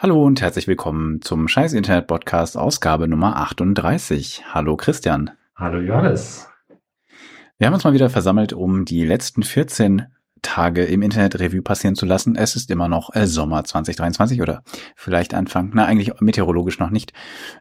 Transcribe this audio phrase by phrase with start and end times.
[0.00, 4.44] Hallo und herzlich willkommen zum Scheiß Internet Podcast Ausgabe Nummer 38.
[4.54, 5.32] Hallo Christian.
[5.56, 6.48] Hallo Johannes.
[7.58, 10.06] Wir haben uns mal wieder versammelt, um die letzten 14
[10.40, 12.36] Tage im Internet Revue passieren zu lassen.
[12.36, 14.62] Es ist immer noch äh, Sommer 2023 oder
[14.94, 17.12] vielleicht Anfang, na eigentlich meteorologisch noch nicht,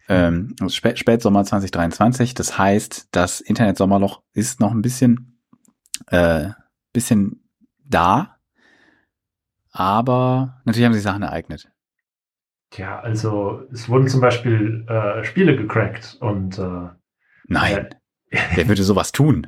[0.08, 2.36] ähm, Spät Spätsommer 2023.
[2.36, 5.40] Das heißt, das Internet Sommerloch ist noch ein bisschen,
[6.06, 6.50] äh,
[6.94, 7.50] bisschen
[7.84, 8.38] da,
[9.72, 11.72] aber natürlich haben sich Sachen ereignet.
[12.70, 16.90] Tja, also es wurden zum Beispiel äh, Spiele gecrackt und äh,
[17.48, 17.88] Nein,
[18.30, 19.48] äh, wer würde sowas tun?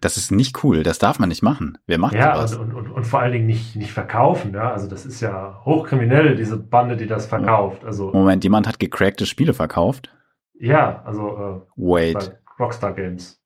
[0.00, 1.78] Das ist nicht cool, das darf man nicht machen.
[1.86, 2.56] Wer macht ja, sowas?
[2.56, 4.72] Und, und, und vor allen Dingen nicht, nicht verkaufen, ja.
[4.72, 7.84] Also das ist ja hochkriminell, diese Bande, die das verkauft.
[7.84, 10.12] Also, Moment, jemand hat gecrackte Spiele verkauft?
[10.54, 12.36] Ja, also äh, Wait.
[12.58, 13.40] Rockstar Games.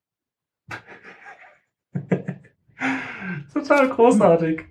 [3.53, 4.65] Total großartig.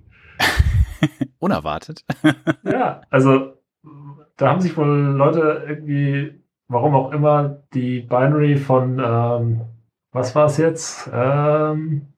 [1.39, 2.05] Unerwartet.
[2.65, 3.61] ja, also
[4.41, 9.61] da haben sich wohl Leute irgendwie, warum auch immer, die Binary von, ähm,
[10.13, 11.11] was war es jetzt?
[11.13, 12.15] Ähm,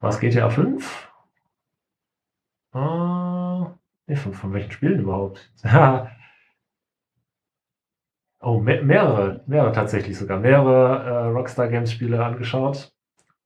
[0.00, 1.08] was GTA 5?
[2.74, 2.78] Äh,
[4.06, 5.50] nee, von, von welchen Spielen überhaupt?
[8.40, 12.92] oh, me mehrere, mehrere tatsächlich sogar, mehrere äh, Rockstar Games Spiele angeschaut.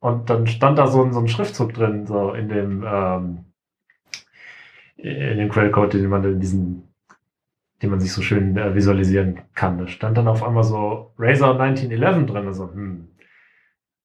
[0.00, 3.44] Und dann stand da so ein, so ein Schriftzug drin, so in dem, ähm,
[4.96, 6.87] in dem Quellcode, den man in diesen
[7.82, 9.78] den man sich so schön äh, visualisieren kann.
[9.78, 12.46] Da stand dann auf einmal so Razer 1911 drin.
[12.46, 13.08] Also, hm,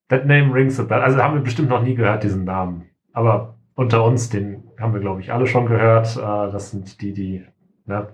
[0.08, 1.00] that name rings a bell.
[1.00, 2.84] Also haben wir bestimmt noch nie gehört, diesen Namen.
[3.12, 6.16] Aber unter uns, den haben wir, glaube ich, alle schon gehört.
[6.16, 6.20] Äh,
[6.52, 7.44] das sind die, die
[7.86, 8.08] ne,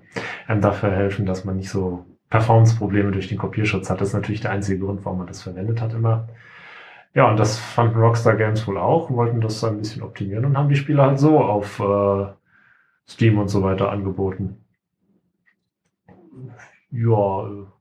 [0.46, 4.00] einem dafür helfen, dass man nicht so Performance-Probleme durch den Kopierschutz hat.
[4.00, 6.28] Das ist natürlich der einzige Grund, warum man das verwendet hat immer.
[7.12, 10.56] Ja, und das fanden Rockstar Games wohl auch und wollten das ein bisschen optimieren und
[10.56, 12.26] haben die Spiele halt so auf äh,
[13.08, 14.59] Steam und so weiter angeboten
[16.90, 17.72] ja,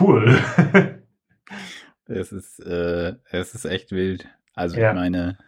[0.00, 0.42] cool.
[2.06, 4.28] es ist, äh, es ist echt wild.
[4.54, 4.90] Also ja.
[4.90, 5.38] ich meine,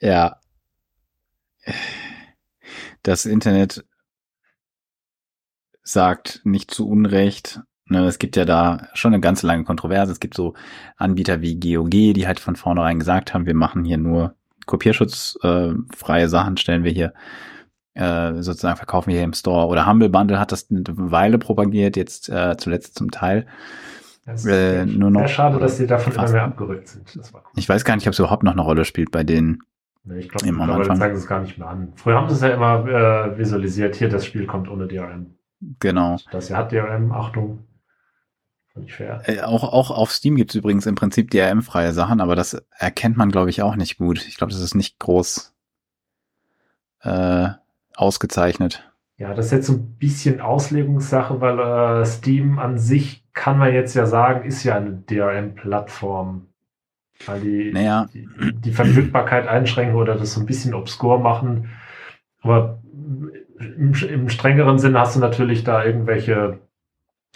[0.00, 0.40] ja,
[3.02, 3.84] das Internet
[5.82, 10.12] sagt nicht zu Unrecht, ne, es gibt ja da schon eine ganz lange Kontroverse.
[10.12, 10.54] Es gibt so
[10.96, 14.34] Anbieter wie GOG, die halt von vornherein gesagt haben, wir machen hier nur
[14.66, 17.12] kopierschutzfreie äh, Sachen, stellen wir hier
[17.94, 19.66] äh, sozusagen verkaufen wir hier im Store.
[19.66, 23.46] Oder Humble Bundle hat das eine Weile propagiert, jetzt äh, zuletzt zum Teil.
[24.24, 27.10] Das äh, nur noch, sehr schade, dass sie davon immer mehr abgerückt sind.
[27.32, 27.40] Cool.
[27.56, 29.58] Ich weiß gar nicht, ob es überhaupt noch eine Rolle spielt bei denen.
[30.04, 31.92] Nee, ich glaube, mittlerweile zeigen sie es gar nicht mehr an.
[31.96, 35.34] Früher haben sie es ja immer äh, visualisiert, hier, das Spiel kommt ohne DRM.
[35.80, 36.16] Genau.
[36.30, 37.66] Das hier hat DRM, Achtung.
[38.74, 39.22] Nicht fair.
[39.26, 43.16] Äh, auch, auch auf Steam gibt es übrigens im Prinzip DRM-freie Sachen, aber das erkennt
[43.16, 44.26] man, glaube ich, auch nicht gut.
[44.26, 45.54] Ich glaube, das ist nicht groß
[47.02, 47.50] äh,
[47.96, 48.88] ausgezeichnet.
[49.18, 53.72] Ja, das ist jetzt so ein bisschen Auslegungssache, weil äh, Steam an sich kann man
[53.72, 56.48] jetzt ja sagen, ist ja eine DRM-Plattform.
[57.26, 58.08] Weil die, naja.
[58.12, 61.70] die, die Verfügbarkeit einschränken oder das so ein bisschen obskur machen.
[62.40, 62.82] Aber
[63.60, 66.58] im, im strengeren Sinne hast du natürlich da irgendwelche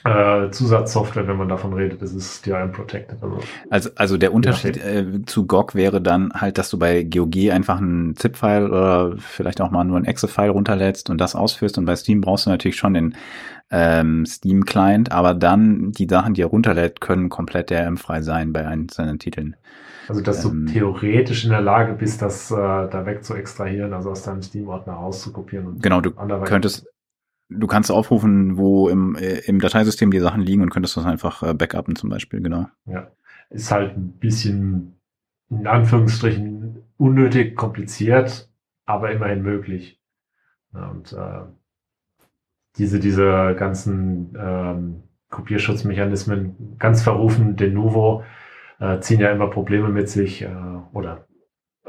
[0.07, 3.23] äh, Zusatzsoftware, wenn man davon redet, das ist DRM Protected.
[3.23, 3.41] Also,
[3.71, 7.79] also, also der Unterschied äh, zu GOG wäre dann halt, dass du bei GOG einfach
[7.79, 11.97] einen ZIP-File oder vielleicht auch mal nur ein Exe-File runterlädst und das ausführst und bei
[11.97, 13.15] Steam brauchst du natürlich schon den
[13.71, 19.19] ähm, Steam-Client, aber dann die Sachen, die er runterlädt, können komplett DRM-frei sein bei einzelnen
[19.19, 19.57] Titeln.
[20.09, 23.93] Also, dass ähm, du theoretisch in der Lage bist, das äh, da weg zu extrahieren,
[23.93, 25.67] also aus deinem Steam-Ordner rauszukopieren.
[25.67, 26.13] Und genau, du
[26.45, 26.87] könntest
[27.49, 31.43] Du kannst aufrufen, wo im, äh, im Dateisystem die Sachen liegen und könntest das einfach
[31.43, 32.69] äh, backuppen zum Beispiel, genau.
[32.87, 33.11] Ja,
[33.51, 35.01] ist halt ein bisschen,
[35.51, 38.51] in Anführungsstrichen, unnötig kompliziert,
[38.85, 40.01] aber immerhin möglich.
[40.75, 41.43] Ja, und äh,
[42.79, 48.25] diese, diese ganzen ähm, Kopierschutzmechanismen, ganz verrufen, de novo,
[48.81, 50.49] äh, ziehen ja immer Probleme mit sich äh,
[50.93, 51.26] oder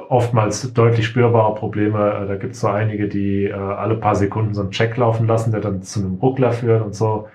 [0.10, 2.24] oftmals deutlich spürbare Probleme.
[2.24, 5.28] Äh, da gibt es so einige, die äh, alle paar Sekunden so einen Check laufen
[5.28, 7.28] lassen, der dann zu einem Ruckler führt und so.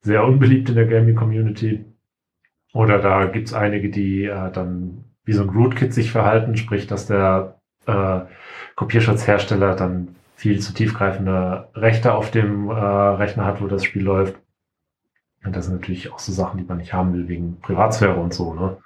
[0.00, 1.84] Sehr unbeliebt in der Gaming-Community.
[2.72, 6.86] Oder da gibt es einige, die äh, dann wie so ein Rootkit sich verhalten, sprich,
[6.86, 8.20] dass der äh,
[8.76, 14.36] Kopierschutzhersteller dann viel zu tiefgreifende Rechte auf dem äh, Rechner hat, wo das Spiel läuft.
[15.44, 18.34] Und das sind natürlich auch so Sachen, die man nicht haben will, wegen Privatsphäre und
[18.34, 18.54] so.
[18.54, 18.76] Ne?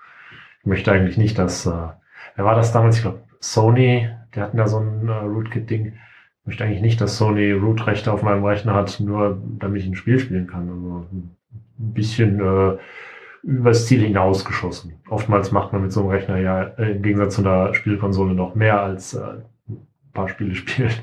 [0.60, 1.88] Ich möchte eigentlich nicht, dass äh,
[2.38, 2.96] wer war das damals?
[2.96, 5.86] Ich glaube, Sony, die hatten da so ein äh, Rootkit-Ding.
[5.86, 9.96] Ich möchte eigentlich nicht, dass Sony Root-Rechte auf meinem Rechner hat, nur damit ich ein
[9.96, 10.68] Spiel spielen kann.
[10.70, 11.36] Also ein
[11.76, 12.78] bisschen äh,
[13.42, 14.94] übers Ziel hinausgeschossen.
[15.10, 18.54] Oftmals macht man mit so einem Rechner ja äh, im Gegensatz zu einer Spielkonsole noch
[18.54, 21.02] mehr als äh, ein paar Spiele spielt.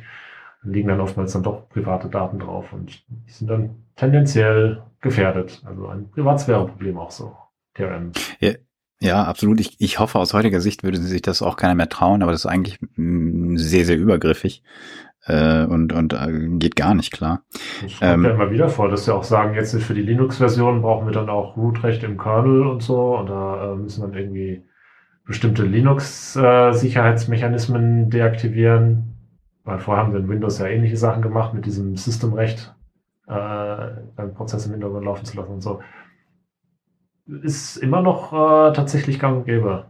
[0.64, 5.62] liegen dann oftmals dann doch private Daten drauf und die sind dann tendenziell gefährdet.
[5.66, 7.36] Also ein Privatsphäre-Problem auch so.
[7.76, 8.14] TRM.
[8.40, 8.54] Ja,
[9.06, 9.60] ja, absolut.
[9.60, 12.42] Ich, ich hoffe, aus heutiger Sicht würde sich das auch keiner mehr trauen, aber das
[12.42, 14.64] ist eigentlich sehr, sehr übergriffig
[15.26, 17.44] äh, und, und äh, geht gar nicht klar.
[17.82, 20.82] Das kommt ähm, ja immer wieder vor, dass sie auch sagen, jetzt für die Linux-Version
[20.82, 24.66] brauchen wir dann auch Root-Recht im Kernel und so und da äh, müssen dann irgendwie
[25.26, 29.12] bestimmte Linux-Sicherheitsmechanismen deaktivieren.
[29.64, 32.76] Weil vorher haben sie in Windows ja ähnliche Sachen gemacht mit diesem Systemrecht,
[33.28, 35.80] äh, einen Prozess im Hintergrund laufen zu lassen und so.
[37.28, 39.90] Ist immer noch äh, tatsächlich gang und gäbe.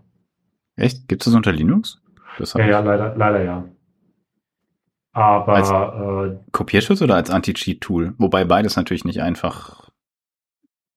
[0.76, 1.08] Echt?
[1.08, 2.02] Gibt es das unter Linux?
[2.38, 3.66] Das ja, ja, leider, leider ja.
[5.12, 8.16] Aber als äh, Kopierschutz oder als Anti-Cheat-Tool?
[8.18, 9.86] Wobei beides natürlich nicht einfach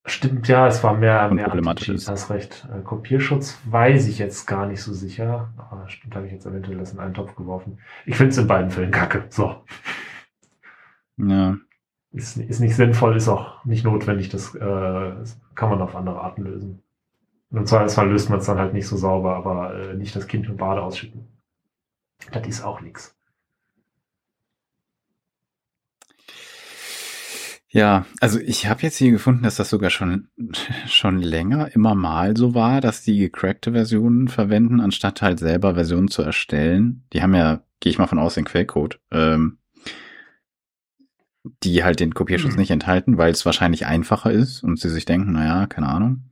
[0.09, 2.09] Stimmt, ja, es war mehr, mehr problematisch ist.
[2.09, 2.67] Hast recht.
[2.73, 5.53] Äh, Kopierschutz weiß ich jetzt gar nicht so sicher.
[5.59, 7.79] Aber ah, stimmt, habe ich jetzt eventuell das in einen Topf geworfen.
[8.07, 9.27] Ich finde es in beiden Fällen kacke.
[9.29, 9.65] So.
[11.19, 11.59] Ja.
[12.13, 14.31] Ist, ist nicht sinnvoll, ist auch nicht notwendig.
[14.31, 15.13] Das äh,
[15.55, 16.83] kann man auf andere Arten lösen.
[17.51, 20.27] Und im Zweifelsfall löst man es dann halt nicht so sauber, aber äh, nicht das
[20.27, 21.29] Kind mit Bade ausschütten.
[22.33, 23.15] Das ist auch nichts.
[27.71, 30.29] Ja, also ich habe jetzt hier gefunden, dass das sogar schon
[30.87, 36.09] schon länger immer mal so war, dass die gecrackte Versionen verwenden, anstatt halt selber Versionen
[36.09, 37.05] zu erstellen.
[37.13, 39.59] Die haben ja, gehe ich mal von aus, den Quellcode, ähm,
[41.63, 42.61] die halt den Kopierschutz mhm.
[42.61, 46.25] nicht enthalten, weil es wahrscheinlich einfacher ist und sie sich denken, naja, keine Ahnung.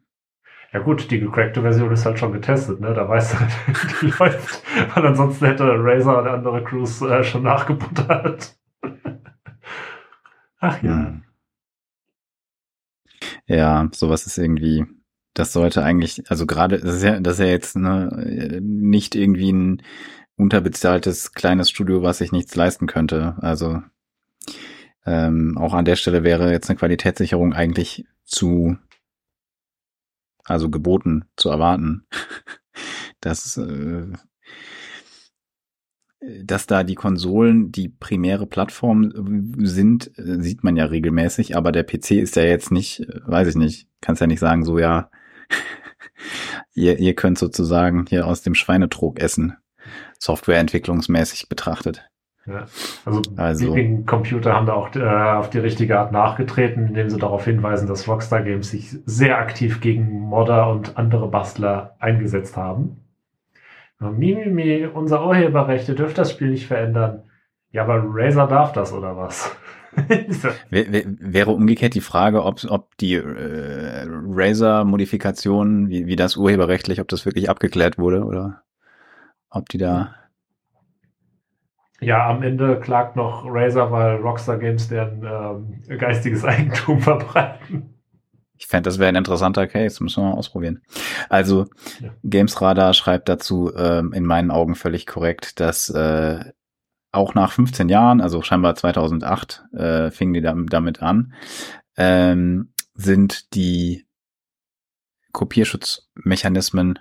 [0.73, 2.93] Ja gut, die gecrackte Version ist halt schon getestet, ne?
[2.93, 3.53] Da weißt du halt,
[4.03, 4.63] die läuft,
[4.95, 8.57] weil ansonsten hätte Razer oder andere Crews äh, schon nachgebuttert.
[10.59, 10.97] Ach ja.
[10.97, 11.23] Hm.
[13.47, 14.85] Ja, sowas ist irgendwie,
[15.35, 19.53] das sollte eigentlich, also gerade, das ist ja, das ist ja jetzt ne, nicht irgendwie
[19.53, 19.83] ein
[20.37, 23.37] unterbezahltes kleines Studio, was sich nichts leisten könnte.
[23.41, 23.83] Also
[25.07, 28.77] ähm, auch an der Stelle wäre jetzt eine Qualitätssicherung eigentlich zu,
[30.45, 32.07] also geboten zu erwarten.
[33.21, 34.13] das äh,
[36.43, 39.13] dass da die Konsolen die primäre Plattform
[39.59, 43.89] sind, sieht man ja regelmäßig, aber der PC ist ja jetzt nicht, weiß ich nicht,
[44.01, 45.11] kannst ja nicht sagen, so ja,
[46.75, 49.57] ihr, ihr könnt sozusagen hier aus dem Schweinetrog essen,
[50.19, 52.09] softwareentwicklungsmäßig betrachtet.
[52.47, 52.67] Ja,
[53.05, 53.75] also, also
[54.07, 58.07] Computer haben da auch äh, auf die richtige Art nachgetreten, indem sie darauf hinweisen, dass
[58.07, 62.99] Rockstar Games sich sehr aktiv gegen Modder und andere Bastler eingesetzt haben.
[63.99, 67.25] Mimimi, unser Urheberrecht, ihr dürft das Spiel nicht verändern.
[67.73, 69.57] Ja, aber Razer darf das oder was?
[70.71, 77.25] Wäre umgekehrt die Frage, ob, ob die äh, Razer-Modifikation, wie, wie das urheberrechtlich, ob das
[77.25, 78.63] wirklich abgeklärt wurde oder
[79.51, 80.15] ob die da.
[82.01, 87.95] Ja, am Ende klagt noch Razer, weil Rockstar Games deren ähm, geistiges Eigentum verbreiten.
[88.59, 90.83] Ich fände, das wäre ein interessanter Case, müssen wir mal ausprobieren.
[91.29, 91.67] Also,
[92.01, 92.11] ja.
[92.25, 96.41] Games Radar schreibt dazu ähm, in meinen Augen völlig korrekt, dass äh,
[97.13, 101.35] auch nach 15 Jahren, also scheinbar 2008 äh, fingen die damit an,
[101.97, 104.07] ähm, sind die
[105.33, 106.99] Kopierschutzmechanismen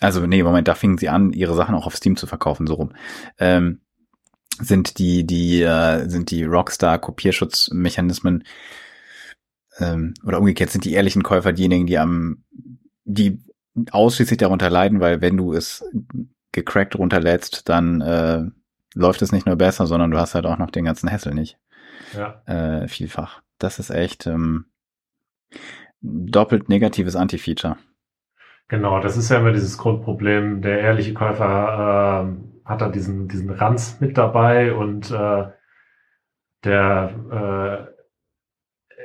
[0.00, 2.74] also nee, Moment, da fingen sie an, ihre Sachen auch auf Steam zu verkaufen, so
[2.74, 2.92] rum.
[3.38, 3.80] Ähm,
[4.60, 8.44] sind die, die, äh, sind die Rockstar-Kopierschutzmechanismen
[9.78, 12.44] ähm, oder umgekehrt sind die ehrlichen Käufer diejenigen, die am,
[13.04, 13.40] die
[13.90, 15.84] ausschließlich darunter leiden, weil wenn du es
[16.52, 18.42] gecrackt runterlädst, dann äh,
[18.94, 21.58] läuft es nicht nur besser, sondern du hast halt auch noch den ganzen Hassel nicht.
[22.14, 22.42] Ja.
[22.46, 23.42] Äh, vielfach.
[23.58, 24.66] Das ist echt ähm,
[26.00, 27.76] doppelt negatives Anti-Feature.
[28.68, 30.60] Genau, das ist ja immer dieses Grundproblem.
[30.60, 35.46] Der ehrliche Käufer äh, hat er diesen, diesen Ranz mit dabei und äh,
[36.64, 37.88] der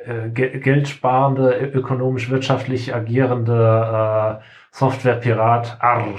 [0.05, 6.15] äh, äh, geldsparende, ökonomisch wirtschaftlich agierende äh, Softwarepirat arr,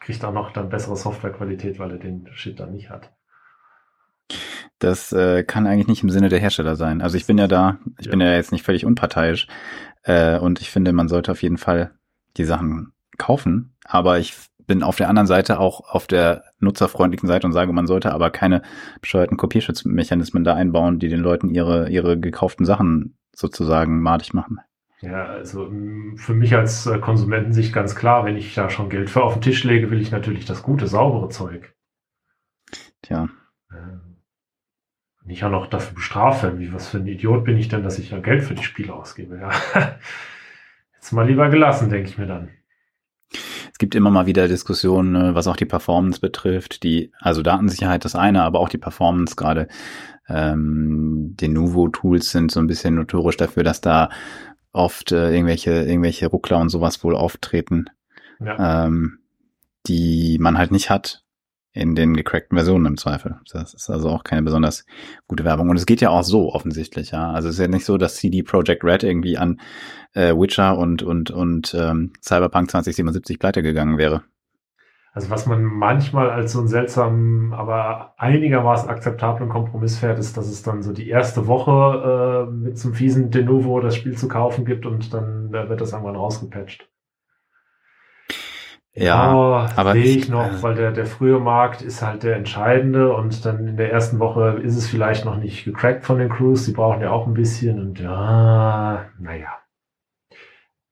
[0.00, 3.12] kriegt auch noch dann bessere Softwarequalität, weil er den Shit dann nicht hat.
[4.78, 7.02] Das äh, kann eigentlich nicht im Sinne der Hersteller sein.
[7.02, 8.10] Also ich bin ja da, ich ja.
[8.10, 9.48] bin ja jetzt nicht völlig unparteiisch
[10.04, 11.92] äh, und ich finde, man sollte auf jeden Fall
[12.36, 14.34] die Sachen kaufen, aber ich
[14.66, 18.30] bin auf der anderen Seite auch auf der nutzerfreundlichen Seite und sage, man sollte aber
[18.30, 18.62] keine
[19.00, 24.60] bescheuerten Kopierschutzmechanismen da einbauen, die den Leuten ihre, ihre gekauften Sachen sozusagen madig machen.
[25.00, 25.70] Ja, also
[26.16, 29.42] für mich als äh, Konsumentensicht ganz klar, wenn ich da schon Geld für auf den
[29.42, 31.74] Tisch lege, will ich natürlich das gute, saubere Zeug.
[33.02, 33.28] Tja.
[35.24, 38.10] Nicht auch noch dafür bestrafe, wie was für ein Idiot bin ich denn, dass ich
[38.10, 39.38] ja Geld für die Spiele ausgebe.
[39.38, 39.50] Ja.
[41.04, 42.48] Jetzt mal lieber gelassen, denke ich mir dann.
[43.30, 48.06] es gibt immer mal wieder Diskussionen, ne, was auch die Performance betrifft, die, also Datensicherheit
[48.06, 49.68] das eine, aber auch die Performance gerade.
[50.30, 54.08] Ähm, die Nuvo-Tools sind so ein bisschen notorisch dafür, dass da
[54.72, 57.90] oft äh, irgendwelche, irgendwelche Ruckler und sowas wohl auftreten,
[58.40, 58.86] ja.
[58.86, 59.18] ähm,
[59.86, 61.23] die man halt nicht hat
[61.74, 63.40] in den gecrackten Versionen im Zweifel.
[63.52, 64.86] Das ist also auch keine besonders
[65.26, 65.68] gute Werbung.
[65.68, 67.32] Und es geht ja auch so offensichtlich, ja.
[67.32, 69.60] Also es ist ja nicht so, dass CD Projekt Red irgendwie an
[70.14, 74.22] äh, Witcher und und und ähm, Cyberpunk 2077 pleite gegangen wäre.
[75.12, 80.48] Also was man manchmal als so einen seltsamen, aber einigermaßen akzeptablen Kompromiss fährt, ist, dass
[80.48, 84.28] es dann so die erste Woche äh, mit zum fiesen De Novo das Spiel zu
[84.28, 86.88] kaufen gibt und dann äh, wird das irgendwann rausgepatcht.
[88.96, 92.36] Ja, oh, aber sehe ich noch, äh, weil der, der frühe Markt ist halt der
[92.36, 96.28] entscheidende und dann in der ersten Woche ist es vielleicht noch nicht gecrackt von den
[96.28, 99.48] Crews, die brauchen ja auch ein bisschen und ja, naja,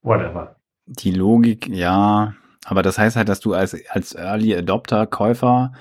[0.02, 0.56] whatever.
[0.86, 5.72] Die Logik, ja, aber das heißt halt, dass du als, als Early Adopter Käufer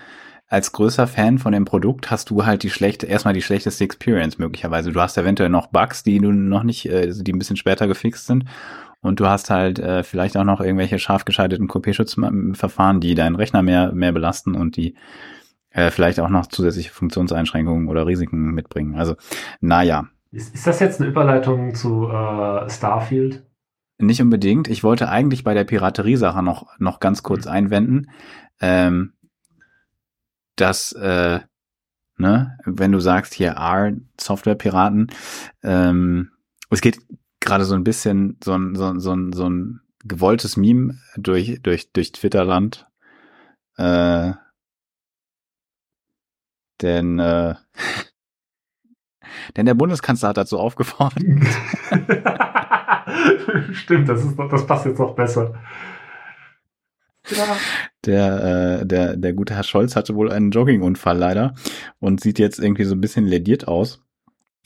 [0.47, 4.37] als größer Fan von dem Produkt hast du halt die schlechte, erstmal die schlechteste Experience
[4.37, 4.91] möglicherweise.
[4.91, 8.27] Du hast eventuell noch Bugs, die du noch nicht, äh, die ein bisschen später gefixt
[8.27, 8.45] sind
[9.01, 13.63] und du hast halt äh, vielleicht auch noch irgendwelche scharf geschalteten Kopierschutzverfahren, die deinen Rechner
[13.63, 14.95] mehr, mehr belasten und die
[15.71, 18.95] äh, vielleicht auch noch zusätzliche Funktionseinschränkungen oder Risiken mitbringen.
[18.95, 19.15] Also,
[19.59, 20.07] naja.
[20.31, 23.43] Ist, ist das jetzt eine Überleitung zu äh, Starfield?
[23.97, 24.67] Nicht unbedingt.
[24.67, 27.51] Ich wollte eigentlich bei der Piraterie-Sache noch, noch ganz kurz mhm.
[27.51, 28.11] einwenden,
[28.59, 29.13] ähm,
[30.55, 31.39] dass, äh,
[32.17, 35.07] ne, wenn du sagst hier R-Software-Piraten,
[35.63, 36.31] ähm,
[36.69, 36.99] es geht
[37.41, 41.59] gerade so ein bisschen so ein, so, ein, so, ein, so ein gewolltes Meme durch,
[41.61, 42.87] durch, durch Twitterland.
[43.77, 44.31] Äh,
[46.81, 47.55] denn, äh,
[49.57, 51.21] denn der Bundeskanzler hat dazu aufgefordert.
[53.73, 55.55] Stimmt, das, ist, das passt jetzt noch besser.
[57.29, 57.57] Ja.
[58.05, 61.53] Der, äh, der, der gute Herr Scholz hatte wohl einen Joggingunfall leider
[61.99, 64.03] und sieht jetzt irgendwie so ein bisschen lediert aus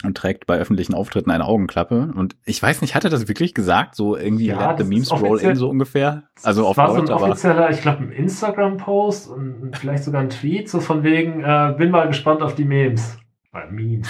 [0.06, 2.12] und trägt bei öffentlichen Auftritten eine Augenklappe.
[2.16, 3.96] Und ich weiß nicht, hat er das wirklich gesagt?
[3.96, 6.24] So irgendwie ja, let the memes roll in so ungefähr?
[6.44, 10.30] Also auf war Deutsch, so ein offizieller, ich glaube, ein Instagram-Post und vielleicht sogar ein
[10.30, 13.18] Tweet, so von wegen, äh, bin mal gespannt auf die Memes.
[13.52, 14.10] Bei Memes.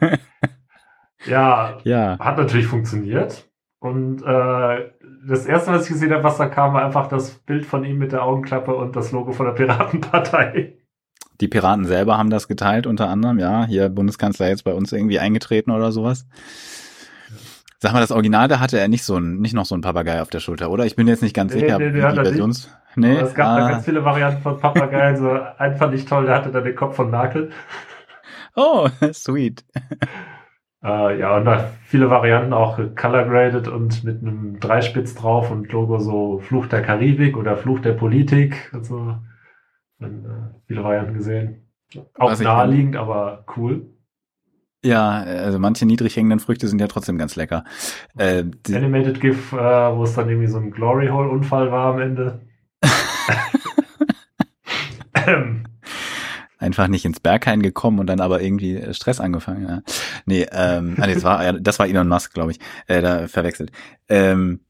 [1.26, 3.50] ja, ja, hat natürlich funktioniert.
[3.80, 4.92] Und äh,
[5.28, 7.98] das erste, was ich gesehen habe, was da kam, war einfach das Bild von ihm
[7.98, 10.78] mit der Augenklappe und das Logo von der Piratenpartei.
[11.40, 13.66] Die Piraten selber haben das geteilt, unter anderem, ja.
[13.66, 16.26] Hier Bundeskanzler jetzt bei uns irgendwie eingetreten oder sowas.
[17.78, 20.22] Sag mal, das Original, da hatte er nicht so ein, nicht noch so ein Papagei
[20.22, 20.86] auf der Schulter, oder?
[20.86, 22.74] Ich bin jetzt nicht ganz nee, sicher, nee, nee, wie die Versions.
[22.96, 23.60] Nee, es gab ah.
[23.60, 25.16] da ganz viele Varianten von Papageien.
[25.16, 27.50] So einen fand ich toll, der hatte da den Kopf von Merkel.
[28.56, 29.64] Oh, sweet.
[30.82, 35.72] Äh, ja, und da viele Varianten auch color graded und mit einem Dreispitz drauf und
[35.72, 38.70] Logo so Fluch der Karibik oder Fluch der Politik.
[38.72, 39.33] Dann, äh,
[39.98, 41.68] viele Varianten gesehen.
[42.18, 43.94] Auch Was naheliegend, aber cool.
[44.84, 47.64] Ja, also manche niedrig hängenden Früchte sind ja trotzdem ganz lecker.
[48.18, 52.00] Äh, Animated GIF, äh, wo es dann irgendwie so ein Glory Hole Unfall war am
[52.00, 52.42] Ende.
[56.58, 59.66] Einfach nicht ins Berghain gekommen und dann aber irgendwie äh, Stress angefangen.
[59.66, 59.80] Ja.
[60.26, 63.72] Nee, ähm, ah, das war, das war Elon Musk, glaube ich, äh, da verwechselt.
[64.08, 64.60] Ähm,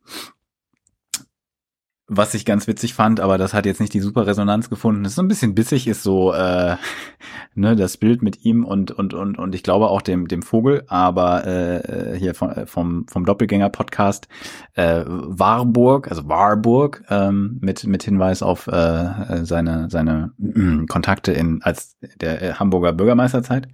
[2.06, 5.04] was ich ganz witzig fand, aber das hat jetzt nicht die super Resonanz gefunden.
[5.04, 6.76] Das ist so ein bisschen bissig, ist so äh,
[7.54, 10.84] ne das Bild mit ihm und und und und ich glaube auch dem dem Vogel,
[10.88, 14.28] aber äh, hier vom äh, vom vom Doppelgänger Podcast
[14.74, 21.62] äh, Warburg, also Warburg ähm, mit mit Hinweis auf äh, seine seine äh, Kontakte in
[21.62, 23.68] als der äh, Hamburger Bürgermeisterzeit.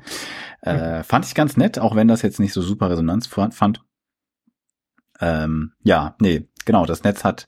[0.63, 1.03] Äh.
[1.03, 3.83] Fand ich ganz nett, auch wenn das jetzt nicht so super Resonanz fand.
[5.21, 7.47] Ähm, ja, nee, genau, das Netz hat,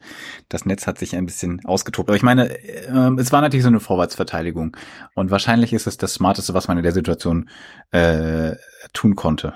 [0.48, 2.08] das Netz hat sich ein bisschen ausgetobt.
[2.08, 4.76] Aber ich meine, äh, es war natürlich so eine Vorwärtsverteidigung.
[5.14, 7.48] Und wahrscheinlich ist es das Smarteste, was man in der Situation
[7.90, 8.56] äh,
[8.92, 9.54] tun konnte.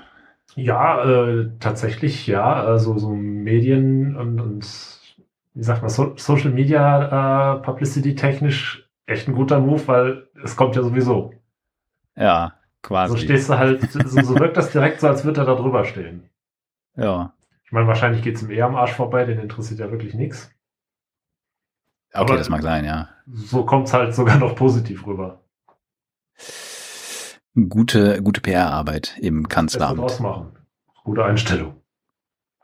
[0.55, 2.53] Ja, äh, tatsächlich, ja.
[2.63, 4.67] Also so Medien und, und
[5.53, 10.55] wie sagt man, so Social Media äh, Publicity technisch echt ein guter Move, weil es
[10.55, 11.33] kommt ja sowieso.
[12.15, 13.13] Ja, quasi.
[13.13, 15.85] So stehst du halt, so, so wirkt das direkt so, als würde er da drüber
[15.85, 16.29] stehen.
[16.95, 17.33] Ja.
[17.67, 20.49] Ich meine, wahrscheinlich geht es ihm eher am Arsch vorbei, den interessiert ja wirklich nichts.
[22.13, 23.09] Okay, Aber das mag sein, ja.
[23.25, 25.43] So kommt es halt sogar noch positiv rüber.
[27.53, 30.01] Gute, gute PR-Arbeit im Kanzleramt.
[30.01, 30.57] Das machen.
[31.03, 31.81] Gute Einstellung.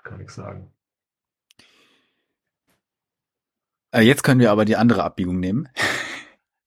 [0.03, 0.71] Kann ich sagen.
[3.91, 5.67] Äh, jetzt können wir aber die andere Abbiegung nehmen.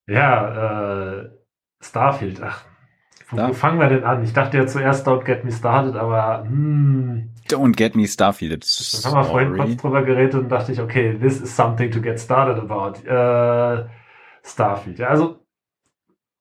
[0.09, 1.31] Ja, äh,
[1.81, 2.41] Starfield.
[2.41, 2.65] Ach,
[3.33, 4.23] Wo fangen wir denn an?
[4.23, 7.35] Ich dachte ja zuerst Don't Get Me Started, aber hm.
[7.49, 8.67] Don't Get Me Starfield.
[9.05, 12.01] Dann haben wir vorhin kurz drüber geredet und dachte ich, okay, this is something to
[12.01, 13.07] get started about.
[13.07, 13.87] Äh,
[14.47, 14.99] Starfield.
[14.99, 15.41] Ja, also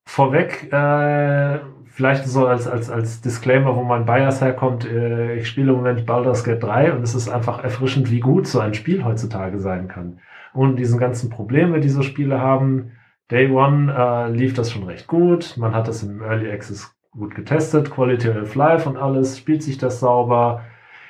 [0.06, 5.72] vorweg, äh, vielleicht so als, als, als Disclaimer, wo mein Bias herkommt, äh, ich spiele
[5.72, 9.04] im Moment Baldur's Gate 3 und es ist einfach erfrischend, wie gut so ein Spiel
[9.04, 10.20] heutzutage sein kann.
[10.54, 12.92] Und diesen ganzen Probleme, die so Spiele haben,
[13.30, 15.56] Day One äh, lief das schon recht gut.
[15.56, 19.78] Man hat das im Early Access gut getestet, Quality of Life und alles, spielt sich
[19.78, 20.62] das sauber,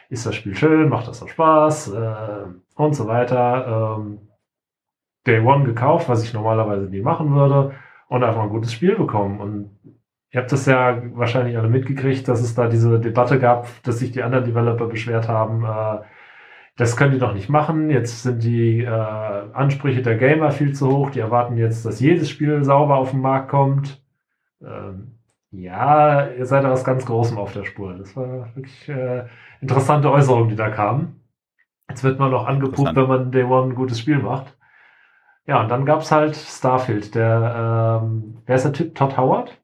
[0.08, 2.44] ist das Spiel schön, macht das auch Spaß äh,
[2.76, 3.98] und so weiter.
[3.98, 4.28] Ähm,
[5.26, 7.74] Day One gekauft, was ich normalerweise nie machen würde,
[8.08, 9.40] und einfach ein gutes Spiel bekommen.
[9.40, 9.70] Und
[10.32, 14.10] Ihr habt das ja wahrscheinlich alle mitgekriegt, dass es da diese Debatte gab, dass sich
[14.10, 16.04] die anderen Developer beschwert haben, äh,
[16.76, 17.88] das können die doch nicht machen.
[17.88, 21.10] Jetzt sind die äh, Ansprüche der Gamer viel zu hoch.
[21.10, 24.02] Die erwarten jetzt, dass jedes Spiel sauber auf den Markt kommt.
[24.62, 25.15] Ähm,
[25.58, 27.94] ja, ihr seid was ganz Großem auf der Spur.
[27.94, 29.24] Das war wirklich äh,
[29.60, 31.20] interessante Äußerungen, die da kamen.
[31.88, 34.56] Jetzt wird man noch angepupt, wenn man Day One ein gutes Spiel macht.
[35.46, 37.14] Ja, und dann gab's halt Starfield.
[37.14, 38.94] Der, ähm, wer ist der Typ?
[38.94, 39.56] Todd Howard?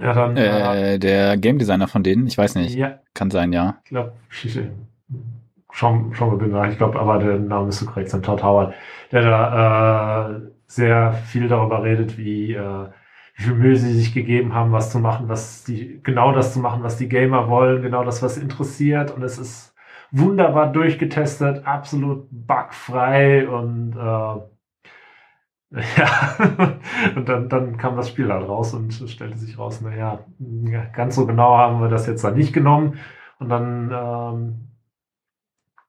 [0.00, 0.36] Ja, dann.
[0.36, 2.74] Äh, äh, der Game Designer von denen, ich weiß nicht.
[2.74, 3.00] Ja.
[3.14, 3.78] Kann sein, ja.
[3.84, 4.12] Ich glaube,
[5.70, 6.68] schauen wir nach.
[6.68, 8.74] Ich glaube, aber der Name ist so korrekt Todd Howard,
[9.10, 12.88] der da äh, sehr viel darüber redet, wie, äh,
[13.34, 16.60] wie viel Mühe sie sich gegeben haben, was zu machen, was die, genau das zu
[16.60, 19.10] machen, was die Gamer wollen, genau das, was interessiert.
[19.10, 19.74] Und es ist
[20.10, 24.52] wunderbar durchgetestet, absolut bugfrei und äh,
[25.96, 26.78] Ja,
[27.16, 30.20] und dann, dann kam das Spiel halt raus und stellte sich raus, naja,
[30.92, 32.98] ganz so genau haben wir das jetzt da nicht genommen.
[33.38, 34.68] Und dann ähm,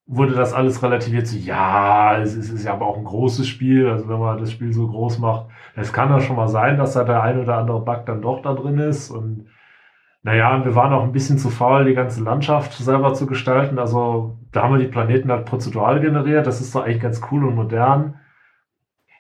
[0.06, 3.48] wurde das alles relativiert zu, ja, es ist, es ist ja aber auch ein großes
[3.48, 3.90] Spiel.
[3.90, 6.94] Also wenn man das Spiel so groß macht, es kann ja schon mal sein, dass
[6.94, 9.10] da der ein oder andere Bug dann doch da drin ist.
[9.10, 9.48] Und
[10.22, 13.80] naja, wir waren auch ein bisschen zu faul, die ganze Landschaft selber zu gestalten.
[13.80, 16.48] Also da haben wir die Planeten halt prozedural generiert.
[16.48, 18.16] Das ist doch eigentlich ganz cool und modern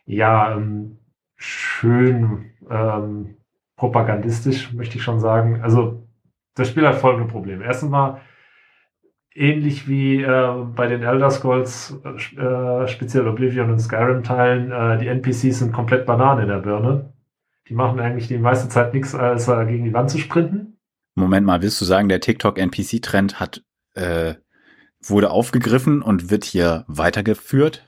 [0.05, 0.99] ja, ähm,
[1.35, 3.37] schön ähm,
[3.75, 5.61] propagandistisch, möchte ich schon sagen.
[5.61, 6.07] Also
[6.55, 7.63] das Spiel hat folgende Probleme.
[7.63, 8.21] Erstens mal,
[9.35, 15.59] ähnlich wie äh, bei den Elder Scrolls, äh, speziell Oblivion und Skyrim-Teilen, äh, die NPCs
[15.59, 17.13] sind komplett Banane in der Birne.
[17.69, 20.77] Die machen eigentlich die meiste Zeit nichts, als äh, gegen die Wand zu sprinten.
[21.15, 24.35] Moment mal, willst du sagen, der TikTok-NPC-Trend hat äh,
[25.09, 27.85] wurde aufgegriffen und wird hier weitergeführt?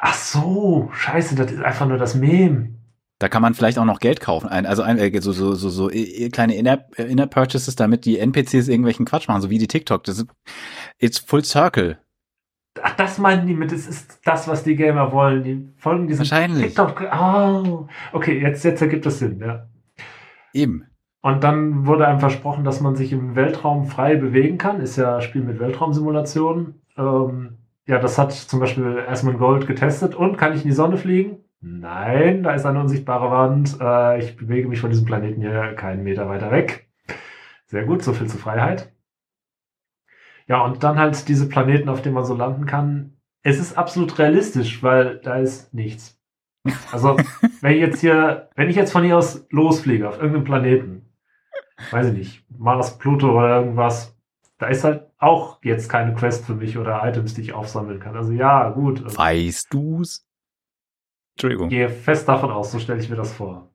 [0.00, 2.75] Ach so, scheiße, das ist einfach nur das Meme.
[3.18, 4.48] Da kann man vielleicht auch noch Geld kaufen.
[4.48, 5.88] Also ein, äh, so, so, so, so
[6.32, 10.04] kleine Inner-Purchases, damit die NPCs irgendwelchen Quatsch machen, so wie die TikTok.
[10.04, 10.26] Das ist,
[10.98, 11.98] it's full circle.
[12.82, 15.42] Ach, das meinen die mit, das ist das, was die Gamer wollen.
[15.42, 16.74] Die folgen diesem Wahrscheinlich.
[16.74, 17.02] TikTok.
[17.10, 19.66] Oh, okay, jetzt, jetzt ergibt das Sinn, ja.
[20.52, 20.84] Eben.
[21.22, 24.80] Und dann wurde einem versprochen, dass man sich im Weltraum frei bewegen kann.
[24.80, 26.74] Ist ja ein Spiel mit Weltraumsimulation.
[26.96, 30.14] Ähm, ja, das hat zum Beispiel Asmund Gold getestet.
[30.14, 31.38] Und kann ich in die Sonne fliegen?
[31.60, 33.78] Nein, da ist eine unsichtbare Wand.
[33.80, 36.88] Äh, ich bewege mich von diesem Planeten hier keinen Meter weiter weg.
[37.66, 38.92] Sehr gut, so viel zur Freiheit.
[40.46, 43.16] Ja, und dann halt diese Planeten, auf denen man so landen kann.
[43.42, 46.20] Es ist absolut realistisch, weil da ist nichts.
[46.92, 47.16] Also,
[47.60, 51.14] wenn ich jetzt hier, wenn ich jetzt von hier aus losfliege auf irgendeinem Planeten,
[51.90, 54.16] weiß ich nicht, Mars, Pluto oder irgendwas,
[54.58, 58.16] da ist halt auch jetzt keine Quest für mich oder Items, die ich aufsammeln kann.
[58.16, 59.02] Also ja, gut.
[59.02, 60.25] Also, weißt du's?
[61.36, 61.68] Entschuldigung.
[61.68, 63.70] Gehe fest davon aus, so stelle ich mir das vor.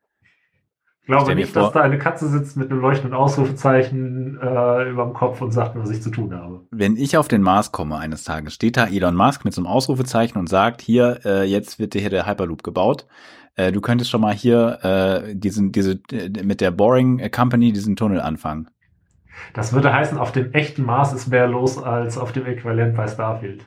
[1.02, 5.13] Ich glaube nicht, dass da eine Katze sitzt mit einem leuchtenden Ausrufezeichen äh, über dem
[5.13, 6.62] Kopf und sagt, was ich zu tun habe.
[6.71, 9.67] Wenn ich auf den Mars komme eines Tages, steht da Elon Musk mit so einem
[9.67, 13.08] Ausrufezeichen und sagt, hier, äh, jetzt wird hier der Hyperloop gebaut.
[13.56, 17.95] Äh, du könntest schon mal hier äh, diesen, diese, äh, mit der Boring Company diesen
[17.95, 18.69] Tunnel anfangen.
[19.54, 23.08] Das würde heißen, auf dem echten Mars ist mehr los als auf dem Äquivalent bei
[23.08, 23.65] Starfield.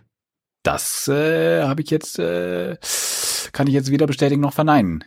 [0.63, 2.19] Das äh, habe ich jetzt,
[3.53, 5.05] kann ich jetzt weder bestätigen noch verneinen.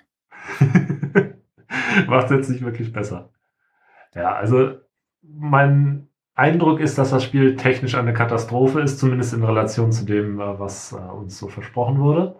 [2.08, 3.30] Macht jetzt nicht wirklich besser.
[4.16, 4.76] Ja, also
[5.22, 10.40] mein Eindruck ist, dass das Spiel technisch eine Katastrophe ist, zumindest in Relation zu dem,
[10.40, 12.36] äh, was äh, uns so versprochen wurde.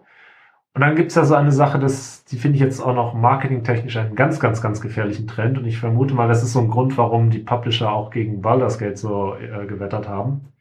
[0.74, 3.14] Und dann gibt es ja so eine Sache, das, die finde ich jetzt auch noch
[3.14, 5.58] marketingtechnisch einen ganz, ganz, ganz gefährlichen Trend.
[5.58, 8.78] Und ich vermute mal, das ist so ein Grund, warum die Publisher auch gegen Baldur's
[8.78, 10.52] Gate so äh, gewettert haben.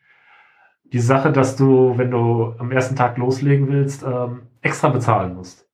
[0.93, 5.67] Die Sache, dass du, wenn du am ersten Tag loslegen willst, ähm, extra bezahlen musst.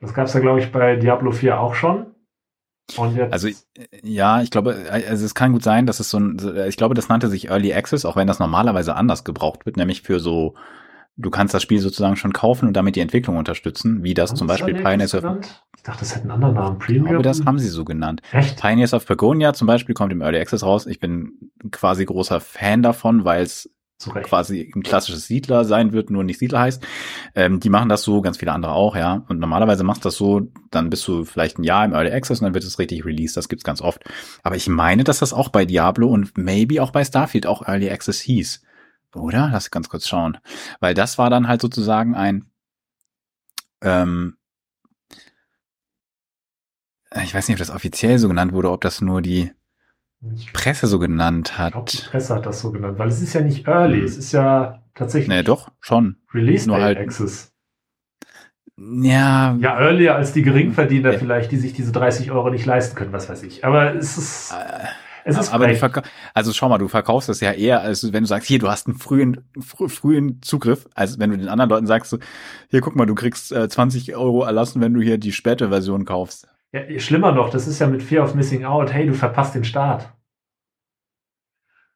[0.00, 2.06] Das gab es ja, glaube ich, bei Diablo 4 auch schon.
[2.96, 3.48] Und jetzt also
[4.02, 7.08] ja, ich glaube, also es kann gut sein, dass es so ein, ich glaube, das
[7.08, 10.54] nannte sich Early Access, auch wenn das normalerweise anders gebraucht wird, nämlich für so
[11.16, 14.36] du kannst das Spiel sozusagen schon kaufen und damit die Entwicklung unterstützen, wie das Haben
[14.36, 15.24] zum Beispiel Pioneers of?
[15.76, 16.76] Ich dachte, das hätte einen anderen Namen.
[16.78, 17.06] Ich Premium?
[17.06, 18.20] glaube, das haben sie so genannt.
[18.32, 18.60] Echt?
[18.60, 20.86] Pioneers of Begonia zum Beispiel kommt im Early Access raus.
[20.86, 24.26] Ich bin quasi großer Fan davon, weil es Zu Recht.
[24.26, 26.86] quasi ein klassisches Siedler sein wird, nur nicht Siedler heißt.
[27.34, 29.24] Ähm, die machen das so, ganz viele andere auch, ja.
[29.28, 32.40] Und normalerweise machst du das so, dann bist du vielleicht ein Jahr im Early Access
[32.40, 33.38] und dann wird es richtig released.
[33.38, 34.04] Das gibt's ganz oft.
[34.42, 37.90] Aber ich meine, dass das auch bei Diablo und maybe auch bei Starfield auch Early
[37.90, 38.62] Access hieß.
[39.14, 39.48] Oder?
[39.50, 40.36] Lass ganz kurz schauen.
[40.80, 42.50] Weil das war dann halt sozusagen ein,
[43.80, 44.36] ähm,
[47.22, 49.52] ich weiß nicht, ob das offiziell so genannt wurde, ob das nur die
[50.52, 52.10] Presse so genannt glaube, die hat.
[52.10, 55.28] Presse hat das so genannt, weil es ist ja nicht Early, es ist ja tatsächlich
[55.28, 56.16] Nee, doch, schon.
[56.34, 57.52] Release nur halt- Access.
[58.78, 61.18] Ja, Ja, earlier als die Geringverdiener Ja.
[61.18, 63.64] vielleicht, die sich diese 30 Euro nicht leisten können, was weiß ich.
[63.64, 64.84] Aber es ist, äh,
[65.24, 65.66] es ist aber
[66.34, 68.86] also schau mal, du verkaufst das ja eher, als wenn du sagst, hier, du hast
[68.86, 72.16] einen frühen, frü frühen Zugriff, als wenn du den anderen Leuten sagst,
[72.68, 76.04] hier, guck mal, du kriegst äh, 20 Euro erlassen, wenn du hier die späte Version
[76.04, 76.46] kaufst.
[76.72, 79.64] Ja, schlimmer noch, das ist ja mit Fear of Missing Out, hey, du verpasst den
[79.64, 80.12] Start.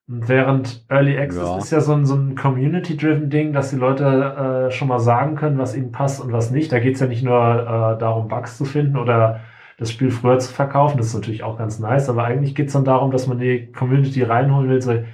[0.09, 1.59] Und während Early Access Ja.
[1.59, 5.37] ist ja so ein, so ein Community-driven Ding, dass die Leute äh, schon mal sagen
[5.37, 6.73] können, was ihnen passt und was nicht.
[6.73, 9.41] Da geht's ja nicht nur äh, darum, Bugs zu finden oder
[9.79, 10.99] das Spiel früher zu verkaufen.
[10.99, 14.23] Das ist natürlich auch ganz nice, aber eigentlich geht's dann darum, dass man die Community
[14.25, 14.83] reinholen will.
[14.83, 15.05] So,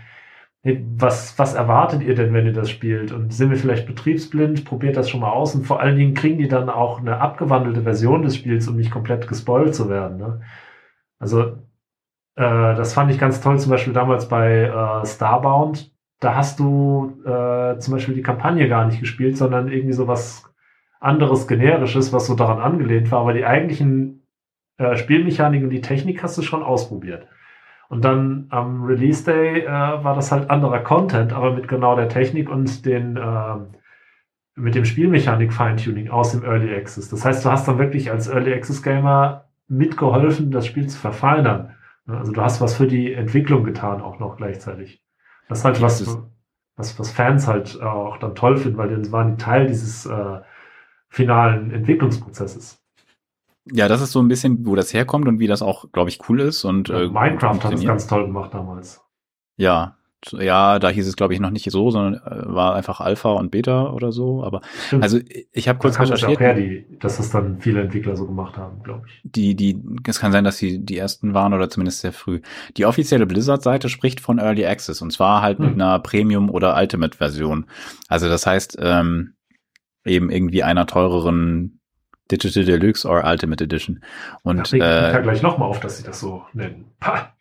[0.67, 3.13] hey, was, was erwartet ihr denn, wenn ihr das spielt?
[3.13, 4.65] Und sind wir vielleicht betriebsblind?
[4.65, 5.55] Probiert das schon mal aus.
[5.55, 8.91] Und vor allen Dingen kriegen die dann auch eine abgewandelte Version des Spiels, um nicht
[8.91, 10.17] komplett gespoilt zu werden.
[10.17, 10.41] Ne?
[11.21, 11.43] Also,
[12.35, 15.95] äh, das fand ich ganz toll, zum Beispiel damals bei äh, Starbound.
[16.19, 20.53] Da hast du äh, zum Beispiel die Kampagne gar nicht gespielt, sondern irgendwie so was
[20.99, 23.21] anderes, generisches, was so daran angelehnt war.
[23.21, 24.27] Aber die eigentlichen
[24.79, 27.29] äh, Spielmechaniken und die Technik hast du schon ausprobiert.
[27.89, 32.09] Und dann am Release Day äh, war das halt anderer Content, aber mit genau der
[32.09, 33.69] Technik und den ähm,
[34.57, 37.11] mit dem Spielmechanik Feintuning aus dem Early Access.
[37.11, 41.75] Das heißt, du hast dann wirklich als Early Access Gamer mitgeholfen, das Spiel zu verfeinern.
[42.07, 45.03] Ne, Also du hast was für die Entwicklung getan, auch noch gleichzeitig.
[45.49, 46.19] Das ist halt was,
[46.77, 50.41] was, was Fans halt auch dann toll finden, weil die waren die Teil dieses äh,
[51.09, 52.83] finalen Entwicklungsprozesses.
[53.73, 56.21] Ja, das ist so ein bisschen, wo das herkommt und wie das auch, glaube ich,
[56.29, 57.87] cool ist und äh, Minecraft hat funktioniert.
[57.89, 59.03] ganz toll gemacht damals.
[59.57, 59.97] Ja,
[60.33, 63.51] ja, da hieß es, glaube ich, noch nicht so, sondern äh, war einfach Alpha und
[63.51, 64.43] Beta oder so.
[64.43, 65.03] Aber Stimmt.
[65.03, 65.19] also
[65.53, 66.41] ich habe da kurz kam das auch recherchiert.
[66.41, 69.21] her, die, dass das dann viele Entwickler so gemacht haben, glaube ich.
[69.25, 72.41] die, die, es kann sein, dass sie die ersten waren oder zumindest sehr früh.
[72.77, 75.81] Die offizielle Blizzard-Seite spricht von Early Access und zwar halt mit Hm.
[75.81, 77.67] einer Premium- oder Ultimate-Version.
[78.09, 79.35] Also das heißt, ähm,
[80.05, 81.76] eben irgendwie einer teureren
[82.31, 84.03] Digital Deluxe or Ultimate Edition.
[84.43, 86.93] Und da regt mich ja äh, gleich nochmal auf, dass sie das so nennen.
[87.01, 87.33] Pah.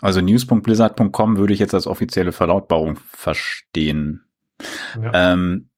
[0.00, 4.24] also news.blizzard.com würde ich jetzt als offizielle Verlautbarung verstehen.
[5.00, 5.32] Ja.
[5.32, 5.70] Ähm,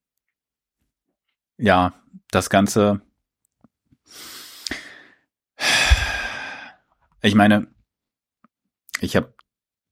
[1.58, 1.92] ja,
[2.30, 3.00] das Ganze.
[7.20, 7.68] Ich meine,
[9.00, 9.31] ich habe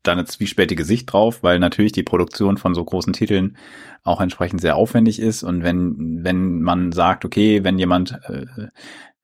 [0.03, 3.57] da eine zwiespältige Sicht drauf, weil natürlich die Produktion von so großen Titeln
[4.03, 8.47] auch entsprechend sehr aufwendig ist und wenn wenn man sagt, okay, wenn jemand äh,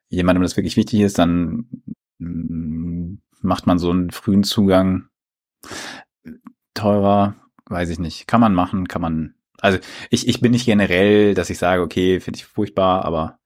[0.08, 1.66] jemandem das wirklich wichtig ist, dann
[2.18, 5.08] mm, macht man so einen frühen Zugang
[6.74, 7.36] teurer,
[7.66, 9.78] weiß ich nicht, kann man machen, kann man also
[10.10, 13.38] ich, ich bin nicht generell, dass ich sage, okay, finde ich furchtbar, aber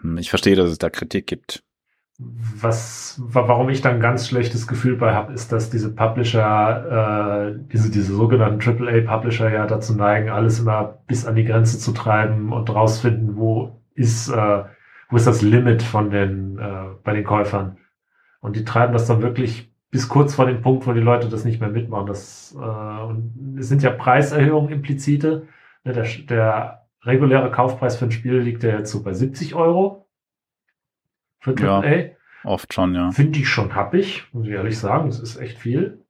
[0.00, 1.64] hm, ich verstehe, dass es da Kritik gibt.
[2.18, 7.50] Was, wa- warum ich da ein ganz schlechtes Gefühl bei habe, ist, dass diese Publisher,
[7.56, 11.92] äh, diese, diese sogenannten AAA-Publisher ja dazu neigen, alles immer bis an die Grenze zu
[11.92, 14.64] treiben und rausfinden, wo ist, äh,
[15.08, 17.78] wo ist das Limit von den, äh, bei den Käufern.
[18.40, 21.44] Und die treiben das dann wirklich bis kurz vor dem Punkt, wo die Leute das
[21.44, 22.06] nicht mehr mitmachen.
[22.06, 25.46] Das, äh, und es sind ja Preiserhöhungen implizite.
[25.84, 30.01] Ne, Der, der reguläre Kaufpreis für ein Spiel liegt ja jetzt so bei 70 Euro.
[31.42, 31.80] Für Ja.
[31.80, 32.16] AAA.
[32.44, 33.10] Oft schon, ja.
[33.10, 35.08] Finde ich schon happig, muss ich ehrlich sagen.
[35.08, 36.04] Das ist echt viel.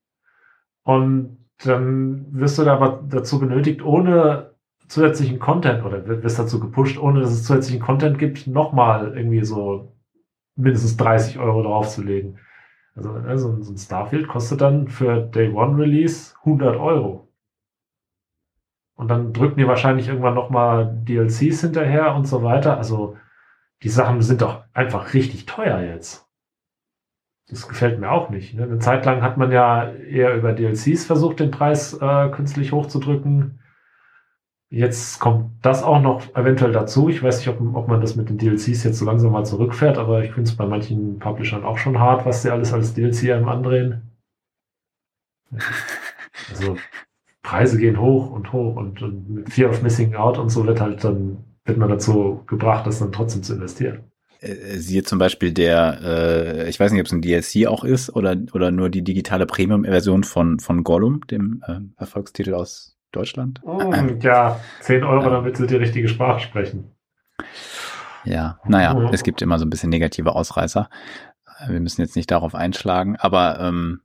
[0.83, 4.51] Und dann wirst du da aber dazu genötigt, ohne
[4.87, 9.93] zusätzlichen Content oder wirst dazu gepusht, ohne dass es zusätzlichen Content gibt, nochmal irgendwie so
[10.55, 12.37] mindestens 30 Euro draufzulegen.
[12.95, 17.27] Also ne, so ein so ein Starfield kostet dann für Day One Release 100 Euro.
[18.95, 22.77] Und dann drücken die wahrscheinlich irgendwann nochmal DLCs hinterher und so weiter.
[22.77, 23.17] Also
[23.83, 26.27] die Sachen sind doch einfach richtig teuer jetzt.
[27.49, 28.53] Das gefällt mir auch nicht.
[28.53, 28.63] Ne?
[28.63, 33.59] Eine Zeit lang hat man ja eher über DLCs versucht, den Preis äh, künstlich hochzudrücken.
[34.69, 37.09] Jetzt kommt das auch noch eventuell dazu.
[37.09, 39.99] Ich weiß nicht, ob, ob man das mit den DLCs jetzt so langsam mal zurückfährt,
[39.99, 43.31] aber ich finde es bei manchen Publishern auch schon hart, was sie alles als DLC
[43.31, 44.01] einem andrehen.
[46.49, 46.77] Also
[47.43, 50.81] Preise gehen hoch und hoch und, und mit Fear of Missing Out und so wird
[50.81, 54.03] halt dann, wird man dazu gebracht, das dann trotzdem zu investieren.
[54.39, 58.13] Äh, siehe zum Beispiel der, äh, ich weiß nicht, ob es ein DLC auch ist
[58.13, 63.61] oder, oder nur die digitale Premium-Version von, von Gollum, dem äh, Erfolgstitel aus Deutschland.
[63.63, 66.91] Oh, ja, 10 Euro, damit sie die richtige Sprache sprechen.
[68.25, 69.09] Ja, naja, oh.
[69.13, 70.89] es gibt immer so ein bisschen negative Ausreißer.
[71.67, 74.01] Wir müssen jetzt nicht darauf einschlagen, aber ähm,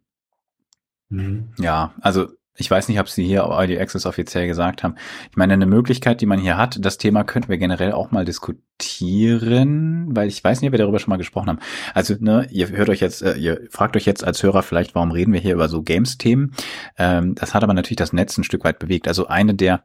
[1.08, 1.52] mhm.
[1.58, 4.96] ja, also ich weiß nicht, ob Sie hier Audio Access offiziell gesagt haben.
[5.30, 8.24] Ich meine, eine Möglichkeit, die man hier hat, das Thema könnten wir generell auch mal
[8.24, 11.60] diskutieren, weil ich weiß nicht, ob wir darüber schon mal gesprochen haben.
[11.94, 15.12] Also, ne, ihr hört euch jetzt, äh, ihr fragt euch jetzt als Hörer vielleicht, warum
[15.12, 16.52] reden wir hier über so Games-Themen?
[16.98, 19.06] Ähm, das hat aber natürlich das Netz ein Stück weit bewegt.
[19.06, 19.84] Also eine der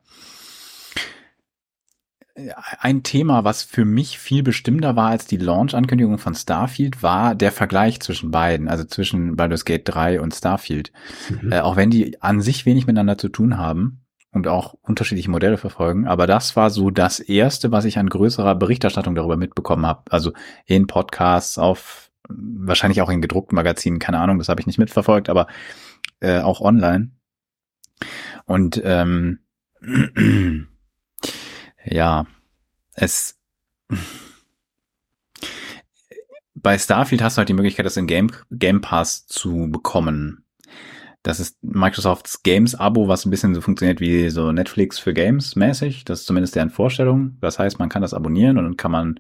[2.35, 7.51] ein Thema, was für mich viel bestimmter war als die Launch-Ankündigung von Starfield, war der
[7.51, 10.91] Vergleich zwischen beiden, also zwischen Baldur's Gate 3 und Starfield.
[11.29, 11.51] Mhm.
[11.51, 15.57] Äh, auch wenn die an sich wenig miteinander zu tun haben und auch unterschiedliche Modelle
[15.57, 20.01] verfolgen, aber das war so das erste, was ich an größerer Berichterstattung darüber mitbekommen habe.
[20.09, 20.33] Also
[20.65, 25.29] in Podcasts, auf wahrscheinlich auch in gedruckten Magazinen, keine Ahnung, das habe ich nicht mitverfolgt,
[25.29, 25.45] aber
[26.19, 27.11] äh, auch online.
[28.45, 29.39] Und ähm,
[31.83, 32.25] ja,
[32.93, 33.39] es
[36.55, 40.45] bei Starfield hast du halt die Möglichkeit, das in Game, Game Pass zu bekommen.
[41.21, 46.03] Das ist Microsofts Games-Abo, was ein bisschen so funktioniert wie so Netflix für Games mäßig.
[46.05, 47.37] Das ist zumindest deren Vorstellung.
[47.39, 49.19] Das heißt, man kann das abonnieren und dann kann man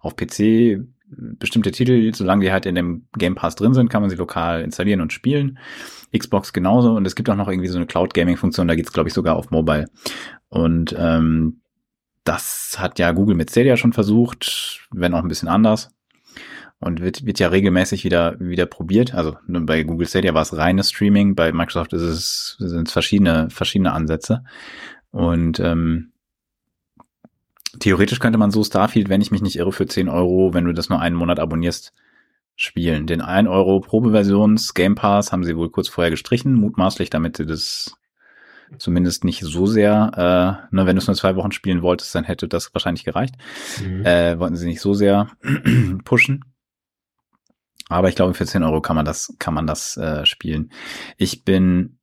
[0.00, 4.10] auf PC bestimmte Titel, solange die halt in dem Game Pass drin sind, kann man
[4.10, 5.58] sie lokal installieren und spielen.
[6.16, 6.94] Xbox genauso.
[6.94, 9.14] Und es gibt auch noch irgendwie so eine Cloud Gaming Funktion, da geht's glaube ich
[9.14, 9.86] sogar auf Mobile.
[10.48, 11.60] Und ähm,
[12.24, 15.90] das hat ja Google mit Stadia schon versucht, wenn auch ein bisschen anders.
[16.80, 19.14] Und wird, wird ja regelmäßig wieder, wieder probiert.
[19.14, 23.48] Also bei Google Stadia war es reines Streaming, bei Microsoft ist es, sind es verschiedene,
[23.48, 24.44] verschiedene Ansätze.
[25.10, 26.12] Und ähm,
[27.78, 30.74] theoretisch könnte man so Starfield, wenn ich mich nicht irre, für 10 Euro, wenn du
[30.74, 31.94] das nur einen Monat abonnierst,
[32.56, 33.06] spielen.
[33.06, 37.46] Den 1 Euro Probeversions Game Pass haben sie wohl kurz vorher gestrichen, mutmaßlich, damit sie
[37.46, 37.96] das
[38.78, 40.10] Zumindest nicht so sehr.
[40.70, 43.36] Äh, ne, wenn du es nur zwei Wochen spielen wolltest, dann hätte das wahrscheinlich gereicht.
[43.82, 44.04] Mhm.
[44.04, 45.30] Äh, wollten sie nicht so sehr
[46.04, 46.44] pushen.
[47.88, 50.70] Aber ich glaube, für 10 Euro kann man das, kann man das äh, spielen.
[51.18, 51.98] Ich bin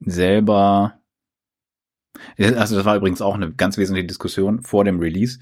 [0.00, 1.00] selber,
[2.38, 5.40] also das war übrigens auch eine ganz wesentliche Diskussion vor dem Release,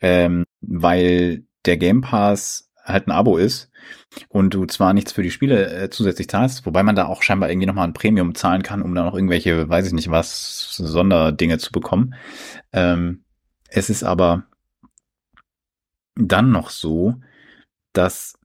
[0.00, 3.70] ähm, weil der Game Pass halt ein Abo ist
[4.28, 7.50] und du zwar nichts für die Spiele äh, zusätzlich zahlst, wobei man da auch scheinbar
[7.50, 11.58] irgendwie nochmal ein Premium zahlen kann, um da noch irgendwelche, weiß ich nicht was, Sonderdinge
[11.58, 12.14] zu bekommen.
[12.72, 13.24] Ähm,
[13.68, 14.44] es ist aber
[16.14, 17.14] dann noch so,
[17.92, 18.38] dass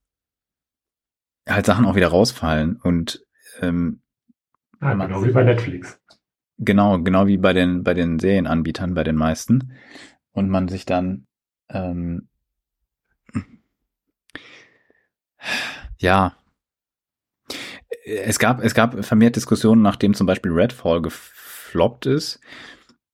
[1.48, 3.26] halt Sachen auch wieder rausfallen und
[3.62, 4.02] ähm,
[4.82, 6.00] ja, genau wie bei Netflix.
[6.58, 9.74] Genau, genau wie bei den bei den Serienanbietern, bei den meisten
[10.34, 11.26] und man sich dann
[11.70, 12.28] ähm,
[16.00, 16.36] ja.
[18.06, 22.40] Es gab, es gab vermehrt Diskussionen, nachdem zum Beispiel Redfall gefloppt ist,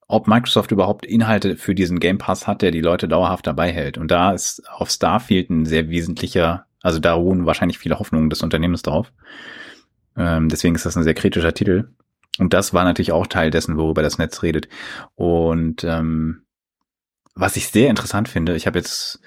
[0.08, 3.98] ob Microsoft überhaupt Inhalte für diesen Game Pass hat, der die Leute dauerhaft dabei hält.
[3.98, 8.42] Und da ist auf Starfield ein sehr wesentlicher, also da ruhen wahrscheinlich viele Hoffnungen des
[8.42, 9.12] Unternehmens drauf.
[10.18, 11.90] Ähm, deswegen ist das ein sehr kritischer Titel.
[12.40, 14.68] Und das war natürlich auch Teil dessen, worüber das Netz redet.
[15.16, 16.44] Und ähm,
[17.36, 19.22] was ich sehr interessant finde, ich habe jetzt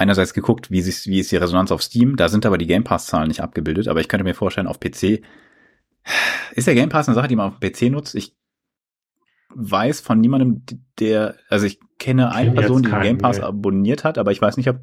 [0.00, 2.16] einerseits geguckt, wie, sich, wie ist die Resonanz auf Steam.
[2.16, 3.88] Da sind aber die Game Pass-Zahlen nicht abgebildet.
[3.88, 5.22] Aber ich könnte mir vorstellen, auf PC
[6.54, 8.14] ist der Game Pass eine Sache, die man auf PC nutzt.
[8.14, 8.36] Ich
[9.54, 10.64] weiß von niemandem,
[10.98, 14.56] der, also ich kenne eine Person, die den Game Pass abonniert hat, aber ich weiß
[14.56, 14.80] nicht, ob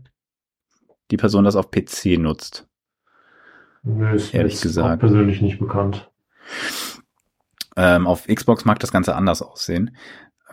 [1.12, 2.68] die Person das auf PC nutzt.
[3.84, 5.00] Nö, ist ehrlich gesagt.
[5.00, 6.12] persönlich nicht bekannt.
[7.76, 9.96] Ähm, auf Xbox mag das Ganze anders aussehen.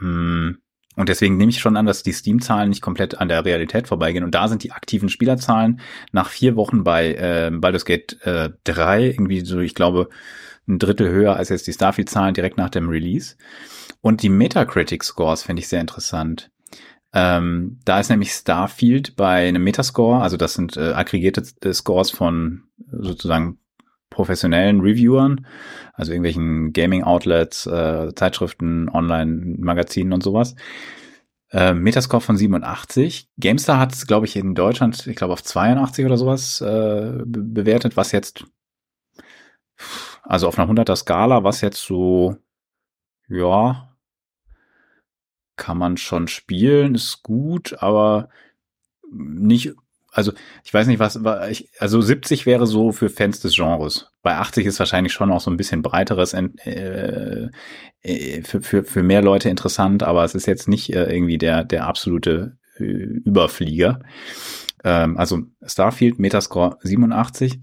[0.01, 0.59] Ähm,
[0.97, 4.25] und deswegen nehme ich schon an, dass die Steam-Zahlen nicht komplett an der Realität vorbeigehen.
[4.25, 5.81] Und da sind die aktiven Spielerzahlen
[6.13, 10.09] nach vier Wochen bei äh, Baldur's Gate äh, 3 irgendwie so, ich glaube,
[10.69, 13.37] ein Drittel höher als jetzt die Starfield-Zahlen direkt nach dem Release.
[14.01, 16.51] Und die Metacritic-Scores finde ich sehr interessant.
[17.13, 22.11] Ähm, da ist nämlich Starfield bei einem Metascore, also das sind äh, aggregierte äh, Scores
[22.11, 23.59] von sozusagen
[24.15, 25.45] professionellen Reviewern,
[25.93, 30.55] also irgendwelchen Gaming-Outlets, äh, Zeitschriften, Online-Magazinen und sowas.
[31.51, 33.29] Äh, Metascore von 87.
[33.39, 37.97] GameStar hat es, glaube ich, in Deutschland, ich glaube, auf 82 oder sowas äh, bewertet,
[37.97, 38.45] was jetzt,
[40.23, 42.37] also auf einer 100er Skala, was jetzt so,
[43.29, 43.97] ja,
[45.57, 48.29] kann man schon spielen, ist gut, aber
[49.11, 49.75] nicht
[50.15, 51.19] also ich weiß nicht, was,
[51.51, 54.11] ich, also 70 wäre so für Fans des Genres.
[54.23, 57.51] bei 80 ist wahrscheinlich schon auch so ein bisschen breiteres äh,
[58.03, 61.65] äh, für, für, für mehr Leute interessant, aber es ist jetzt nicht äh, irgendwie der,
[61.65, 64.01] der absolute äh, Überflieger.
[64.85, 67.61] Ähm, also Starfield, Metascore 87,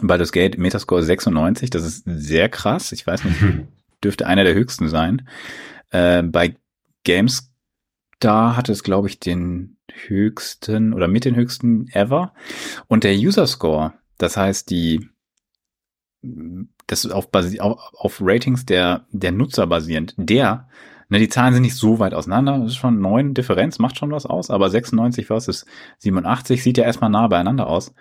[0.00, 2.92] Baldur's Gate, Metascore 96, das ist sehr krass.
[2.92, 3.36] Ich weiß nicht,
[4.04, 5.28] dürfte einer der höchsten sein.
[5.90, 6.56] Äh, bei
[7.04, 7.48] Games
[8.18, 12.32] da hat es, glaube ich, den höchsten oder mit den höchsten ever.
[12.86, 15.08] Und der User Score, das heißt die
[16.86, 20.14] das auf, auf, auf Ratings der, der Nutzer basierend.
[20.16, 20.68] Der,
[21.08, 22.58] ne, die Zahlen sind nicht so weit auseinander.
[22.58, 25.66] Das ist schon neun Differenz, macht schon was aus, aber 96 versus
[25.98, 27.94] 87 sieht ja erstmal nah beieinander aus.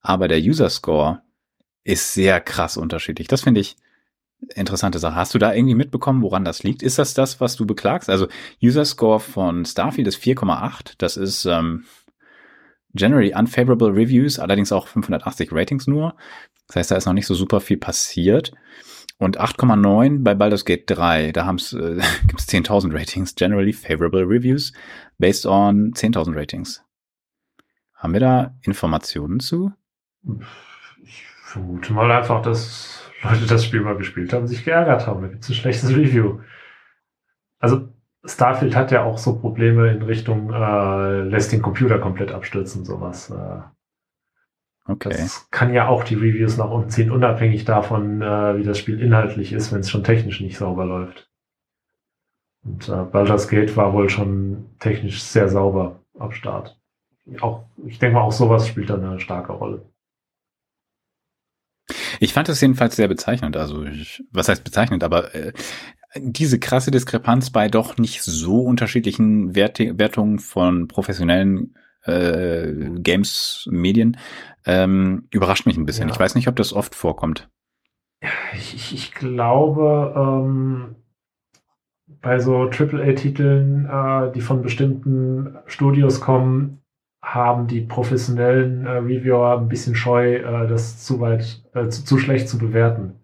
[0.00, 1.22] Aber der User Score
[1.84, 3.28] ist sehr krass unterschiedlich.
[3.28, 3.76] Das finde ich
[4.54, 5.14] interessante Sache.
[5.14, 6.82] Hast du da irgendwie mitbekommen, woran das liegt?
[6.82, 8.10] Ist das das, was du beklagst?
[8.10, 8.28] Also
[8.62, 10.94] User Score von Starfield ist 4,8.
[10.98, 11.84] Das ist ähm,
[12.94, 16.16] generally unfavorable Reviews, allerdings auch 580 Ratings nur.
[16.66, 18.52] Das heißt, da ist noch nicht so super viel passiert.
[19.18, 24.22] Und 8,9 bei Baldur's Gate 3, da haben's, äh, gibt es 10.000 Ratings, generally favorable
[24.22, 24.72] reviews,
[25.18, 26.84] based on 10.000 Ratings.
[27.94, 29.72] Haben wir da Informationen zu?
[31.04, 35.22] Ich vermute mal einfach, dass Leute das Spiel mal gespielt haben, sich geärgert haben.
[35.22, 36.40] Da gibt es ein schlechtes Review.
[37.58, 37.88] Also
[38.24, 43.30] Starfield hat ja auch so Probleme in Richtung, äh, lässt den Computer komplett abstürzen, sowas.
[43.30, 45.10] Äh, okay.
[45.10, 49.00] Das kann ja auch die Reviews nach unten ziehen, unabhängig davon, äh, wie das Spiel
[49.00, 51.30] inhaltlich ist, wenn es schon technisch nicht sauber läuft.
[52.64, 56.78] Und äh, Baldur's Gate war wohl schon technisch sehr sauber am Start.
[57.40, 59.84] Auch, ich denke mal, auch sowas spielt da eine starke Rolle.
[62.22, 63.56] Ich fand das jedenfalls sehr bezeichnend.
[63.56, 65.02] Also, ich, was heißt bezeichnend?
[65.02, 65.52] Aber äh,
[66.16, 74.18] diese krasse Diskrepanz bei doch nicht so unterschiedlichen Wert Wertungen von professionellen äh, Games-Medien
[74.64, 76.08] ähm, überrascht mich ein bisschen.
[76.08, 76.14] Ja.
[76.14, 77.48] Ich weiß nicht, ob das oft vorkommt.
[78.54, 80.94] Ich, ich glaube, ähm,
[82.20, 86.81] bei so AAA-Titeln, äh, die von bestimmten Studios kommen,
[87.22, 92.18] haben die professionellen äh, Reviewer ein bisschen scheu, äh, das zu weit, äh, zu, zu
[92.18, 93.14] schlecht zu bewerten.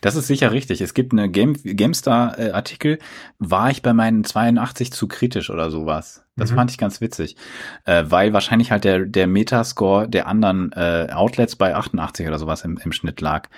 [0.00, 0.80] Das ist sicher richtig.
[0.80, 2.98] Es gibt eine Game, GameStar-Artikel,
[3.38, 6.24] war ich bei meinen 82 zu kritisch oder sowas.
[6.36, 6.56] Das mhm.
[6.56, 7.36] fand ich ganz witzig,
[7.84, 12.62] äh, weil wahrscheinlich halt der, der Metascore der anderen äh, Outlets bei 88 oder sowas
[12.62, 13.48] im, im Schnitt lag.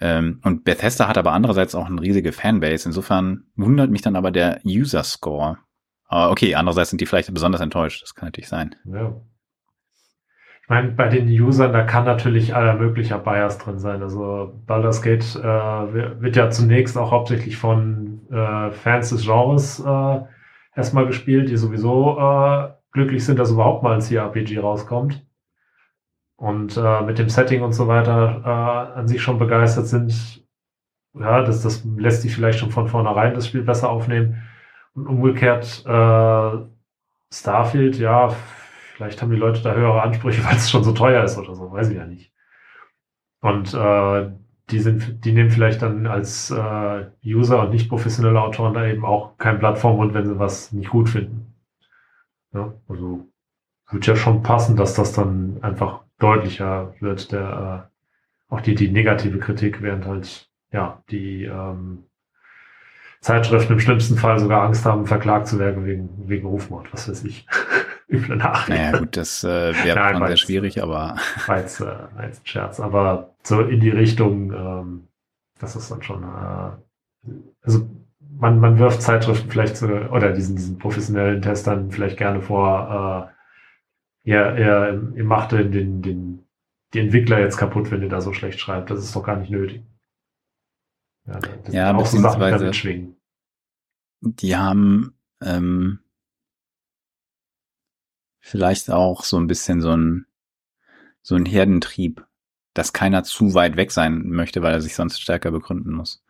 [0.00, 2.88] Ähm, und Bethesda hat aber andererseits auch eine riesige Fanbase.
[2.88, 5.58] Insofern wundert mich dann aber der User-Score.
[6.12, 8.02] Aber okay, andererseits sind die vielleicht besonders enttäuscht.
[8.02, 8.76] Das kann natürlich sein.
[8.84, 9.14] Ja
[10.72, 14.02] meine, bei den Usern, da kann natürlich aller möglicher Bias drin sein.
[14.02, 20.20] Also Baldur's Gate äh, wird ja zunächst auch hauptsächlich von äh, Fans des Genres äh,
[20.74, 25.22] erstmal gespielt, die sowieso äh, glücklich sind, dass überhaupt mal ein CRPG rauskommt.
[26.36, 30.42] Und äh, mit dem Setting und so weiter äh, an sich schon begeistert sind.
[31.12, 34.42] Ja, das, das lässt sich vielleicht schon von vornherein das Spiel besser aufnehmen.
[34.94, 36.66] Und umgekehrt äh,
[37.30, 38.34] Starfield, ja,
[39.02, 41.72] Vielleicht haben die Leute da höhere Ansprüche, weil es schon so teuer ist oder so,
[41.72, 42.32] weiß ich ja nicht.
[43.40, 44.30] Und äh,
[44.70, 49.04] die sind, die nehmen vielleicht dann als äh, User und nicht professionelle Autoren da eben
[49.04, 51.52] auch kein Mund, wenn sie was nicht gut finden.
[52.54, 53.26] Ja, also
[53.90, 58.90] wird ja schon passen, dass das dann einfach deutlicher wird, der äh, auch die, die
[58.90, 62.04] negative Kritik, während halt ja die ähm,
[63.22, 67.24] Zeitschriften im schlimmsten Fall sogar Angst haben, verklagt zu werden wegen, wegen Rufmord, was weiß
[67.24, 67.46] ich.
[68.08, 68.68] Üble Nachricht.
[68.68, 71.16] Naja, gut, das äh, wäre schon sehr schwierig, aber.
[71.46, 75.08] War jetzt, äh, war jetzt ein Scherz, aber so in die Richtung, ähm,
[75.58, 77.30] das ist dann schon, äh,
[77.62, 77.88] also
[78.38, 83.30] man, man wirft Zeitschriften vielleicht zu, oder diesen, diesen professionellen Testern vielleicht gerne vor,
[84.24, 86.44] äh, ja, er, ihr macht den, den, den,
[86.92, 88.90] die Entwickler jetzt kaputt, wenn ihr da so schlecht schreibt.
[88.90, 89.84] Das ist doch gar nicht nötig.
[91.26, 93.16] Ja, das ja auch so Sachen damit schwingen.
[94.20, 96.00] Die haben ähm,
[98.40, 100.26] vielleicht auch so ein bisschen so ein
[101.22, 102.26] so ein Herdentrieb,
[102.74, 106.24] dass keiner zu weit weg sein möchte, weil er sich sonst stärker begründen muss.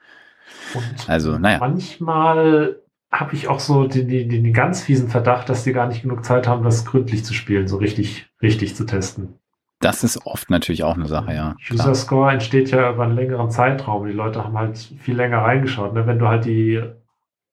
[0.75, 1.59] Und also, naja.
[1.59, 6.03] Manchmal habe ich auch so den, den, den ganz fiesen Verdacht, dass die gar nicht
[6.03, 9.39] genug Zeit haben, das gründlich zu spielen, so richtig, richtig zu testen.
[9.83, 11.57] Das ist oft natürlich auch eine Sache, ja.
[11.69, 14.07] User Score entsteht ja über einen längeren Zeitraum.
[14.07, 15.93] Die Leute haben halt viel länger reingeschaut.
[15.93, 16.07] Ne?
[16.07, 16.81] Wenn du halt die,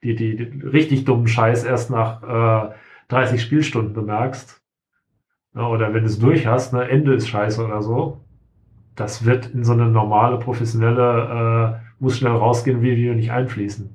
[0.04, 2.76] die, die, die richtig dummen Scheiß erst nach äh,
[3.08, 4.62] 30 Spielstunden bemerkst,
[5.53, 5.68] ne?
[5.68, 8.24] oder wenn du es durch hast, ne, Ende ist scheiße oder so,
[8.95, 13.89] das wird in so eine normale, professionelle, äh, muss schnell rausgehen, Video nicht einfließen.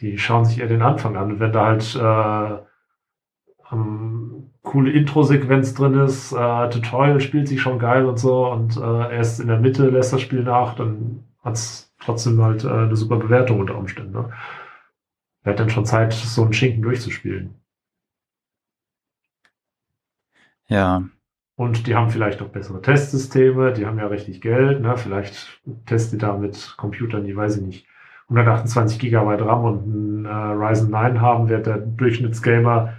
[0.00, 1.32] Die schauen sich eher den Anfang an.
[1.32, 2.64] Und wenn da halt äh,
[4.70, 9.40] coole Intro-Sequenz drin ist, äh, Tutorial spielt sich schon geil und so und äh, erst
[9.40, 13.58] in der Mitte lässt das Spiel nach, dann hat's trotzdem halt äh, eine super Bewertung
[13.58, 14.12] unter Umständen.
[14.12, 14.30] Ne?
[15.42, 17.56] Wer hat denn schon Zeit, so einen Schinken durchzuspielen?
[20.68, 21.02] Ja.
[21.56, 24.96] Und die haben vielleicht auch bessere Testsysteme, die haben ja richtig Geld, ne?
[24.96, 27.86] Vielleicht testet da mit Computern, die weiß ich nicht,
[28.28, 32.94] 128 Gigabyte RAM und ein äh, Ryzen 9 haben, wird der Durchschnittsgamer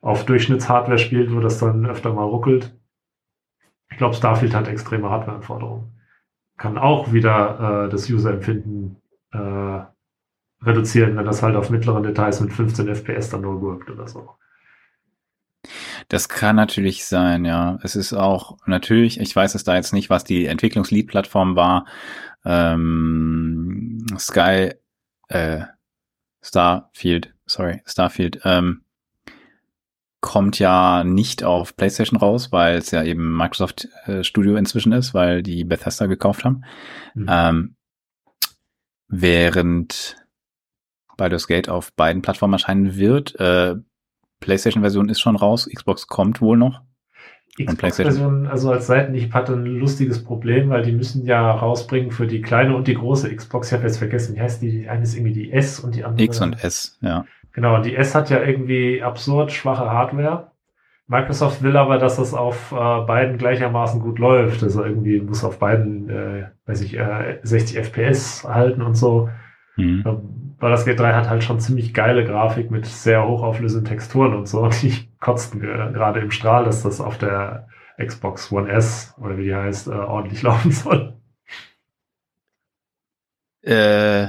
[0.00, 2.74] auf Durchschnittshardware spielt, wo das dann öfter mal ruckelt.
[3.90, 5.92] Ich glaube, Starfield hat extreme Hardwareanforderungen.
[6.56, 8.96] Kann auch wieder äh, das User-Empfinden
[9.32, 9.80] äh,
[10.62, 14.30] reduzieren, wenn das halt auf mittleren Details mit 15 FPS dann nur wirkt oder so.
[16.08, 17.78] Das kann natürlich sein, ja.
[17.82, 21.86] Es ist auch natürlich, ich weiß es da jetzt nicht, was die Entwicklungslead-Plattform war.
[22.44, 24.72] Ähm, Sky,
[25.28, 25.60] äh,
[26.42, 28.82] Starfield, sorry, Starfield, ähm,
[30.20, 35.14] kommt ja nicht auf PlayStation raus, weil es ja eben Microsoft äh, Studio inzwischen ist,
[35.14, 36.64] weil die Bethesda gekauft haben.
[37.14, 37.26] Mhm.
[37.28, 37.74] Ähm,
[39.08, 40.16] während
[41.16, 43.38] Baldur's Gate auf beiden Plattformen erscheinen wird.
[43.38, 43.76] Äh,
[44.40, 46.82] PlayStation-Version ist schon raus, Xbox kommt wohl noch.
[47.58, 52.40] Xbox-Version, also als Seitenhieb hatte ein lustiges Problem, weil die müssen ja rausbringen für die
[52.40, 53.68] kleine und die große Xbox.
[53.68, 54.70] Ich habe jetzt vergessen, wie heißt die?
[54.70, 56.24] Die eine ist irgendwie die S und die andere.
[56.24, 57.26] X und S, ja.
[57.60, 60.50] Genau, die S hat ja irgendwie absurd schwache Hardware.
[61.08, 64.62] Microsoft will aber, dass das auf äh, beiden gleichermaßen gut läuft.
[64.62, 69.28] Also irgendwie muss auf beiden, äh, weiß ich, äh, 60 FPS halten und so.
[69.76, 70.02] Mhm.
[70.06, 74.48] Ähm, Baldur's Gate 3 hat halt schon ziemlich geile Grafik mit sehr hochauflösenden Texturen und
[74.48, 74.60] so.
[74.62, 77.68] Und die kotzten gerade im Strahl, dass das auf der
[78.02, 81.12] Xbox One S oder wie die heißt, äh, ordentlich laufen soll.
[83.60, 84.28] Äh,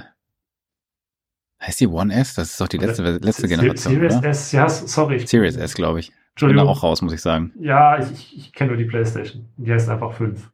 [1.62, 2.34] heißt die One S?
[2.34, 3.93] Das ist doch die letzte, letzte Generation.
[3.93, 4.30] Series oder?
[4.30, 5.20] S, ja, sorry.
[5.26, 6.12] Series S, glaube ich.
[6.39, 7.53] Bin da auch raus, muss ich sagen.
[7.59, 9.49] Ja, ich, ich, ich kenne nur die PlayStation.
[9.57, 10.49] Die heißt einfach 5.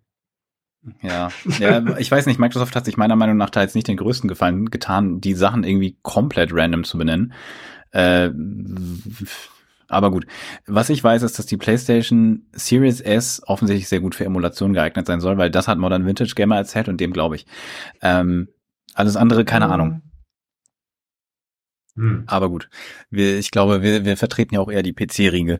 [1.02, 1.30] Ja.
[1.60, 4.28] ja, ich weiß nicht, Microsoft hat sich meiner Meinung nach da jetzt nicht den größten
[4.28, 7.34] Gefallen getan, die Sachen irgendwie komplett random zu benennen.
[7.92, 8.32] Äh,
[9.88, 10.26] aber gut.
[10.66, 15.08] Was ich weiß, ist, dass die PlayStation Series S offensichtlich sehr gut für Emulation geeignet
[15.08, 17.46] sein soll, weil das hat Modern Vintage Gamer erzählt und dem glaube ich.
[18.02, 18.50] Ähm,
[18.94, 19.72] alles andere, keine hm.
[19.72, 20.02] Ahnung.
[21.98, 22.24] Hm.
[22.28, 22.70] Aber gut.
[23.10, 25.60] Wir, ich glaube, wir, wir vertreten ja auch eher die PC-Riege.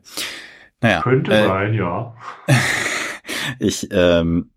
[0.80, 1.02] Naja.
[1.02, 2.14] Könnte äh, sein, ja.
[3.58, 4.50] ich, ähm,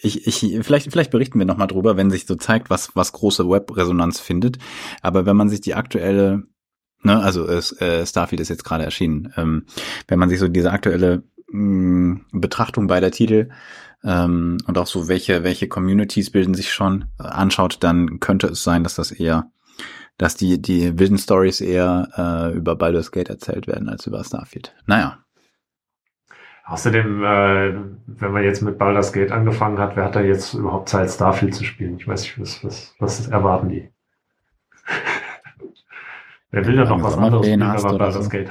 [0.00, 3.48] ich, ich, vielleicht, vielleicht berichten wir nochmal drüber, wenn sich so zeigt, was, was große
[3.48, 4.58] Web-Resonanz findet.
[5.02, 6.44] Aber wenn man sich die aktuelle,
[7.02, 9.66] ne, also äh, Starfield ist jetzt gerade erschienen, ähm,
[10.08, 13.50] wenn man sich so diese aktuelle mh, mm, Betrachtung beider Titel
[14.02, 18.64] ähm, und auch so welche, welche Communities bilden sich schon äh, anschaut, dann könnte es
[18.64, 19.50] sein, dass das eher,
[20.18, 24.74] dass die, die wilden Stories eher äh, über Baldur's Gate erzählt werden als über Starfield.
[24.86, 25.18] Naja,
[26.66, 27.74] Außerdem, äh,
[28.06, 31.54] wenn man jetzt mit Baldur's Gate angefangen hat, wer hat da jetzt überhaupt Zeit, Starfield
[31.54, 31.96] zu spielen?
[31.96, 33.88] Ich weiß nicht, was, was, was erwarten die?
[36.50, 38.30] wer will da noch was anderes spielen, aber Baldur's so.
[38.30, 38.50] Gate?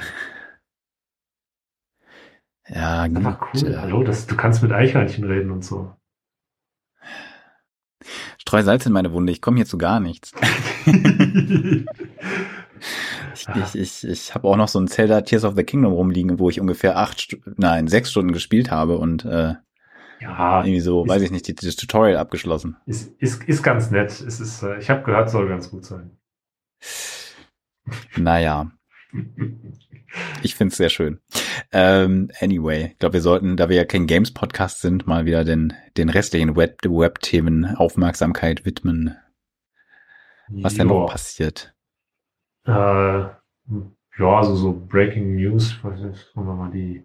[2.68, 3.02] Ja.
[3.02, 3.70] Einfach cool.
[3.70, 5.94] Äh, Hallo, das, du kannst mit Eichhörnchen reden und so.
[8.38, 10.32] Streu Salz in meine Wunde, ich komme hier zu gar nichts.
[13.34, 16.38] Ich, ich, ich, ich habe auch noch so ein Zelda Tears of the Kingdom rumliegen,
[16.38, 19.54] wo ich ungefähr acht, nein, sechs Stunden gespielt habe und äh,
[20.20, 22.76] ja, irgendwie so, ist, weiß ich nicht, das Tutorial abgeschlossen.
[22.86, 24.10] Ist, ist, ist ganz nett.
[24.10, 26.10] Es ist, äh, ich habe gehört, soll ganz gut sein.
[28.16, 28.72] Naja.
[30.42, 31.20] Ich finde es sehr schön.
[31.70, 35.72] Ähm, anyway, ich glaube, wir sollten, da wir ja kein Games-Podcast sind, mal wieder den,
[35.96, 39.14] den restlichen Web-Themen Web Aufmerksamkeit widmen.
[40.48, 41.74] Was denn noch passiert?
[42.66, 43.36] Äh, ja,
[44.18, 47.04] also so Breaking News, was ist, wir mal die.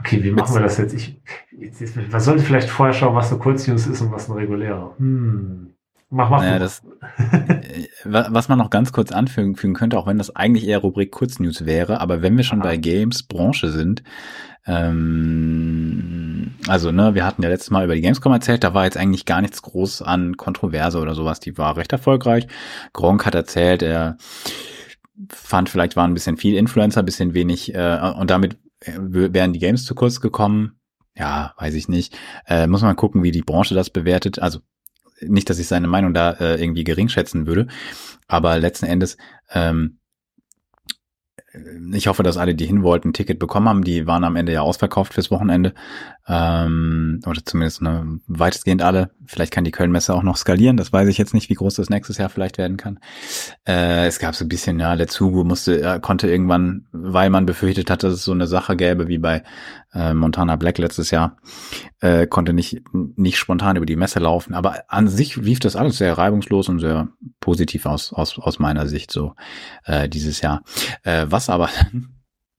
[0.00, 0.94] Okay, wie machen wir das jetzt?
[0.94, 4.94] Ich, jetzt, man sollte vielleicht vorher schauen, was eine Kurznews ist und was ein regulärer.
[4.98, 5.74] Hm.
[6.10, 6.40] Mach, mach.
[6.40, 6.82] Naja, das,
[7.18, 11.66] äh, was man noch ganz kurz anfügen könnte, auch wenn das eigentlich eher Rubrik Kurznews
[11.66, 12.68] wäre, aber wenn wir schon Aha.
[12.68, 14.02] bei Games Branche sind,
[14.66, 18.96] ähm, also ne, wir hatten ja letztes Mal über die Gamescom erzählt, da war jetzt
[18.96, 22.46] eigentlich gar nichts groß an Kontroverse oder sowas, die war recht erfolgreich.
[22.92, 24.16] Gronk hat erzählt, er
[25.30, 29.52] fand, vielleicht waren ein bisschen viel Influencer, ein bisschen wenig, äh, und damit äh, wären
[29.52, 30.78] die Games zu kurz gekommen.
[31.16, 32.16] Ja, weiß ich nicht.
[32.46, 34.38] Äh, muss man gucken, wie die Branche das bewertet.
[34.38, 34.60] Also
[35.20, 37.66] nicht, dass ich seine Meinung da äh, irgendwie gering schätzen würde,
[38.28, 39.16] aber letzten Endes
[39.52, 39.98] ähm,
[41.92, 43.84] ich hoffe, dass alle, die hin wollten, ein Ticket bekommen haben.
[43.84, 45.74] Die waren am Ende ja ausverkauft fürs Wochenende.
[46.28, 49.10] Ähm, oder zumindest ne, weitestgehend alle.
[49.24, 50.76] Vielleicht kann die Köln-Messe auch noch skalieren.
[50.76, 52.98] Das weiß ich jetzt nicht, wie groß das nächstes Jahr vielleicht werden kann.
[53.66, 57.46] Äh, es gab so ein bisschen, ja, der Zugu musste, er konnte irgendwann, weil man
[57.46, 59.42] befürchtet hat, dass es so eine Sache gäbe wie bei
[59.94, 61.38] äh, Montana Black letztes Jahr,
[62.00, 64.54] äh, konnte nicht, nicht spontan über die Messe laufen.
[64.54, 67.08] Aber an sich lief das alles sehr reibungslos und sehr
[67.40, 69.34] positiv aus, aus, aus meiner Sicht so
[69.84, 70.62] äh, dieses Jahr.
[71.04, 71.70] Äh, was aber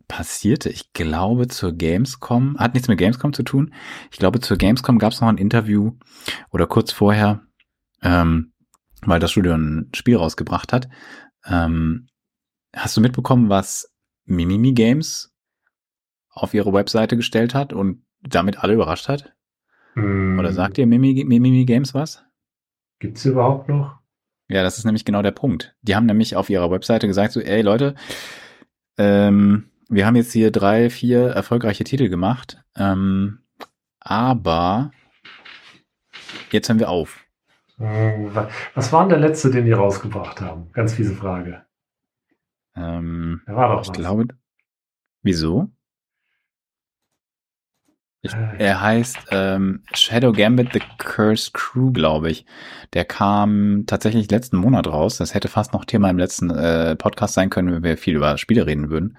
[0.10, 3.74] passierte, ich glaube zur Gamescom, hat nichts mit Gamescom zu tun.
[4.12, 5.94] Ich glaube zur Gamescom gab es noch ein Interview
[6.52, 7.44] oder kurz vorher,
[8.02, 8.52] ähm,
[9.04, 10.90] weil das Studio ein Spiel rausgebracht hat.
[11.46, 12.10] Ähm,
[12.76, 13.94] hast du mitbekommen, was
[14.26, 15.34] Mimimi Games
[16.30, 19.34] auf ihre Webseite gestellt hat und damit alle überrascht hat?
[19.96, 20.40] Mm.
[20.40, 22.26] Oder sagt ihr Mimimi, Mimimi Games was?
[23.00, 24.00] Gibt's überhaupt noch?
[24.50, 25.76] Ja, das ist nämlich genau der Punkt.
[25.84, 27.94] Die haben nämlich auf ihrer Webseite gesagt so, ey Leute,
[28.98, 33.40] ähm, wir haben jetzt hier drei, vier erfolgreiche Titel gemacht, ähm,
[34.00, 34.92] aber
[36.52, 37.26] jetzt hören wir auf.
[37.78, 38.32] Hm,
[38.76, 40.72] was war denn der letzte, den die rausgebracht haben?
[40.74, 41.66] Ganz fiese Frage.
[42.76, 43.98] Ähm, der war doch ich was.
[43.98, 44.28] glaube,
[45.22, 45.70] wieso?
[48.22, 52.46] Ich, äh, er heißt ähm, Shadow Gambit The Cursed Crew, glaube ich.
[52.94, 55.16] Der kam tatsächlich letzten Monat raus.
[55.18, 58.38] Das hätte fast noch Thema im letzten äh, Podcast sein können, wenn wir viel über
[58.38, 59.18] Spiele reden würden.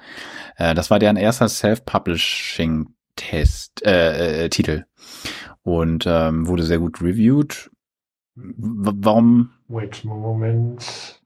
[0.57, 4.85] Äh, das war deren erster Self-Publishing-Test, äh, äh, Titel.
[5.63, 7.71] Und ähm, wurde sehr gut reviewed.
[8.35, 9.53] W warum?
[9.69, 11.23] Wait, Moment.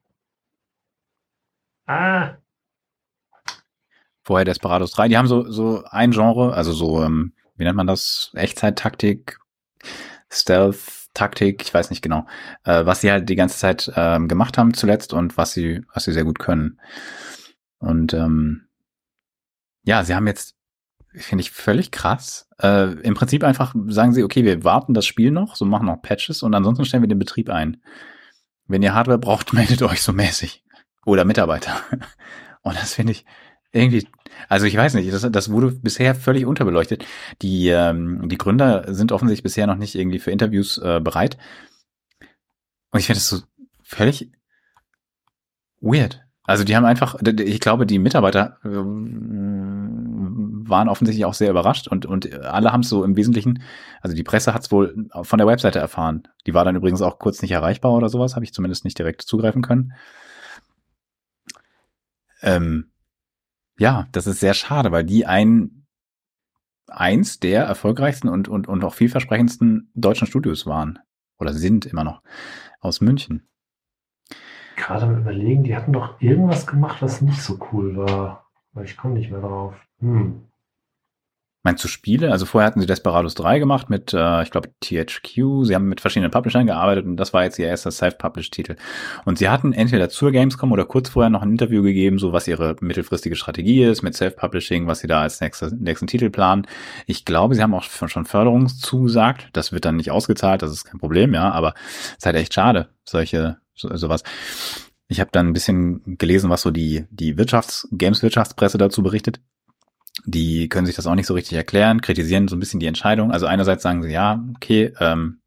[1.87, 2.35] Ah.
[4.23, 5.09] Vorher Desperados 3.
[5.09, 8.31] Die haben so, so ein Genre, also so ähm, wie nennt man das?
[8.35, 9.39] Echtzeit-Taktik,
[10.31, 12.27] Stealth-Taktik, ich weiß nicht genau,
[12.65, 16.05] äh, was sie halt die ganze Zeit ähm, gemacht haben zuletzt und was sie, was
[16.05, 16.81] sie sehr gut können.
[17.79, 18.67] Und ähm,
[19.85, 20.57] ja, sie haben jetzt,
[21.15, 22.49] finde ich völlig krass.
[22.61, 26.03] Äh, Im Prinzip einfach sagen sie, okay, wir warten das Spiel noch, so machen noch
[26.03, 27.83] Patches und ansonsten stellen wir den Betrieb ein.
[28.67, 30.65] Wenn ihr Hardware braucht, meldet euch so mäßig.
[31.07, 31.83] Oder Mitarbeiter.
[32.63, 33.27] Und das finde ich,
[33.75, 34.07] irgendwie,
[34.49, 37.05] also ich weiß nicht, das, das wurde bisher völlig unterbeleuchtet.
[37.43, 41.37] Die, ähm, die Gründer sind offensichtlich bisher noch nicht irgendwie für Interviews äh, bereit.
[42.91, 43.41] Und ich finde das so
[43.83, 44.31] völlig
[45.81, 46.23] weird.
[46.45, 52.07] Also die haben einfach, ich glaube, die Mitarbeiter äh, waren offensichtlich auch sehr überrascht und,
[52.07, 53.63] und alle haben es so im Wesentlichen,
[54.03, 56.29] also die Presse hat es wohl von der Webseite erfahren.
[56.47, 59.23] Die war dann übrigens auch kurz nicht erreichbar oder sowas, habe ich zumindest nicht direkt
[59.23, 59.95] zugreifen können.
[62.43, 62.91] Ähm,
[63.79, 65.87] ja, das ist sehr schade, weil die ein
[66.89, 70.99] eins der erfolgreichsten und, und, und auch vielversprechendsten deutschen Studios waren.
[71.39, 72.23] Oder sind immer noch.
[72.81, 73.49] Aus München.
[74.77, 78.51] Gerade mal überlegen, die hatten doch irgendwas gemacht, was nicht so cool war.
[78.83, 79.75] Ich komme nicht mehr drauf.
[80.01, 80.49] Hm.
[81.67, 82.31] Meinst du Spiele?
[82.31, 85.65] Also vorher hatten sie Desperados 3 gemacht mit, äh, ich glaube, THQ.
[85.65, 88.77] Sie haben mit verschiedenen Publishern gearbeitet und das war jetzt ihr erster Self-Published-Titel.
[89.25, 92.49] Und sie hatten entweder zur Gamescom oder kurz vorher noch ein Interview gegeben, so was
[92.49, 96.67] ihre mittelfristige Strategie ist mit Self-Publishing, was sie da als nächste, nächsten Titel planen.
[97.07, 99.49] Ich glaube, sie haben auch schon Förderung zugesagt.
[99.55, 101.73] Das wird dann nicht ausgezahlt, das ist kein Problem, ja, aber
[102.11, 104.23] es ist halt echt schade, solche, so, sowas.
[105.09, 109.41] Ich habe dann ein bisschen gelesen, was so die, die Wirtschafts-, Games-Wirtschaftspresse dazu berichtet
[110.25, 113.33] die können sich das auch nicht so richtig erklären, kritisieren so ein bisschen die Entscheidung.
[113.33, 115.41] Also einerseits sagen sie, ja, okay, ähm,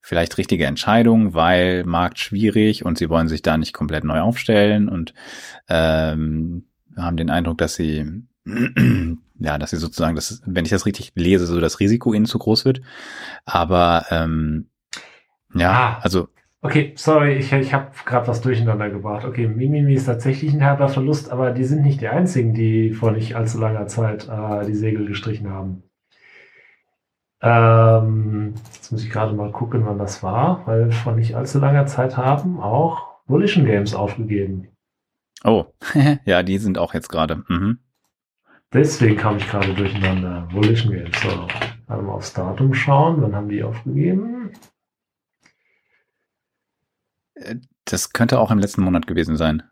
[0.00, 4.88] vielleicht richtige Entscheidung, weil Markt schwierig und sie wollen sich da nicht komplett neu aufstellen
[4.88, 5.14] und
[5.68, 6.64] ähm,
[6.96, 8.24] haben den Eindruck, dass sie
[9.38, 12.38] ja, dass sie sozusagen, das, wenn ich das richtig lese, so das Risiko ihnen zu
[12.38, 12.80] groß wird.
[13.44, 14.68] Aber ähm,
[15.54, 16.28] ja, ah, also
[16.60, 19.24] Okay, sorry, ich, ich habe gerade was durcheinander gebracht.
[19.24, 23.12] Okay, Mimimi ist tatsächlich ein herber Verlust, aber die sind nicht die einzigen, die vor
[23.12, 25.84] nicht allzu langer Zeit äh, die Segel gestrichen haben.
[27.40, 31.86] Ähm, jetzt muss ich gerade mal gucken, wann das war, weil vor nicht allzu langer
[31.86, 34.68] Zeit haben auch Volition Games aufgegeben.
[35.44, 35.66] Oh,
[36.24, 37.44] ja, die sind auch jetzt gerade.
[37.48, 37.78] Mhm.
[38.72, 40.48] Deswegen kam ich gerade durcheinander.
[40.50, 41.16] Volition Games.
[41.22, 41.46] So,
[41.86, 43.22] mal aufs Datum schauen.
[43.22, 44.50] Wann haben die aufgegeben?
[47.84, 49.62] Das könnte auch im letzten Monat gewesen sein.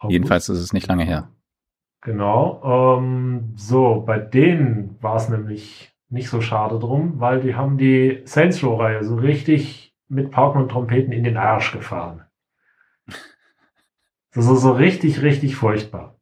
[0.00, 1.30] Oh, Jedenfalls ist es nicht lange her.
[2.02, 2.98] Genau.
[2.98, 8.22] Ähm, so, bei denen war es nämlich nicht so schade drum, weil die haben die
[8.24, 12.24] Saints Row-Reihe so richtig mit Pauken und Trompeten in den Arsch gefahren.
[14.34, 16.18] Das ist so richtig, richtig furchtbar.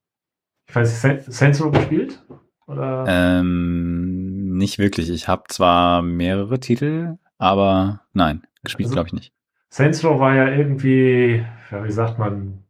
[0.66, 2.20] Ich weiß nicht, Saints Row gespielt?
[2.66, 3.04] Oder?
[3.06, 5.10] Ähm, nicht wirklich.
[5.10, 9.32] Ich habe zwar mehrere Titel, aber nein, gespielt also, glaube ich nicht.
[9.70, 12.64] Saints Row war ja irgendwie, ja, wie sagt man,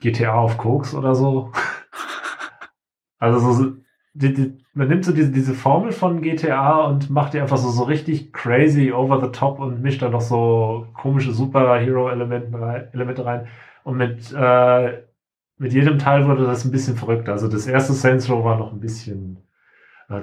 [0.00, 1.52] GTA auf Koks oder so.
[3.18, 3.76] Also so,
[4.14, 7.70] die, die, man nimmt so diese, diese Formel von GTA und macht die einfach so,
[7.70, 13.24] so richtig crazy over the top und mischt da noch so komische Superhero-Elemente rein, Elemente
[13.24, 13.46] rein.
[13.84, 15.02] Und mit, äh,
[15.56, 17.30] mit jedem Teil wurde das ein bisschen verrückter.
[17.30, 19.38] Also das erste Saints Row war noch ein bisschen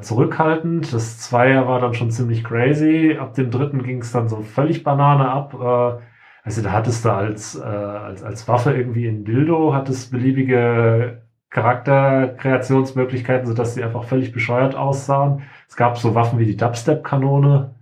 [0.01, 0.93] zurückhaltend.
[0.93, 3.17] Das Zweier war dann schon ziemlich crazy.
[3.19, 5.53] Ab dem dritten ging es dann so völlig Banane ab.
[5.53, 6.03] Äh,
[6.43, 13.47] also da hattest du als, äh, als, als Waffe irgendwie in Dildo, hattest beliebige Charakterkreationsmöglichkeiten,
[13.47, 15.43] sodass sie einfach völlig bescheuert aussahen.
[15.67, 17.75] Es gab so Waffen wie die Dubstep-Kanone.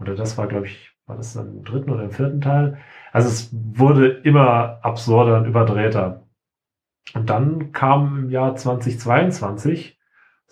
[0.00, 2.78] Oder das war, glaube ich, war das dann im dritten oder im vierten Teil.
[3.12, 6.22] Also es wurde immer absurder und überdrehter.
[7.14, 9.98] Und dann kam im Jahr 2022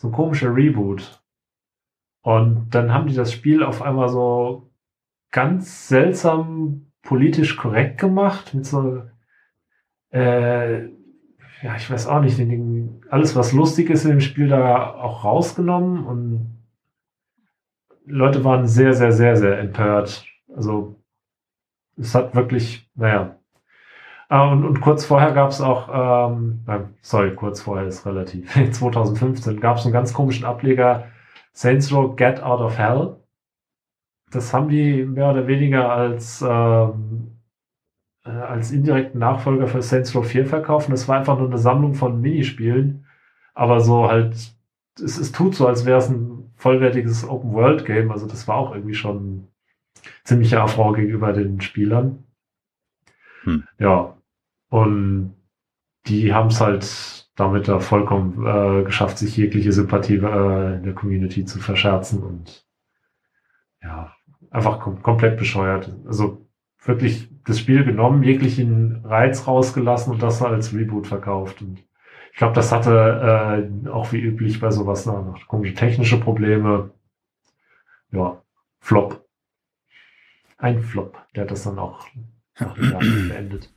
[0.01, 1.23] so ein komischer Reboot.
[2.23, 4.71] Und dann haben die das Spiel auf einmal so
[5.31, 9.03] ganz seltsam politisch korrekt gemacht, mit so
[10.11, 10.89] äh,
[11.63, 14.95] ja, ich weiß auch nicht, den, den, alles, was lustig ist in dem Spiel, da
[14.95, 16.57] auch rausgenommen und
[18.07, 20.25] Leute waren sehr, sehr, sehr, sehr empört.
[20.49, 20.97] Also
[21.97, 23.37] es hat wirklich, naja.
[24.31, 26.61] Ah, und, und kurz vorher gab es auch, ähm,
[27.03, 31.09] sorry, kurz vorher ist relativ, 2015 gab es einen ganz komischen Ableger,
[31.53, 33.17] Saints Row Get Out of Hell.
[34.31, 37.41] Das haben die mehr oder weniger als ähm,
[38.25, 40.91] äh, als indirekten Nachfolger für Saints Row 4 verkaufen.
[40.93, 43.07] Das war einfach nur eine Sammlung von Minispielen.
[43.55, 44.35] Aber so halt,
[45.03, 48.11] es, es tut so, als wäre es ein vollwertiges Open-World-Game.
[48.11, 49.49] Also das war auch irgendwie schon
[50.25, 52.25] ziemlicher Affront gegenüber den Spielern.
[53.43, 53.65] Hm.
[53.79, 54.17] Ja.
[54.71, 55.35] Und
[56.07, 60.95] die haben es halt damit da vollkommen äh, geschafft, sich jegliche Sympathie äh, in der
[60.95, 62.67] Community zu verscherzen und
[63.83, 64.15] ja,
[64.51, 65.91] einfach kom komplett bescheuert.
[66.07, 66.47] Also
[66.85, 71.63] wirklich das Spiel genommen, jeglichen Reiz rausgelassen und das als Reboot verkauft.
[71.63, 71.79] Und
[72.33, 76.91] ich glaube, das hatte äh, auch wie üblich bei sowas noch komische technische Probleme.
[78.13, 78.43] Ja,
[78.81, 79.27] Flop.
[80.59, 81.19] Ein Flop.
[81.35, 82.07] Der hat das dann auch
[82.59, 83.73] beendet.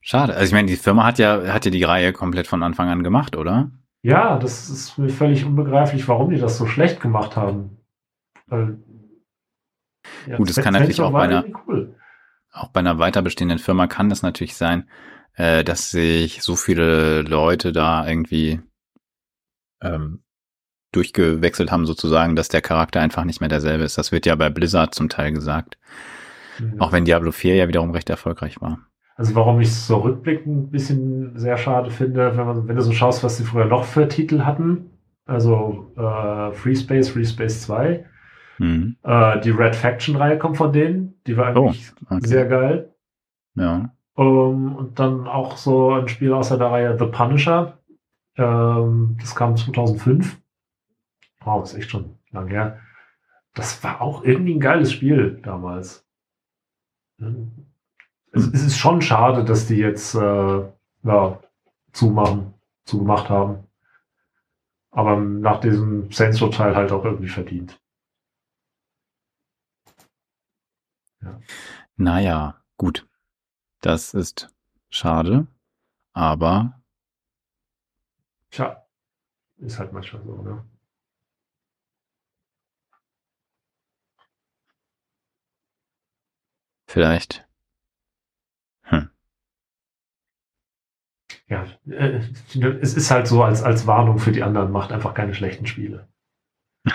[0.00, 0.34] Schade.
[0.34, 3.02] Also ich meine, die Firma hat ja, hat ja die Reihe komplett von Anfang an
[3.02, 3.70] gemacht, oder?
[4.02, 7.78] Ja, das ist mir völlig unbegreiflich, warum die das so schlecht gemacht haben.
[8.46, 8.78] Weil,
[10.26, 11.94] ja, Gut, das kann natürlich auch bei einer, cool
[12.52, 14.88] auch bei einer weiter bestehenden Firma kann es natürlich sein,
[15.34, 18.60] äh, dass sich so viele Leute da irgendwie
[19.82, 20.22] ähm,
[20.92, 23.98] durchgewechselt haben sozusagen, dass der Charakter einfach nicht mehr derselbe ist.
[23.98, 25.78] Das wird ja bei Blizzard zum Teil gesagt.
[26.58, 26.80] Mhm.
[26.80, 28.80] Auch wenn Diablo 4 ja wiederum recht erfolgreich war.
[29.18, 32.82] Also warum ich es so rückblickend ein bisschen sehr schade finde, wenn, man, wenn du
[32.82, 34.90] so schaust, was sie früher noch für Titel hatten.
[35.26, 38.06] Also äh, Free Space, Free Space 2
[38.58, 38.96] Mhm.
[39.02, 41.14] Äh, die Red Faction-Reihe kommt von denen.
[41.26, 42.26] Die war eigentlich oh, okay.
[42.26, 42.92] sehr geil.
[43.54, 43.94] Ja.
[44.14, 47.78] Um, und dann auch so ein Spiel aus der Reihe The Punisher.
[48.36, 50.40] Ähm, das kam 2005.
[51.40, 52.80] Wow, ist echt schon lang her.
[53.54, 56.04] Das war auch irgendwie ein geiles Spiel damals.
[58.38, 60.72] Es, es ist schon schade, dass die jetzt äh,
[61.02, 61.40] ja,
[61.92, 63.64] zumachen, zugemacht haben.
[64.90, 67.80] Aber nach diesem Saints Teil halt auch irgendwie verdient.
[71.20, 71.40] Ja.
[71.96, 73.06] Naja, gut.
[73.80, 74.54] Das ist
[74.90, 75.46] schade,
[76.12, 76.80] aber.
[78.50, 78.84] Tja,
[79.58, 80.64] ist halt manchmal so, ne?
[86.86, 87.46] Vielleicht.
[88.82, 89.10] Hm.
[91.48, 92.20] Ja, äh,
[92.80, 96.06] es ist halt so als, als Warnung für die anderen, macht einfach keine schlechten Spiele.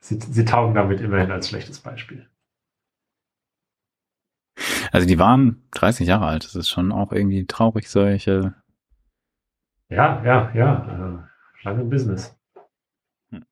[0.00, 2.28] sie, sie taugen damit immerhin als schlechtes Beispiel.
[4.92, 6.44] Also die waren 30 Jahre alt.
[6.44, 8.54] Das ist schon auch irgendwie traurig, solche.
[9.88, 11.24] Ja, ja, ja.
[11.24, 12.36] Äh, lange Business.
[13.30, 13.44] Hm.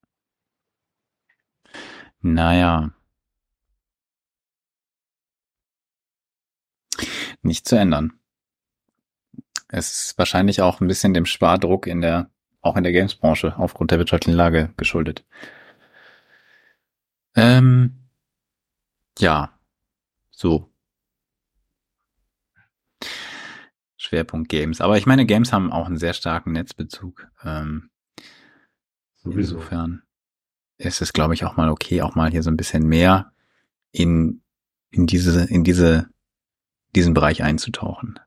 [2.20, 2.90] Naja.
[7.48, 8.12] Nicht zu ändern.
[9.68, 12.30] Es ist wahrscheinlich auch ein bisschen dem Spardruck in der,
[12.60, 15.24] auch in der Games-Branche aufgrund der wirtschaftlichen Lage geschuldet.
[17.34, 18.10] Ähm,
[19.18, 19.58] ja,
[20.30, 20.70] so.
[23.96, 24.82] Schwerpunkt Games.
[24.82, 27.30] Aber ich meine, Games haben auch einen sehr starken Netzbezug.
[27.44, 27.88] Ähm,
[29.24, 30.02] insofern
[30.76, 33.32] ist es, glaube ich, auch mal okay, auch mal hier so ein bisschen mehr
[33.90, 34.42] in,
[34.90, 36.10] in diese, in diese,
[36.98, 38.18] diesen Bereich einzutauchen.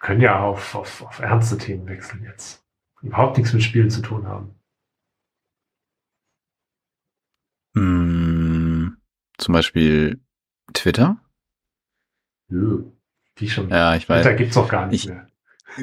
[0.00, 2.62] können ja auf, auf, auf ernste Themen wechseln jetzt.
[3.00, 4.54] Überhaupt nichts mit Spielen zu tun haben.
[7.74, 8.96] Mm,
[9.38, 10.20] zum Beispiel
[10.74, 11.18] Twitter.
[12.48, 12.78] Ja.
[13.36, 13.70] Wie schon.
[13.70, 14.24] Ja, ich weiß.
[14.24, 15.26] Da gibt's doch gar nicht ich, mehr.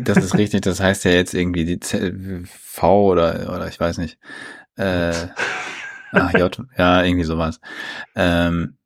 [0.01, 3.97] Das ist richtig, das heißt ja jetzt irgendwie die Z V oder, oder ich weiß
[3.97, 4.19] nicht.
[4.75, 5.13] Äh,
[6.11, 7.59] ah, J, ja, irgendwie sowas.
[8.15, 8.77] Ähm,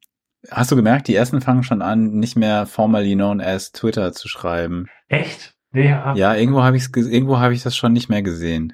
[0.50, 4.28] hast du gemerkt, die ersten fangen schon an, nicht mehr formerly known as Twitter zu
[4.28, 4.88] schreiben.
[5.08, 5.56] Echt?
[5.72, 6.14] Nee, ja.
[6.16, 8.74] Ja, irgendwo habe ich irgendwo habe ich das schon nicht mehr gesehen.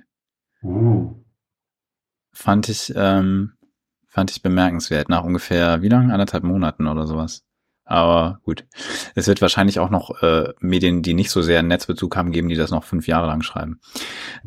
[0.62, 1.16] Uh.
[2.32, 3.54] Fand ich, ähm,
[4.08, 6.12] fand ich bemerkenswert, nach ungefähr, wie lang?
[6.12, 7.46] Anderthalb Monaten oder sowas.
[7.86, 8.66] Aber gut.
[9.16, 12.48] Es wird wahrscheinlich auch noch äh, Medien, die nicht so sehr einen Netzbezug haben, geben,
[12.48, 13.80] die das noch fünf Jahre lang schreiben.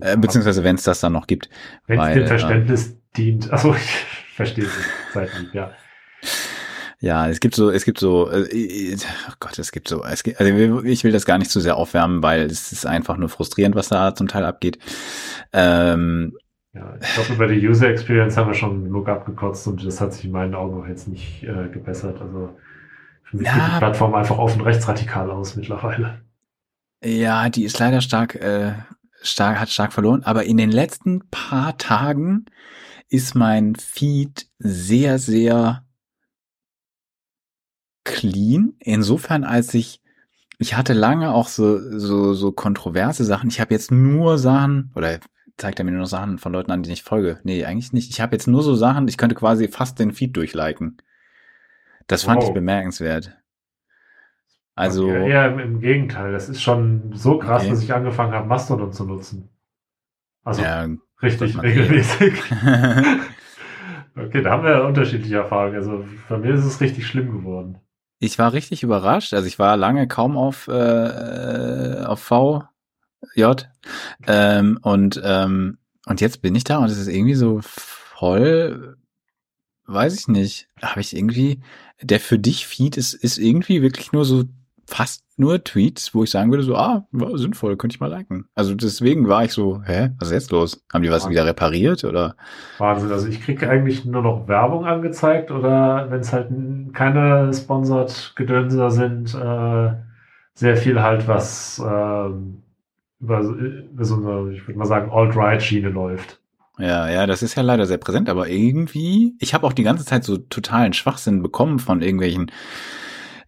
[0.01, 1.51] Äh, beziehungsweise wenn es das dann noch gibt.
[1.87, 3.51] Wenn es dem Verständnis äh, dient.
[3.51, 5.73] Also ich verstehe es ja.
[7.03, 8.96] Ja, es gibt so, es gibt so, äh,
[9.28, 11.76] oh Gott, es gibt so, es gibt, also ich will das gar nicht zu sehr
[11.76, 14.78] aufwärmen, weil es ist einfach nur frustrierend, was da zum Teil abgeht.
[15.53, 16.38] Ähm,
[16.72, 20.14] ja, ich glaube, über die User Experience haben wir schon genug abgekotzt und das hat
[20.14, 22.22] sich in meinen Augen auch jetzt nicht äh, gebessert.
[22.22, 22.57] Also
[23.24, 23.55] für mich Ja.
[23.55, 26.20] sieht die Plattform einfach offen rechtsradikal aus mittlerweile.
[27.05, 28.74] Ja, die ist leider stark, äh,
[29.22, 30.22] stark, hat stark verloren.
[30.22, 32.44] Aber in den letzten paar Tagen
[33.09, 35.82] ist mein Feed sehr, sehr
[38.05, 38.74] clean.
[38.80, 40.00] Insofern, als ich,
[40.59, 43.48] ich hatte lange auch so, so, so kontroverse Sachen.
[43.48, 45.18] Ich habe jetzt nur Sachen, oder
[45.57, 47.40] zeigt er mir nur noch Sachen von Leuten an, die ich folge.
[47.44, 48.11] Nee, eigentlich nicht.
[48.11, 50.96] Ich habe jetzt nur so Sachen, ich könnte quasi fast den Feed durchliken.
[52.07, 52.48] Das fand Wow.
[52.48, 53.36] ich bemerkenswert.
[54.74, 55.07] Also.
[55.09, 56.32] Ja, eher im, Gegenteil.
[56.32, 57.70] Das ist schon so krass, Okay.
[57.70, 59.48] dass ich angefangen habe, Mastodon zu nutzen.
[60.44, 60.88] Also ja,
[61.22, 62.32] richtig regelmäßig.
[64.16, 65.76] okay, da haben wir unterschiedliche Erfahrungen.
[65.76, 67.78] Also bei mir ist es richtig schlimm geworden.
[68.23, 69.35] Ich war richtig überrascht.
[69.35, 73.64] Also ich war lange kaum auf, äh, auf VJ.
[74.29, 78.97] Ähm, und, ähm, und jetzt bin ich da und es ist irgendwie so voll,
[79.87, 80.68] weiß ich nicht.
[80.81, 81.62] Habe ich irgendwie,
[82.01, 84.45] der für dich Feed ist, ist irgendwie wirklich nur so
[84.87, 88.47] fast nur Tweets, wo ich sagen würde, so, ah, war sinnvoll, könnte ich mal liken.
[88.55, 90.85] Also deswegen war ich so, hä, was ist jetzt los?
[90.93, 92.37] Haben die was wieder repariert oder?
[92.78, 93.11] Wahnsinn.
[93.11, 96.49] Also ich kriege eigentlich nur noch Werbung angezeigt oder wenn es halt
[96.93, 99.95] keine sponsored Gedönser sind, äh,
[100.55, 102.62] sehr viel halt was ähm,
[103.20, 106.41] über, über so eine, ich würde mal sagen, Alt-Right-Schiene läuft.
[106.78, 110.05] Ja, ja, das ist ja leider sehr präsent, aber irgendwie, ich habe auch die ganze
[110.05, 112.51] Zeit so totalen Schwachsinn bekommen von irgendwelchen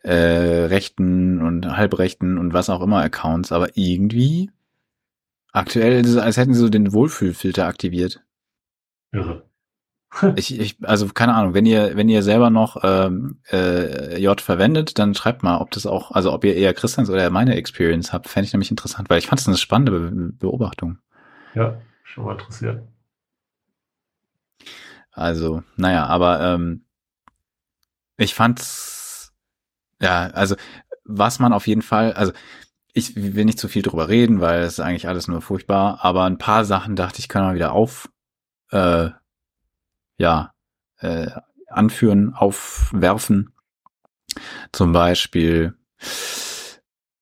[0.05, 4.51] äh, rechten und halbrechten und was auch immer Accounts, aber irgendwie
[5.53, 8.23] aktuell ist es, als hätten sie so den Wohlfühlfilter aktiviert.
[9.13, 9.45] Irre.
[10.37, 14.99] Ich, ich, also keine Ahnung, wenn ihr, wenn ihr selber noch ähm, äh, J verwendet,
[14.99, 18.29] dann schreibt mal, ob das auch, also ob ihr eher Christians oder meine Experience habt,
[18.29, 20.99] fände ich nämlich interessant, weil ich fand es eine spannende Be Beobachtung.
[21.55, 22.83] Ja, schon mal interessiert.
[25.13, 26.85] Also, naja, aber ähm,
[28.17, 28.94] ich fand's,
[30.01, 30.57] ja, also
[31.05, 32.33] was man auf jeden Fall, also
[32.93, 36.25] ich will nicht zu viel drüber reden, weil es ist eigentlich alles nur furchtbar, aber
[36.25, 38.09] ein paar Sachen dachte ich, können wir wieder auf,
[38.71, 39.11] äh,
[40.17, 40.55] ja,
[40.99, 41.31] äh,
[41.69, 43.53] anführen, aufwerfen.
[44.73, 45.75] Zum Beispiel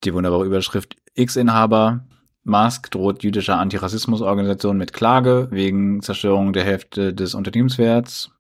[0.04, 2.06] die wunderbare Überschrift X-Inhaber
[2.44, 8.32] Musk droht jüdischer Antirassismusorganisation mit Klage wegen Zerstörung der Hälfte des Unternehmenswerts,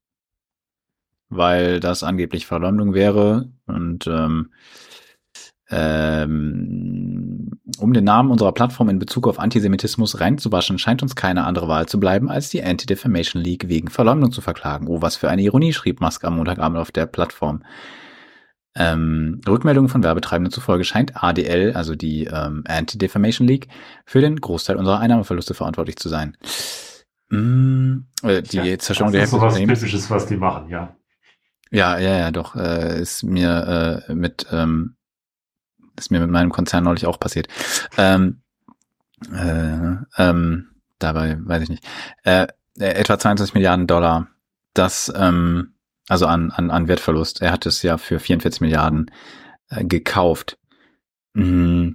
[1.28, 3.48] weil das angeblich Verleumdung wäre.
[3.72, 4.50] Und ähm,
[5.70, 11.66] ähm, um den Namen unserer Plattform in Bezug auf Antisemitismus reinzuwaschen, scheint uns keine andere
[11.68, 14.86] Wahl zu bleiben, als die Anti-Defamation League wegen Verleumdung zu verklagen.
[14.86, 17.62] Oh, was für eine Ironie, schrieb Musk am Montagabend auf der Plattform.
[18.74, 23.68] Ähm, Rückmeldungen von Werbetreibenden zufolge scheint ADL, also die ähm, Anti-Defamation League,
[24.06, 26.36] für den Großteil unserer Einnahmeverluste verantwortlich zu sein.
[27.30, 29.80] Mm, äh, die Ja, Zerstörung der das ist sowas Unternehmens.
[29.80, 30.96] Typisches, was die machen, ja.
[31.72, 32.54] Ja, ja, ja, doch.
[32.54, 34.96] Äh, ist mir äh, mit ähm,
[35.98, 37.48] ist mir mit meinem Konzern neulich auch passiert.
[37.96, 38.42] Ähm,
[39.32, 40.68] äh, ähm,
[40.98, 41.84] dabei weiß ich nicht.
[42.24, 42.46] Äh,
[42.78, 44.28] äh, etwa 22 Milliarden Dollar.
[44.74, 45.74] Das ähm,
[46.08, 47.40] also an, an, an Wertverlust.
[47.40, 49.10] Er hat es ja für 44 Milliarden
[49.68, 50.58] äh, gekauft.
[51.34, 51.92] Mm,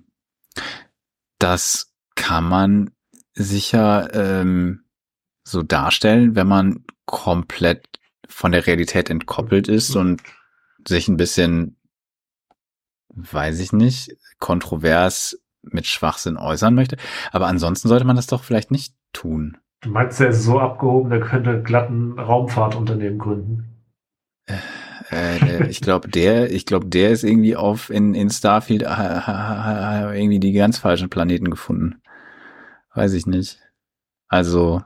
[1.39, 2.91] Das kann man
[3.33, 4.85] sicher ähm,
[5.43, 7.96] so darstellen, wenn man komplett
[8.37, 10.21] von der Realität entkoppelt ist und
[10.87, 11.75] sich ein bisschen,
[13.09, 16.97] weiß ich nicht, kontrovers mit Schwachsinn äußern möchte.
[17.31, 19.57] Aber ansonsten sollte man das doch vielleicht nicht tun.
[19.81, 23.83] Du meinst, der ist so abgehoben, der könnte glatt ein Raumfahrtunternehmen gründen.
[25.09, 30.39] Äh, ich glaube, der, ich glaube, der ist irgendwie auf in, in Starfield äh, irgendwie
[30.39, 32.03] die ganz falschen Planeten gefunden.
[32.93, 33.57] Weiß ich nicht.
[34.27, 34.83] Also,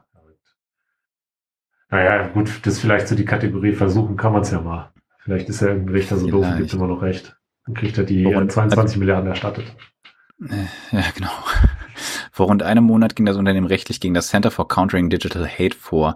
[1.92, 4.92] Naja, gut, das ist vielleicht so die Kategorie versuchen kann man es ja mal.
[5.20, 6.74] Vielleicht ist ja irgendein Richter so doof und gibt Vielleicht.
[6.74, 7.38] immer noch recht.
[7.66, 8.50] Dann kriegt er die Warum?
[8.50, 9.66] 22 also, Milliarden erstattet.
[10.42, 11.30] Äh, ja, genau.
[12.32, 15.76] Vor rund einem Monat ging das Unternehmen rechtlich gegen das Center for Countering Digital Hate
[15.76, 16.16] vor.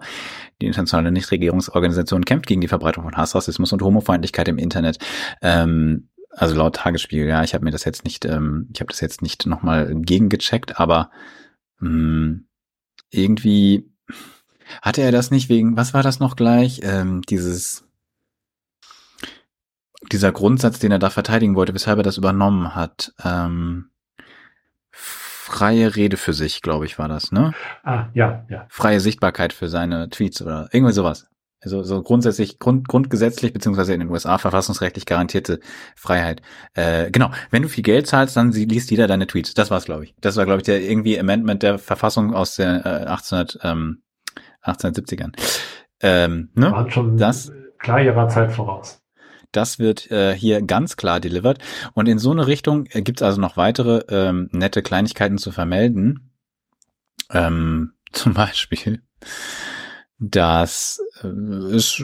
[0.60, 4.98] Die internationale Nichtregierungsorganisation kämpft gegen die Verbreitung von Hass, Rassismus und Homofeindlichkeit im Internet.
[5.42, 9.00] Ähm, also laut Tagesspiegel, ja, ich habe mir das jetzt nicht, ähm, ich habe das
[9.00, 11.10] jetzt nicht nochmal gegengecheckt, aber
[11.78, 12.46] mh, hm,
[13.10, 13.90] irgendwie
[14.82, 16.80] hatte er das nicht wegen, was war das noch gleich?
[16.82, 17.86] Ähm, dieses
[20.12, 23.12] dieser Grundsatz, den er da verteidigen wollte, weshalb er das übernommen hat.
[23.24, 23.90] Ähm,
[25.46, 27.52] freie Rede für sich, glaube ich, war das, ne?
[27.84, 28.66] Ah, ja, ja.
[28.68, 31.28] Freie Sichtbarkeit für seine Tweets oder irgendwie sowas.
[31.60, 35.60] Also so grundsätzlich, grund, grundgesetzlich beziehungsweise in den USA verfassungsrechtlich garantierte
[35.96, 36.42] Freiheit.
[36.74, 39.54] Äh, genau, wenn du viel Geld zahlst, dann liest jeder deine Tweets.
[39.54, 40.14] Das war's, glaube ich.
[40.20, 44.02] Das war, glaube ich, der irgendwie Amendment der Verfassung aus den äh, 1800, ähm,
[44.66, 45.32] 1870ern.
[46.00, 46.72] Ähm, ne?
[46.72, 49.02] War schon das, klar ihrer Zeit voraus.
[49.52, 51.58] Das wird äh, hier ganz klar delivered.
[51.94, 55.50] Und in so eine Richtung äh, gibt es also noch weitere ähm, nette Kleinigkeiten zu
[55.52, 56.30] vermelden.
[57.30, 59.02] Ähm, zum Beispiel,
[60.18, 62.02] dass äh, es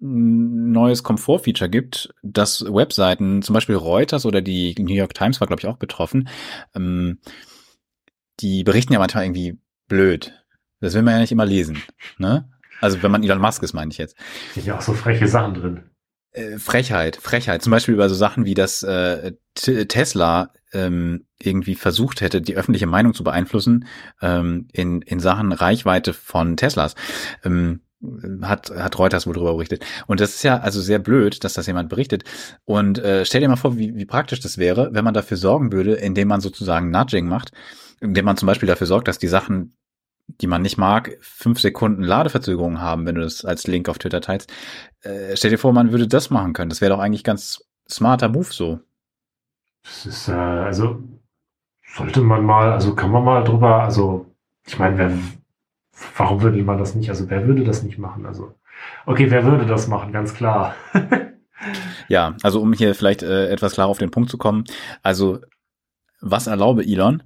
[0.00, 5.46] ein neues Komfortfeature gibt, dass Webseiten, zum Beispiel Reuters oder die New York Times war,
[5.46, 6.28] glaube ich, auch betroffen,
[6.74, 7.18] ähm,
[8.40, 10.32] die berichten ja manchmal irgendwie blöd.
[10.80, 11.82] Das will man ja nicht immer lesen.
[12.18, 12.48] Ne?
[12.80, 14.16] Also wenn man Elon Musk ist, meine ich jetzt.
[14.54, 15.90] Sind ja auch so freche Sachen drin.
[16.32, 17.62] Äh, Frechheit, Frechheit.
[17.62, 22.86] Zum Beispiel über so Sachen wie, dass äh, Tesla ähm, irgendwie versucht hätte, die öffentliche
[22.86, 23.86] Meinung zu beeinflussen
[24.20, 26.94] ähm, in, in Sachen Reichweite von Teslas.
[27.44, 27.80] Ähm,
[28.42, 29.84] hat, hat Reuters wohl drüber berichtet.
[30.06, 32.24] Und das ist ja also sehr blöd, dass das jemand berichtet.
[32.64, 35.72] Und äh, stell dir mal vor, wie, wie praktisch das wäre, wenn man dafür sorgen
[35.72, 37.52] würde, indem man sozusagen Nudging macht,
[38.00, 39.75] indem man zum Beispiel dafür sorgt, dass die Sachen
[40.28, 44.20] die man nicht mag, fünf Sekunden Ladeverzögerung haben, wenn du das als Link auf Twitter
[44.20, 44.52] teilst.
[45.02, 46.68] Äh, stell dir vor, man würde das machen können.
[46.68, 48.80] Das wäre doch eigentlich ganz smarter Move so.
[49.84, 51.02] Das ist, äh, also
[51.96, 54.26] sollte man mal, also kann man mal drüber, also
[54.66, 55.12] ich meine, wer,
[56.16, 58.26] warum würde man das nicht, also wer würde das nicht machen?
[58.26, 58.54] Also,
[59.06, 60.74] okay, wer würde das machen, ganz klar.
[62.08, 64.64] ja, also um hier vielleicht äh, etwas klar auf den Punkt zu kommen,
[65.02, 65.38] also
[66.20, 67.22] was erlaube Elon?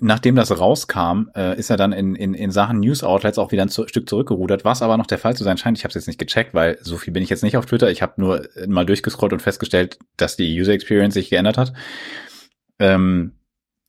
[0.00, 3.62] Nachdem das rauskam, äh, ist er dann in, in, in Sachen News Outlets auch wieder
[3.62, 5.78] ein zu, Stück zurückgerudert, was aber noch der Fall zu sein scheint.
[5.78, 7.90] Ich habe es jetzt nicht gecheckt, weil so viel bin ich jetzt nicht auf Twitter.
[7.90, 11.72] Ich habe nur mal durchgescrollt und festgestellt, dass die User Experience sich geändert hat.
[12.78, 13.32] Ähm,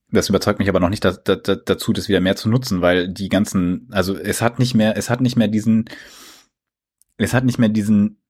[0.09, 2.81] das überzeugt mich aber noch nicht da, da, da, dazu, das wieder mehr zu nutzen,
[2.81, 5.89] weil die ganzen, also es hat nicht mehr, es hat nicht mehr diesen,
[7.17, 8.21] es hat nicht mehr diesen,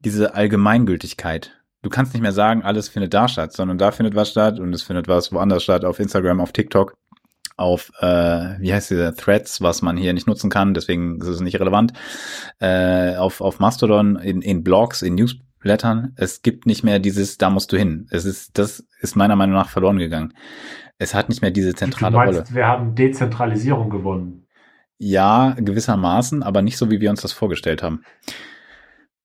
[0.00, 4.30] diese Allgemeingültigkeit du kannst nicht mehr sagen, alles findet da statt, sondern da findet was
[4.30, 6.94] statt und es findet was woanders statt, auf Instagram, auf TikTok,
[7.56, 11.40] auf, äh, wie heißt diese Threads, was man hier nicht nutzen kann, deswegen ist es
[11.40, 11.92] nicht relevant,
[12.60, 16.12] äh, auf, auf Mastodon, in, in Blogs, in Newslettern.
[16.16, 18.06] Es gibt nicht mehr dieses, da musst du hin.
[18.10, 20.34] Es ist, das ist meiner Meinung nach verloren gegangen.
[20.98, 22.54] Es hat nicht mehr diese zentrale du meinst, Rolle.
[22.54, 24.46] Wir haben Dezentralisierung gewonnen.
[24.98, 28.04] Ja, gewissermaßen, aber nicht so, wie wir uns das vorgestellt haben.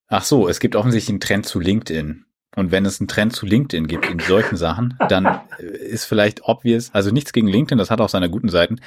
[0.08, 2.26] Ach so, es gibt offensichtlich einen Trend zu LinkedIn.
[2.56, 6.94] Und wenn es einen Trend zu LinkedIn gibt in solchen Sachen, dann ist vielleicht obvious,
[6.94, 8.80] also nichts gegen LinkedIn, das hat auch seine guten Seiten.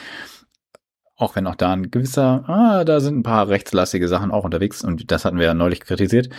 [1.17, 4.83] Auch wenn auch da ein gewisser, ah, da sind ein paar rechtslastige Sachen auch unterwegs
[4.83, 6.31] und das hatten wir ja neulich kritisiert,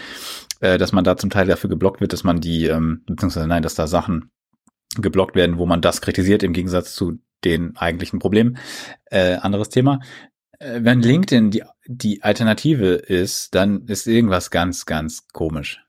[0.60, 3.64] äh, dass man da zum Teil dafür geblockt wird, dass man die, ähm, beziehungsweise nein,
[3.64, 4.32] dass da Sachen
[4.98, 8.58] geblockt werden, wo man das kritisiert im Gegensatz zu den eigentlichen Problemen.
[9.06, 10.00] Äh, anderes Thema.
[10.60, 15.84] Äh, wenn LinkedIn die, die Alternative ist, dann ist irgendwas ganz, ganz komisch.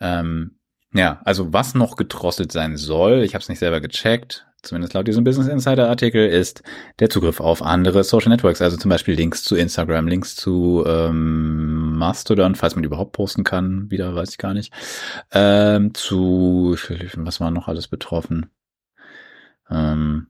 [0.00, 0.59] Ähm,
[0.92, 5.06] ja, also was noch gedrosselt sein soll, ich habe es nicht selber gecheckt, zumindest laut
[5.06, 6.62] diesem Business Insider Artikel, ist
[6.98, 11.96] der Zugriff auf andere Social Networks, also zum Beispiel Links zu Instagram, Links zu ähm,
[11.96, 14.72] Mastodon, falls man die überhaupt posten kann, wieder weiß ich gar nicht,
[15.32, 16.76] ähm, zu,
[17.16, 18.50] was war noch alles betroffen?
[19.70, 20.26] Ähm,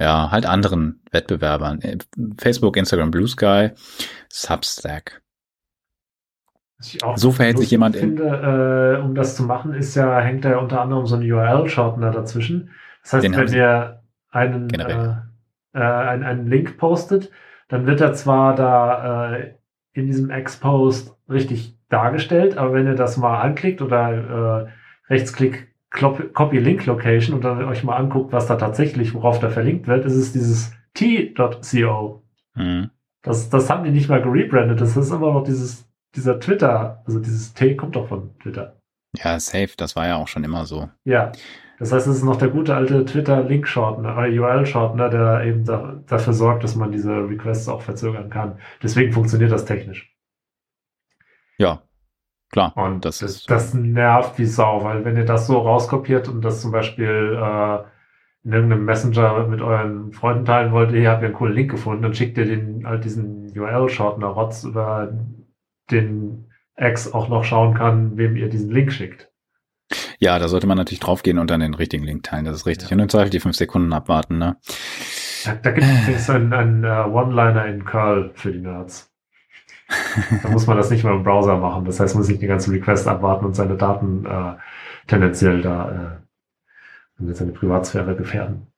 [0.00, 1.80] ja, halt anderen Wettbewerbern.
[2.38, 3.70] Facebook, Instagram, Blue Sky,
[4.28, 5.22] Substack
[7.16, 9.00] so verhält sich jemand finde, in.
[9.00, 12.10] Äh, um das zu machen, ist ja, hängt da ja unter anderem so ein URL-Shortener
[12.10, 12.70] dazwischen.
[13.02, 14.00] Das heißt, Den wenn ihr
[14.30, 15.14] einen, äh,
[15.74, 17.30] äh, einen, einen Link postet,
[17.68, 19.54] dann wird er zwar da äh,
[19.92, 26.58] in diesem Expost richtig dargestellt, aber wenn ihr das mal anklickt oder äh, rechtsklick Copy
[26.58, 30.14] Link Location und dann euch mal anguckt, was da tatsächlich, worauf da verlinkt wird, ist
[30.14, 32.22] es dieses t.co.
[32.54, 32.90] Mhm.
[33.22, 34.80] Das, das haben die nicht mal gerebrandet.
[34.80, 38.76] Das ist immer noch dieses dieser Twitter, also dieses T kommt doch von Twitter.
[39.16, 40.88] Ja, safe, das war ja auch schon immer so.
[41.04, 41.32] Ja,
[41.80, 46.34] das heißt, es ist noch der gute alte Twitter-Link-Shortener oder URL-Shortener, der eben da, dafür
[46.34, 48.58] sorgt, dass man diese Requests auch verzögern kann.
[48.82, 50.14] Deswegen funktioniert das technisch.
[51.56, 51.82] Ja.
[52.52, 52.76] klar.
[52.76, 56.60] Und das, das, das nervt wie Sau, weil wenn ihr das so rauskopiert und das
[56.60, 57.78] zum Beispiel äh,
[58.44, 62.02] in irgendeinem Messenger mit euren Freunden teilen wollt, ihr habt ja einen coolen Link gefunden,
[62.02, 65.12] dann schickt ihr den halt diesen URL-Shortener Rotz über
[65.90, 69.30] den X auch noch schauen kann, wem ihr diesen Link schickt.
[70.18, 72.90] Ja, da sollte man natürlich draufgehen und dann den richtigen Link teilen, das ist richtig.
[72.90, 72.94] Ja.
[72.94, 74.56] Und im Zweifel die fünf Sekunden abwarten, ne?
[75.44, 79.10] Da, da gibt es einen, einen uh, One-Liner in Curl für die Nerds.
[80.42, 81.84] da muss man das nicht mehr im Browser machen.
[81.84, 84.54] Das heißt, man muss nicht die ganzen Requests abwarten und seine Daten äh,
[85.08, 86.20] tendenziell da
[87.18, 88.69] äh, seine Privatsphäre gefährden.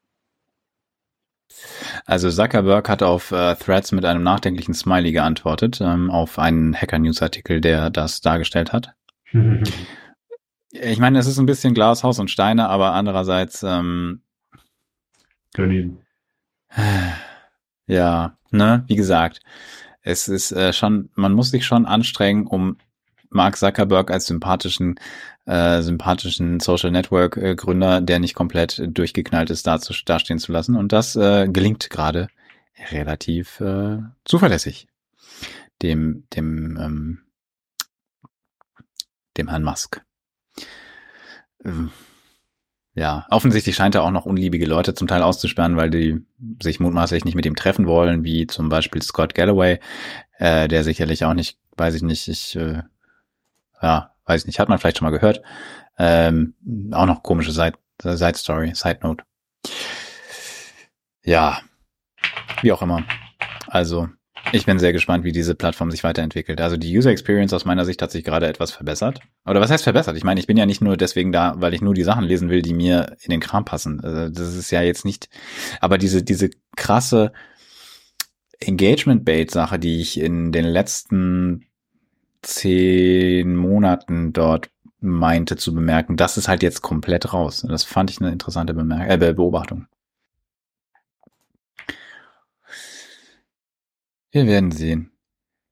[2.05, 7.61] Also Zuckerberg hat auf äh, Threads mit einem nachdenklichen Smiley geantwortet, ähm, auf einen Hacker-News-Artikel,
[7.61, 8.95] der das dargestellt hat.
[10.71, 14.23] ich meine, es ist ein bisschen Glas, Haus und Steine, aber andererseits ähm,
[15.55, 15.99] Können
[17.87, 19.41] ja, ne, wie gesagt,
[20.03, 22.79] es ist äh, schon, man muss sich schon anstrengen, um
[23.31, 24.99] Mark Zuckerberg als sympathischen,
[25.47, 30.77] äh, sympathischen Social Network äh, Gründer, der nicht komplett durchgeknallt ist, dazu, dastehen zu lassen.
[30.77, 32.29] Und das äh, gelingt gerade
[32.91, 34.89] relativ äh, zuverlässig.
[35.83, 37.19] Dem, dem, ähm,
[39.37, 40.03] dem Herrn Musk.
[41.65, 41.91] Ähm,
[42.95, 46.25] ja, offensichtlich scheint er auch noch unliebige Leute zum Teil auszusperren, weil die
[46.63, 49.81] sich mutmaßlich nicht mit ihm treffen wollen, wie zum Beispiel Scott Galloway,
[50.39, 52.83] äh, der sicherlich auch nicht, weiß ich nicht, ich, äh,
[53.81, 55.43] ja, weiß ich nicht, hat man vielleicht schon mal gehört.
[55.99, 56.55] Ähm,
[56.93, 59.25] auch noch komische Side, Side Story, Side Note.
[61.25, 61.61] Ja,
[62.63, 63.05] wie auch immer.
[63.69, 64.09] Also,
[64.51, 66.61] ich bin sehr gespannt, wie diese Plattform sich weiterentwickelt.
[66.61, 69.21] Also die User Experience aus meiner Sicht hat sich gerade etwas verbessert.
[69.47, 70.17] Oder was heißt verbessert?
[70.17, 72.51] Ich meine, ich bin ja nicht nur deswegen da, weil ich nur die Sachen lesen
[72.51, 74.01] will, die mir in den Kram passen.
[74.01, 75.29] Also das ist ja jetzt nicht,
[75.81, 77.33] aber diese, diese krasse
[78.59, 81.67] Engagement-Bait-Sache, die ich in den letzten
[82.43, 84.71] zehn Monaten dort
[85.01, 87.65] meinte zu bemerken, das ist halt jetzt komplett raus.
[87.69, 89.87] Das fand ich eine interessante Bemerk äh, Beobachtung.
[94.31, 95.11] Wir werden sehen.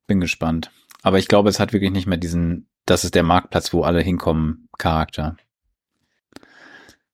[0.05, 0.71] Bin gespannt.
[1.01, 4.01] Aber ich glaube, es hat wirklich nicht mehr diesen, das ist der Marktplatz, wo alle
[4.01, 5.35] hinkommen, Charakter.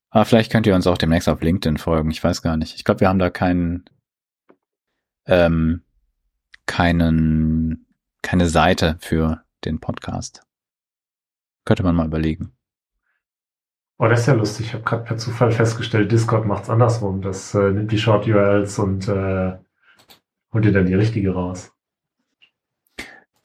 [0.10, 2.12] Aber vielleicht könnt ihr uns auch demnächst auf LinkedIn folgen.
[2.12, 2.76] Ich weiß gar nicht.
[2.76, 3.86] Ich glaube, wir haben da keinen,
[5.26, 5.84] ähm,
[6.66, 7.86] keinen,
[8.22, 10.44] keine Seite für den Podcast.
[11.66, 12.54] Könnte man mal überlegen.
[14.00, 14.68] Oh, das ist ja lustig.
[14.68, 17.22] Ich habe gerade per Zufall festgestellt, Discord macht's andersrum.
[17.22, 19.58] Das äh, nimmt die Short URLs und äh,
[20.54, 21.74] holt ihr dann die richtige raus.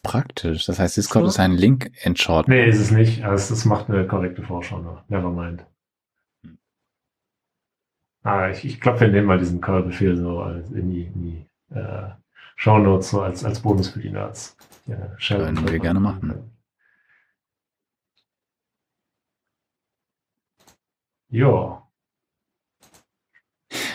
[0.02, 0.66] Praktisch.
[0.66, 1.28] Das heißt, Discord so?
[1.28, 2.48] ist ein Link in Short.
[2.48, 3.24] Nee, ist es nicht.
[3.24, 5.08] Also, es macht eine korrekte Vorschau noch.
[5.08, 5.64] Nevermind.
[6.44, 6.58] Hm.
[8.24, 12.10] Ah, ich, ich glaube, wir nehmen mal diesen Curl-Befehl so in die, in die äh,
[12.56, 14.56] Show Notes so als, als Bonus für die Nerds.
[14.86, 16.52] Ja, Können wir gerne machen.
[21.28, 21.88] Ja.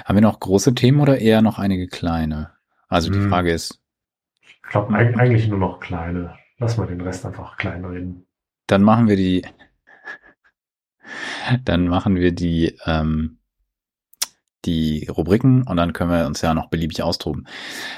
[0.05, 2.51] Haben wir noch große Themen oder eher noch einige kleine?
[2.88, 3.29] Also die hm.
[3.29, 3.79] Frage ist.
[4.41, 6.38] Ich glaube eigentlich nur noch kleine.
[6.57, 8.25] Lass mal den Rest einfach klein reden.
[8.65, 9.45] Dann machen wir die.
[11.63, 13.36] Dann machen wir die ähm,
[14.68, 17.47] die Rubriken und dann können wir uns ja noch beliebig austoben.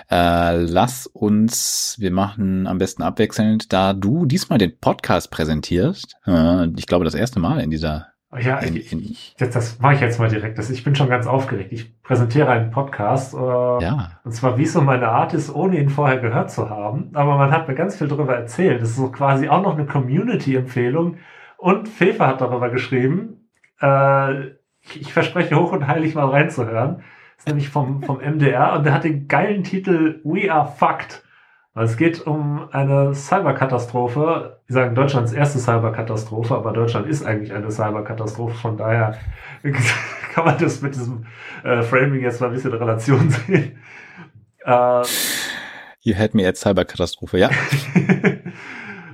[0.10, 6.16] Äh, lass uns, wir machen am besten abwechselnd, da du diesmal den Podcast präsentierst.
[6.26, 8.08] Äh, ich glaube das erste Mal in dieser
[8.38, 10.60] ja, in, in, ich, das, das mache ich jetzt mal direkt.
[10.60, 11.72] Das, ich bin schon ganz aufgeregt.
[11.72, 13.34] Ich präsentiere einen Podcast.
[13.34, 14.12] Äh, ja.
[14.24, 17.10] Und zwar, wie es so meine Art ist, ohne ihn vorher gehört zu haben.
[17.16, 18.84] Aber man hat mir ganz viel darüber erzählt.
[18.84, 21.18] Das ist so quasi auch noch eine Community-Empfehlung.
[21.58, 23.50] Und Fefe hat darüber geschrieben.
[23.82, 24.59] Äh,
[24.96, 26.98] ich, verspreche hoch und heilig mal reinzuhören.
[27.36, 31.24] Das ist nämlich vom, vom MDR und der hat den geilen Titel We Are Fucked.
[31.76, 34.60] Es geht um eine Cyberkatastrophe.
[34.68, 38.56] Wir sagen Deutschlands erste Cyberkatastrophe, aber Deutschland ist eigentlich eine Cyberkatastrophe.
[38.56, 39.18] Von daher
[40.34, 41.26] kann man das mit diesem
[41.64, 43.80] äh, Framing jetzt mal ein bisschen in Relation sehen.
[44.66, 45.04] Äh,
[46.02, 47.50] you had me at Cyberkatastrophe, ja.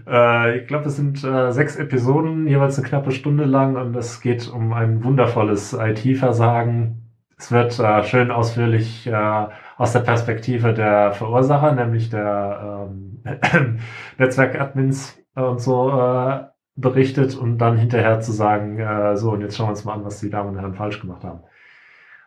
[0.08, 4.22] äh, ich glaube, es sind äh, sechs Episoden, jeweils eine knappe Stunde lang und es
[4.22, 7.12] geht um ein wundervolles IT-Versagen.
[7.38, 9.47] Es wird äh, schön ausführlich äh,
[9.78, 13.80] aus der Perspektive der Verursacher, nämlich der ähm,
[14.18, 16.45] Netzwerkadmins und so äh,
[16.76, 20.06] berichtet und dann hinterher zu sagen, äh, so und jetzt schauen wir uns mal an,
[20.06, 21.41] was die Damen und Herren falsch gemacht haben.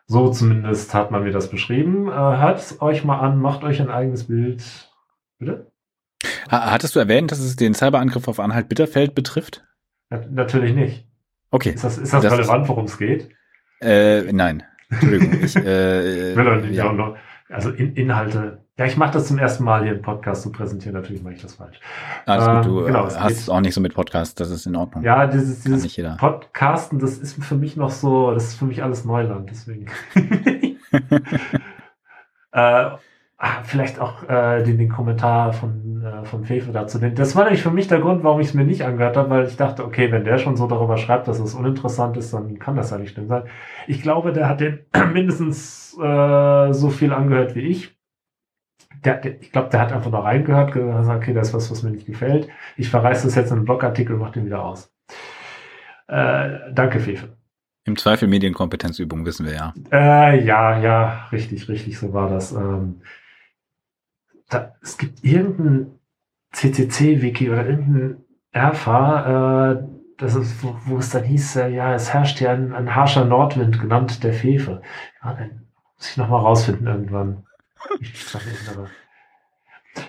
[0.07, 2.09] So zumindest hat man mir das beschrieben.
[2.09, 4.91] Äh, Hört es euch mal an, macht euch ein eigenes Bild.
[5.39, 5.71] Bitte?
[6.49, 9.65] Hattest du erwähnt, dass es den Cyberangriff auf Anhalt-Bitterfeld betrifft?
[10.11, 11.07] Ja, natürlich nicht.
[11.51, 11.71] Okay.
[11.71, 13.31] Ist das, ist das, das relevant, worum es geht?
[13.81, 14.63] Äh, nein.
[14.91, 15.43] Entschuldigung.
[15.43, 16.93] Ich, äh, will ja.
[16.93, 17.17] noch,
[17.49, 18.59] also in, Inhalte.
[18.79, 20.95] Ja, ich mache das zum ersten Mal hier im Podcast zu präsentieren.
[20.95, 21.81] Natürlich mache ich das falsch.
[22.27, 24.77] Alles ähm, gut, du genau, hast es auch nicht so mit Podcast, das ist in
[24.77, 25.03] Ordnung.
[25.03, 29.05] Ja, dieses, dieses Podcasten, das ist für mich noch so, das ist für mich alles
[29.05, 29.87] Neuland, deswegen.
[32.53, 32.91] äh,
[33.41, 36.99] Ah, vielleicht auch äh, den, den Kommentar von, äh, von Fefe dazu.
[36.99, 39.47] Das war nämlich für mich der Grund, warum ich es mir nicht angehört habe, weil
[39.47, 42.75] ich dachte, okay, wenn der schon so darüber schreibt, dass es uninteressant ist, dann kann
[42.75, 43.45] das ja nicht stimmen sein.
[43.87, 44.81] Ich glaube, der hat den
[45.13, 47.97] mindestens äh, so viel angehört wie ich.
[49.05, 51.85] Der, der, ich glaube, der hat einfach noch reingehört, gesagt, okay, das ist was, was
[51.85, 52.49] mir nicht gefällt.
[52.77, 54.93] Ich verreiße das jetzt in einen Blogartikel und mache den wieder aus.
[56.09, 57.29] Äh, danke, Fefe.
[57.85, 59.75] Im Zweifel Medienkompetenzübung wissen wir ja.
[59.93, 62.51] Äh, ja, ja, richtig, richtig, so war das.
[62.53, 63.01] Ähm,
[64.49, 65.99] da, es gibt irgendein
[66.53, 69.85] CCC-Wiki oder irgendein Erfa, äh,
[70.17, 73.25] das ist, wo, wo es dann hieß, äh, ja, es herrscht ja ein, ein harscher
[73.25, 74.83] Nordwind, genannt der Fefe.
[75.23, 77.45] Ja, dann muss ich nochmal rausfinden irgendwann.
[78.01, 78.89] Ich aber.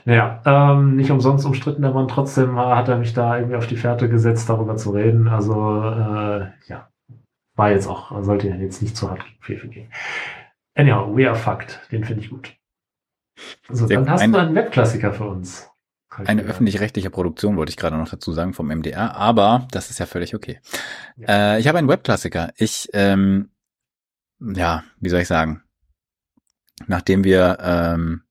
[0.06, 3.78] Naja, ähm, nicht umsonst umstritten der Mann, trotzdem hat er mich da irgendwie auf die
[3.78, 5.28] Fährte gesetzt, darüber zu reden.
[5.28, 6.90] Also, äh, ja,
[7.56, 9.92] war jetzt auch, sollte jetzt nicht zu hart Fefe gehen.
[10.76, 12.56] Anyhow, We Are Fucked, den finde ich gut.
[13.70, 15.70] So, dann hast eine, du einen Webklassiker für uns.
[16.10, 20.06] Eine öffentlich-rechtliche Produktion wollte ich gerade noch dazu sagen vom MDR, aber das ist ja
[20.06, 20.60] völlig okay.
[21.16, 21.56] Ja.
[21.56, 22.52] Äh, ich habe einen Webklassiker.
[22.58, 23.52] Ich, ähm,
[24.40, 25.64] ja, wie soll ich sagen?
[26.88, 28.24] Nachdem wir ähm,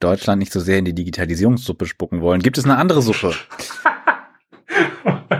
[0.00, 3.30] Deutschland nicht so sehr in die Digitalisierungssuppe spucken wollen, gibt es eine andere Suppe.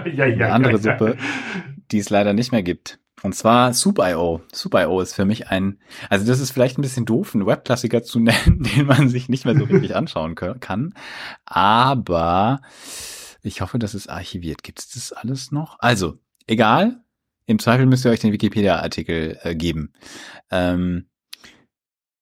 [0.07, 1.17] ja, ja, eine andere ja, Suppe,
[1.91, 2.99] die es leider nicht mehr gibt.
[3.23, 4.43] Und zwar Soup.io.
[4.53, 8.21] Soup.io ist für mich ein, also das ist vielleicht ein bisschen doof, einen Webklassiker zu
[8.21, 10.95] nennen, den man sich nicht mehr so richtig anschauen kann.
[11.45, 12.61] Aber
[13.43, 14.63] ich hoffe, dass es archiviert.
[14.63, 15.77] Gibt es das alles noch?
[15.81, 17.03] Also, egal.
[17.47, 19.95] Im Zweifel müsst ihr euch den Wikipedia-Artikel äh, geben.
[20.51, 21.09] Ähm,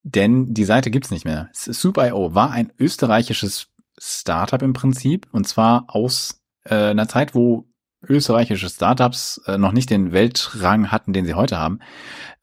[0.04, 1.50] denn die Seite gibt's nicht mehr.
[1.52, 5.26] Soup.io war ein österreichisches Startup im Prinzip.
[5.32, 7.68] Und zwar aus äh, einer Zeit, wo
[8.08, 11.80] österreichische Startups äh, noch nicht den Weltrang hatten, den sie heute haben.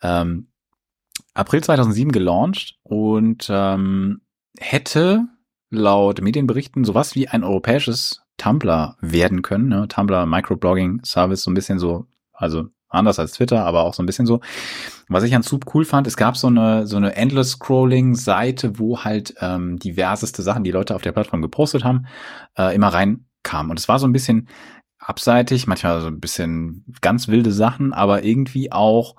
[0.02, 0.48] Ähm,
[1.34, 4.22] April 2007 gelauncht und ähm,
[4.60, 5.28] hätte
[5.70, 9.70] laut Medienberichten sowas wie ein europäisches Tumblr werden können.
[9.70, 9.88] Ne?
[9.88, 14.06] Tumblr Microblogging Service, so ein bisschen so, also anders als Twitter, aber auch so ein
[14.06, 14.40] bisschen so.
[15.10, 18.80] Was ich an Soup cool fand, es gab so eine so eine Endless Scrolling Seite,
[18.80, 22.06] wo halt ähm, diverseste Sachen, die Leute auf der Plattform gepostet haben,
[22.58, 23.72] äh, immer reinkamen.
[23.72, 24.48] Und es war so ein bisschen
[25.06, 29.16] abseitig, manchmal so ein bisschen ganz wilde Sachen, aber irgendwie auch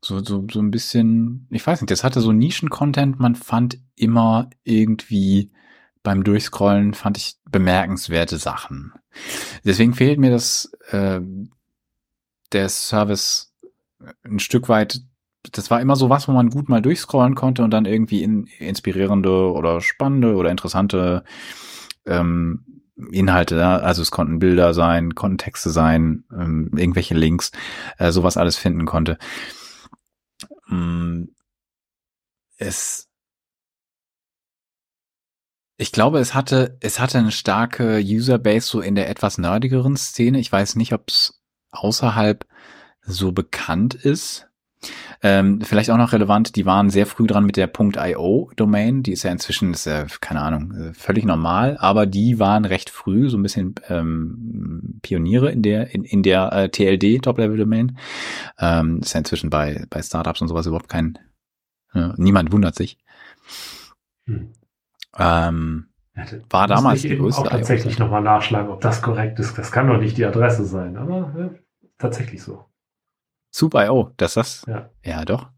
[0.00, 4.50] so, so, so ein bisschen, ich weiß nicht, das hatte so Nischen-Content, man fand immer
[4.64, 5.52] irgendwie
[6.02, 8.92] beim Durchscrollen fand ich bemerkenswerte Sachen.
[9.64, 11.20] Deswegen fehlt mir das, äh,
[12.50, 13.54] der Service
[14.24, 15.00] ein Stück weit,
[15.52, 18.46] das war immer so was, wo man gut mal durchscrollen konnte und dann irgendwie in,
[18.58, 21.22] inspirierende oder spannende oder interessante
[22.06, 22.64] ähm,
[22.96, 27.50] Inhalte, also es konnten Bilder sein, konnten Texte sein, ähm, irgendwelche Links,
[27.98, 29.18] äh, sowas alles finden konnte.
[30.68, 31.24] Mm,
[32.58, 33.08] es,
[35.76, 40.38] ich glaube, es hatte, es hatte eine starke Userbase so in der etwas nerdigeren Szene.
[40.38, 42.46] Ich weiß nicht, ob es außerhalb
[43.02, 44.48] so bekannt ist.
[45.22, 49.22] Ähm, vielleicht auch noch relevant, die waren sehr früh dran mit der .io-Domain, die ist
[49.22, 53.36] ja inzwischen, ist ja, keine Ahnung, äh, völlig normal, aber die waren recht früh so
[53.36, 57.98] ein bisschen ähm, Pioniere in der, in, in der äh, TLD, Top-Level-Domain.
[58.58, 61.18] Ähm, ist ja inzwischen bei, bei Startups und sowas überhaupt kein,
[61.94, 62.98] äh, niemand wundert sich.
[64.26, 64.52] Hm.
[65.18, 65.86] Ähm,
[66.50, 67.42] war damals die größte.
[67.42, 69.56] Auch tatsächlich nochmal nachschlagen, ob das korrekt ist.
[69.56, 71.50] Das kann doch nicht die Adresse sein, aber ja,
[71.98, 72.66] tatsächlich so.
[73.52, 74.64] Soup.io, das ist das?
[74.66, 74.90] Ja.
[75.04, 75.48] Ja, doch.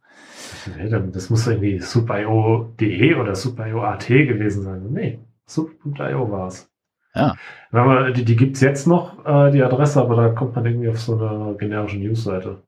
[1.12, 4.86] Das muss irgendwie soup.io.de oder soup.io.at gewesen sein.
[4.90, 6.70] Nee, soup.io war es.
[7.14, 7.36] Ja.
[7.70, 10.88] Aber die, die gibt es jetzt noch, äh, die Adresse, aber da kommt man irgendwie
[10.88, 12.62] auf so eine generische Newsseite.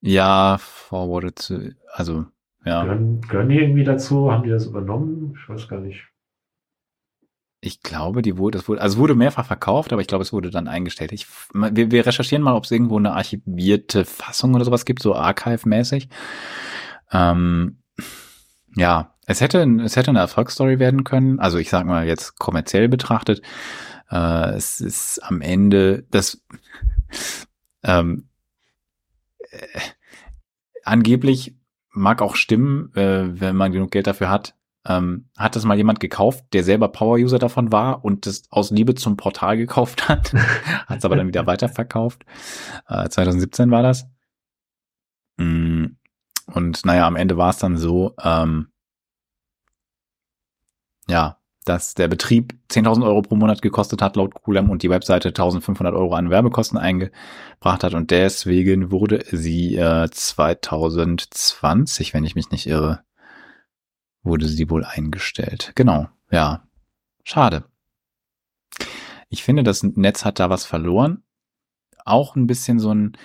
[0.00, 2.24] Ja, forwarded zu, also,
[2.64, 2.82] ja.
[2.82, 4.32] Gehören, gehören die irgendwie dazu?
[4.32, 5.36] Haben die das übernommen?
[5.40, 6.09] Ich weiß gar nicht.
[7.62, 10.50] Ich glaube, die wurde, es wurde, also wurde mehrfach verkauft, aber ich glaube, es wurde
[10.50, 11.12] dann eingestellt.
[11.12, 15.14] Ich, wir, wir recherchieren mal, ob es irgendwo eine archivierte Fassung oder sowas gibt, so
[15.14, 16.08] Archive-mäßig.
[17.12, 17.82] Ähm,
[18.76, 21.38] ja, es hätte, es hätte eine Erfolgsstory werden können.
[21.38, 23.42] Also ich sag mal jetzt kommerziell betrachtet.
[24.10, 26.42] Äh, es ist am Ende das
[27.82, 28.28] ähm,
[29.50, 29.80] äh,
[30.84, 31.56] angeblich
[31.92, 34.54] mag auch stimmen, äh, wenn man genug Geld dafür hat,
[34.86, 38.94] ähm, hat das mal jemand gekauft, der selber Power-User davon war und das aus Liebe
[38.94, 42.24] zum Portal gekauft hat, hat es aber dann wieder weiterverkauft.
[42.88, 44.06] Äh, 2017 war das.
[45.36, 45.86] Mm,
[46.46, 48.68] und naja, am Ende war es dann so, ähm,
[51.08, 55.30] ja, dass der Betrieb 10.000 Euro pro Monat gekostet hat laut Coolem und die Webseite
[55.30, 62.50] 1.500 Euro an Werbekosten eingebracht hat und deswegen wurde sie äh, 2020, wenn ich mich
[62.50, 63.04] nicht irre,
[64.22, 65.72] wurde sie wohl eingestellt.
[65.74, 66.66] Genau, ja,
[67.24, 67.64] schade.
[69.28, 71.22] Ich finde, das Netz hat da was verloren.
[72.04, 73.16] Auch ein bisschen so ein,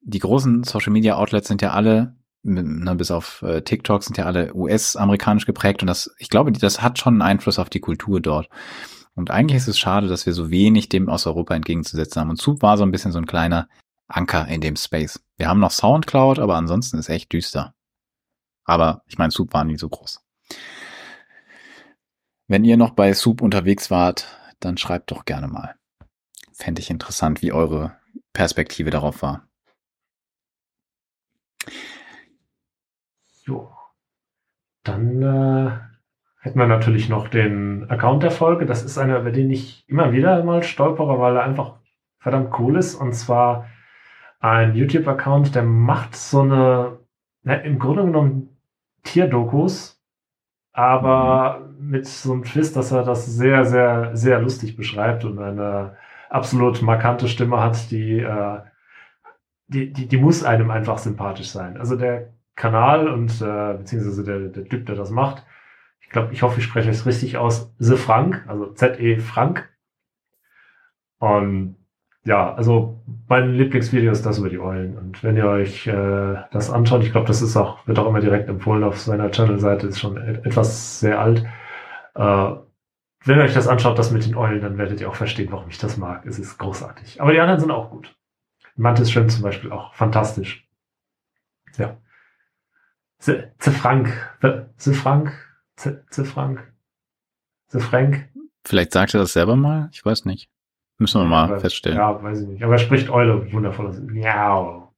[0.00, 4.24] die großen Social Media Outlets sind ja alle ne, bis auf äh, TikTok sind ja
[4.24, 8.20] alle US-amerikanisch geprägt und das, ich glaube, das hat schon einen Einfluss auf die Kultur
[8.20, 8.48] dort.
[9.14, 12.30] Und eigentlich ist es schade, dass wir so wenig dem aus Europa entgegenzusetzen haben.
[12.30, 13.68] Und Soup war so ein bisschen so ein kleiner
[14.06, 15.20] Anker in dem Space.
[15.36, 17.74] Wir haben noch Soundcloud, aber ansonsten ist echt düster.
[18.68, 20.22] Aber ich meine, Soup war nie so groß.
[22.48, 24.26] Wenn ihr noch bei Soup unterwegs wart,
[24.60, 25.76] dann schreibt doch gerne mal.
[26.52, 27.96] Fände ich interessant, wie eure
[28.34, 29.48] Perspektive darauf war.
[33.46, 33.72] Jo.
[34.84, 35.70] Dann äh,
[36.40, 38.66] hätten wir natürlich noch den Account der Folge.
[38.66, 41.78] Das ist einer, über den ich immer wieder mal stolpere, weil er einfach
[42.18, 42.94] verdammt cool ist.
[42.94, 43.66] Und zwar
[44.40, 46.98] ein YouTube-Account, der macht so eine,
[47.44, 48.57] na, im Grunde genommen
[49.02, 50.02] Tierdokus,
[50.72, 51.90] aber mhm.
[51.90, 55.96] mit so einem Twist, dass er das sehr, sehr, sehr lustig beschreibt und eine
[56.30, 58.60] absolut markante Stimme hat, die, äh,
[59.68, 61.78] die, die, die muss einem einfach sympathisch sein.
[61.78, 65.44] Also der Kanal und äh, beziehungsweise der, der Typ, der das macht.
[66.00, 67.74] Ich glaube, ich hoffe, ich spreche es richtig aus.
[67.78, 69.68] The Frank, also Z-E Frank.
[71.18, 71.76] Und
[72.28, 74.98] ja, also mein Lieblingsvideo ist das über die Eulen.
[74.98, 78.20] Und wenn ihr euch äh, das anschaut, ich glaube, das ist auch, wird auch immer
[78.20, 81.46] direkt empfohlen auf seiner Channel-Seite, ist schon et etwas sehr alt.
[82.14, 82.50] Äh,
[83.24, 85.70] wenn ihr euch das anschaut, das mit den Eulen, dann werdet ihr auch verstehen, warum
[85.70, 86.26] ich das mag.
[86.26, 87.18] Es ist großartig.
[87.18, 88.14] Aber die anderen sind auch gut.
[88.76, 90.68] Mantis Shrimp zum Beispiel auch fantastisch.
[91.78, 91.96] Ja.
[93.20, 94.12] The Frank.
[94.76, 95.32] The Frank.
[95.76, 96.72] The Frank.
[97.68, 98.28] The Frank.
[98.66, 99.88] Vielleicht sagt er das selber mal?
[99.92, 100.50] Ich weiß nicht.
[100.98, 101.96] Müssen wir mal Aber, feststellen.
[101.96, 102.62] Ja, weiß ich nicht.
[102.62, 103.92] Aber er spricht Eule wundervoll.
[104.00, 104.92] Miau.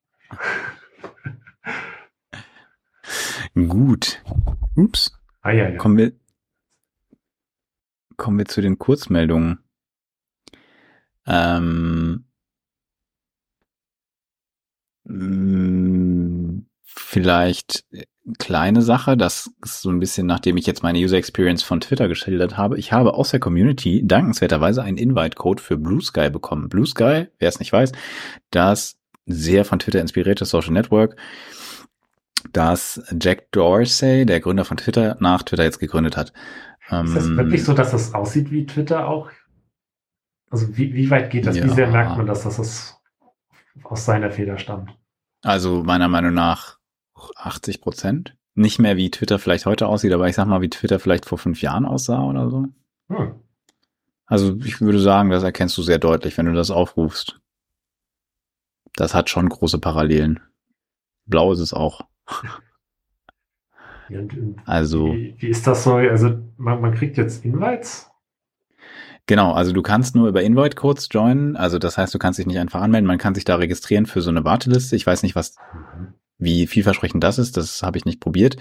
[3.55, 4.23] Gut.
[4.77, 5.13] Ups.
[5.43, 5.77] Ah, ja, ja.
[5.77, 6.13] Kommen wir,
[8.17, 9.59] kommen wir zu den Kurzmeldungen.
[11.27, 12.25] Ähm,
[15.05, 17.85] mm, vielleicht
[18.39, 22.09] kleine Sache, das ist so ein bisschen, nachdem ich jetzt meine User Experience von Twitter
[22.09, 22.79] geschildert habe.
[22.79, 26.69] Ich habe aus der Community dankenswerterweise einen Invite-Code für Blue Sky bekommen.
[26.69, 27.93] Blue Sky, wer es nicht weiß,
[28.51, 31.17] das sehr von Twitter inspirierte Social Network,
[32.53, 36.33] das Jack Dorsey, der Gründer von Twitter, nach Twitter jetzt gegründet hat.
[36.83, 39.31] Ist das ähm, wirklich so, dass das aussieht wie Twitter auch?
[40.51, 41.57] Also wie, wie weit geht das?
[41.57, 41.65] Ja.
[41.65, 43.01] Wie sehr merkt man das, dass das
[43.85, 44.91] aus seiner Feder stammt?
[45.43, 46.80] Also meiner Meinung nach
[47.37, 48.37] 80 Prozent.
[48.55, 51.39] Nicht mehr wie Twitter vielleicht heute aussieht, aber ich sag mal, wie Twitter vielleicht vor
[51.39, 52.67] fünf Jahren aussah oder so.
[53.09, 53.35] Hm.
[54.27, 57.41] Also ich würde sagen, das erkennst du sehr deutlich, wenn du das aufrufst.
[58.95, 60.41] Das hat schon große Parallelen.
[61.27, 62.03] Blau ist es auch.
[64.09, 65.07] Ja, und, und also.
[65.07, 65.95] Wie, wie, ist das so?
[65.95, 68.11] Also man, man kriegt jetzt Invites?
[69.27, 71.57] Genau, also du kannst nur über Invite-Codes joinen.
[71.57, 73.07] Also das heißt, du kannst dich nicht einfach anmelden.
[73.07, 74.97] Man kann sich da registrieren für so eine Warteliste.
[74.97, 76.15] Ich weiß nicht, was mhm.
[76.41, 78.57] Wie vielversprechend das ist, das habe ich nicht probiert.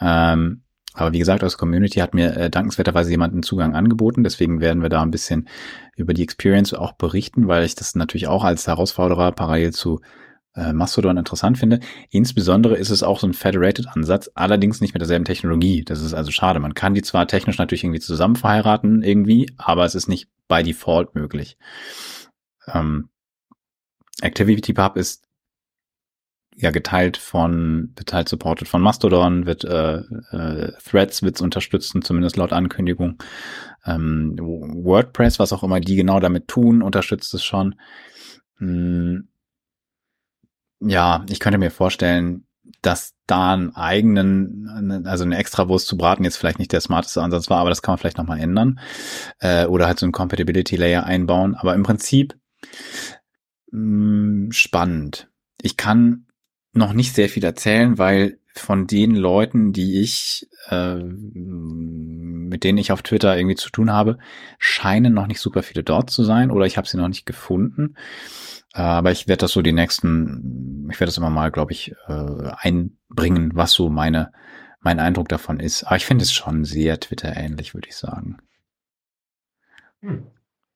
[0.00, 4.22] Ähm, aber wie gesagt, aus Community hat mir äh, dankenswerterweise jemanden Zugang angeboten.
[4.22, 5.48] Deswegen werden wir da ein bisschen
[5.96, 10.00] über die Experience auch berichten, weil ich das natürlich auch als Herausforderer parallel zu
[10.54, 11.80] äh, Mastodon interessant finde.
[12.10, 15.84] Insbesondere ist es auch so ein Federated-Ansatz, allerdings nicht mit derselben Technologie.
[15.84, 16.60] Das ist also schade.
[16.60, 20.62] Man kann die zwar technisch natürlich irgendwie zusammen verheiraten irgendwie, aber es ist nicht by
[20.62, 21.56] Default möglich.
[22.72, 23.08] Ähm,
[24.22, 25.23] ActivityPub ist
[26.56, 29.96] ja geteilt von, geteilt supported von Mastodon, wird äh,
[30.30, 33.18] äh, Threads wird's unterstützen, zumindest laut Ankündigung.
[33.84, 37.74] Ähm, WordPress, was auch immer die genau damit tun, unterstützt es schon.
[38.58, 39.28] Hm,
[40.80, 42.46] ja, ich könnte mir vorstellen,
[42.82, 47.50] dass da einen eigenen, also eine Extrawurst zu braten jetzt vielleicht nicht der smarteste Ansatz
[47.50, 48.78] war, aber das kann man vielleicht nochmal ändern.
[49.40, 51.54] Äh, oder halt so ein Compatibility Layer einbauen.
[51.54, 52.36] Aber im Prinzip
[53.70, 55.28] mh, hm, spannend.
[55.62, 56.26] Ich kann
[56.74, 62.92] noch nicht sehr viel erzählen, weil von den Leuten, die ich, äh, mit denen ich
[62.92, 64.18] auf Twitter irgendwie zu tun habe,
[64.58, 67.96] scheinen noch nicht super viele dort zu sein oder ich habe sie noch nicht gefunden.
[68.74, 71.94] Äh, aber ich werde das so die nächsten, ich werde das immer mal, glaube ich,
[72.06, 74.32] äh, einbringen, was so meine,
[74.80, 75.84] mein Eindruck davon ist.
[75.84, 78.38] Aber ich finde es schon sehr Twitter-ähnlich, würde ich sagen.
[80.00, 80.26] Hm.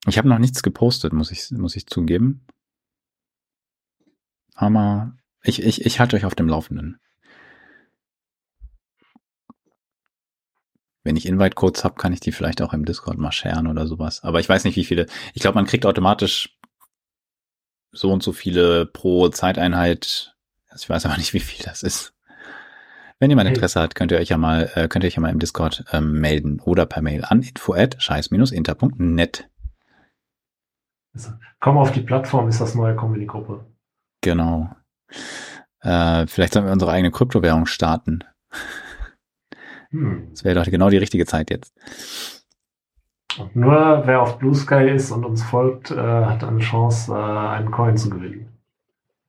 [0.07, 2.47] Ich habe noch nichts gepostet, muss ich, muss ich zugeben.
[4.55, 7.01] Aber ich, ich, ich halte euch auf dem Laufenden.
[11.09, 14.23] wenn ich Invite-Codes habe, kann ich die vielleicht auch im Discord mal sharen oder sowas.
[14.25, 15.07] Aber ich weiß nicht, wie viele.
[15.33, 16.59] Ich glaube, man kriegt automatisch
[17.93, 20.37] so und so viele pro Zeiteinheit.
[20.77, 22.13] Ich weiß aber nicht, wie viel das ist.
[23.19, 25.33] Wenn jemand Interesse hat, könnt ihr euch ja mal, äh, könnt ihr euch ja mal
[25.33, 29.49] im Discord ähm, melden oder per Mail an info at scheiß-inter.net.
[31.15, 33.65] Also, komm auf die Plattform ist das neue Comedy-Gruppe.
[34.21, 34.71] Genau.
[35.81, 38.25] Äh, vielleicht sollen wir unsere eigene Kryptowährung starten.
[39.91, 40.29] Hm.
[40.31, 41.75] Das wäre doch genau die richtige Zeit jetzt.
[43.39, 47.15] Und nur wer auf Blue Sky ist und uns folgt, äh, hat eine Chance, äh,
[47.15, 48.49] einen Coin zu gewinnen.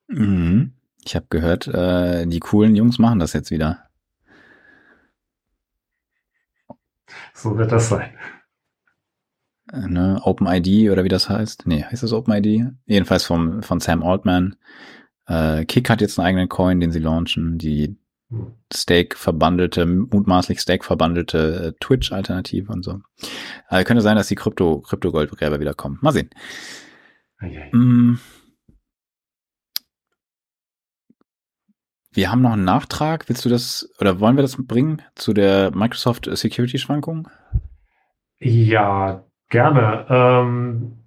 [0.07, 0.73] Mhm.
[1.05, 3.89] Ich habe gehört, äh, die coolen Jungs machen das jetzt wieder.
[7.33, 8.09] So wird das sein.
[9.71, 11.67] Äh, ne, OpenID oder wie das heißt.
[11.67, 12.73] Nee, heißt das OpenID?
[12.85, 14.55] Jedenfalls vom, von Sam Altman.
[15.29, 17.57] Äh, Kick hat jetzt einen eigenen Coin, den sie launchen.
[17.57, 17.97] Die.
[18.71, 22.99] Stake verbandelte, mutmaßlich Stake verbandelte äh, Twitch-Alternative und so.
[23.67, 25.97] Also könnte sein, dass die Krypto, Krypto-Goldgräber wieder kommen.
[26.01, 26.29] Mal sehen.
[27.41, 27.75] Okay.
[27.75, 28.19] Mm.
[32.11, 33.29] Wir haben noch einen Nachtrag.
[33.29, 37.29] Willst du das oder wollen wir das bringen zu der Microsoft Security Schwankung?
[38.39, 40.05] Ja, gerne.
[40.09, 40.98] Ähm,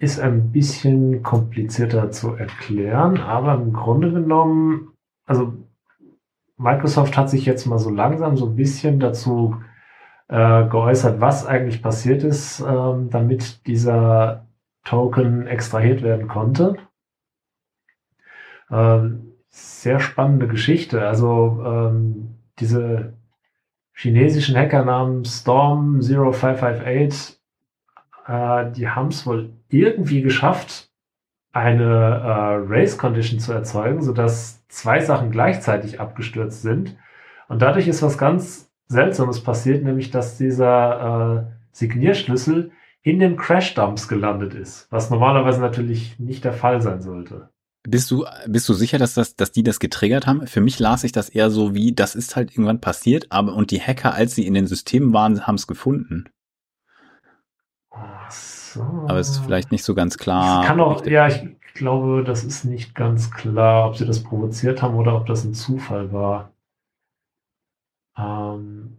[0.00, 4.94] ist ein bisschen komplizierter zu erklären, aber im Grunde genommen,
[5.26, 5.52] also
[6.56, 9.56] Microsoft hat sich jetzt mal so langsam so ein bisschen dazu
[10.28, 14.46] äh, geäußert, was eigentlich passiert ist, ähm, damit dieser
[14.84, 16.76] Token extrahiert werden konnte.
[18.70, 21.06] Ähm, sehr spannende Geschichte.
[21.06, 23.14] Also ähm, diese
[23.92, 27.39] chinesischen Hacker namens Storm 0558
[28.26, 30.90] äh, die haben es wohl irgendwie geschafft,
[31.52, 36.96] eine äh, Race Condition zu erzeugen, sodass zwei Sachen gleichzeitig abgestürzt sind.
[37.48, 42.72] Und dadurch ist was ganz Seltsames passiert, nämlich dass dieser äh, Signierschlüssel
[43.02, 47.48] in den Crash-Dumps gelandet ist, was normalerweise natürlich nicht der Fall sein sollte.
[47.88, 50.46] Bist du, bist du sicher, dass, das, dass die das getriggert haben?
[50.46, 53.70] Für mich las ich das eher so wie, das ist halt irgendwann passiert, aber und
[53.70, 56.28] die Hacker, als sie in den Systemen waren, haben es gefunden.
[58.28, 58.82] So.
[58.82, 60.60] Aber es ist vielleicht nicht so ganz klar.
[60.60, 61.42] Es kann auch, ja, ich
[61.74, 65.54] glaube, das ist nicht ganz klar, ob sie das provoziert haben oder ob das ein
[65.54, 66.52] Zufall war.
[68.16, 68.98] Ähm,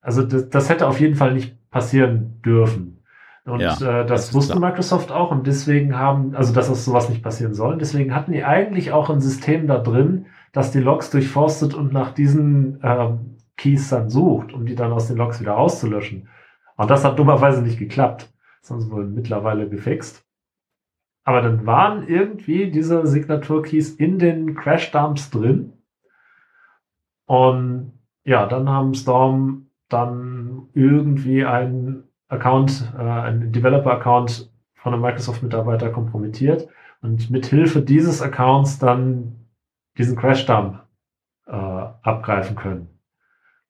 [0.00, 3.02] also das, das, hätte auf jeden Fall nicht passieren dürfen.
[3.44, 4.70] Und ja, äh, das, das wusste klar.
[4.70, 7.78] Microsoft auch und deswegen haben, also dass das sowas nicht passieren soll.
[7.78, 12.12] Deswegen hatten die eigentlich auch ein System da drin, das die Logs durchforstet und nach
[12.12, 16.28] diesen ähm, Keys dann sucht, um die dann aus den Logs wieder auszulöschen.
[16.80, 18.32] Und das hat dummerweise nicht geklappt.
[18.62, 20.24] Das haben sie wohl mittlerweile gefixt.
[21.24, 25.74] Aber dann waren irgendwie diese Signaturkeys in den Crash-Dumps drin.
[27.26, 27.92] Und
[28.24, 36.66] ja, dann haben Storm dann irgendwie einen Account, äh, einen Developer-Account von einem Microsoft-Mitarbeiter kompromittiert
[37.02, 39.36] und mit Hilfe dieses Accounts dann
[39.98, 40.82] diesen Crash-Dump
[41.46, 42.88] äh, abgreifen können.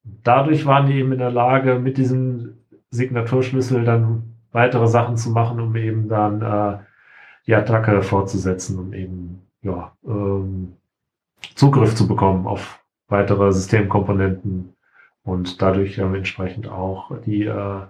[0.05, 2.60] Dadurch waren die eben in der Lage, mit diesem
[2.91, 6.79] Signaturschlüssel dann weitere Sachen zu machen, um eben dann äh,
[7.47, 10.77] die Attacke fortzusetzen, um eben ja, ähm,
[11.55, 14.75] Zugriff zu bekommen auf weitere Systemkomponenten
[15.23, 17.83] und dadurch ähm, entsprechend auch die äh,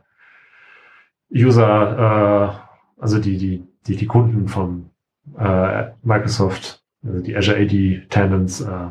[1.32, 2.58] User,
[2.98, 4.90] äh, also die, die, die, die Kunden von
[5.38, 8.88] äh, Microsoft, also die Azure AD Tenants, äh,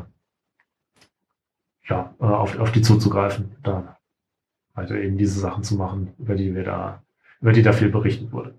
[1.88, 3.99] ja, äh, auf, auf die zuzugreifen, da
[4.74, 7.02] weiter eben diese Sachen zu machen, über die wir da
[7.40, 8.54] über die da viel berichtet wurde.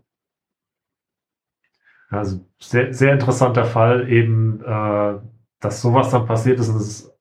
[2.10, 5.14] Also sehr, sehr interessanter Fall eben, äh,
[5.60, 6.68] dass sowas dann passiert ist.
[6.68, 7.12] Ist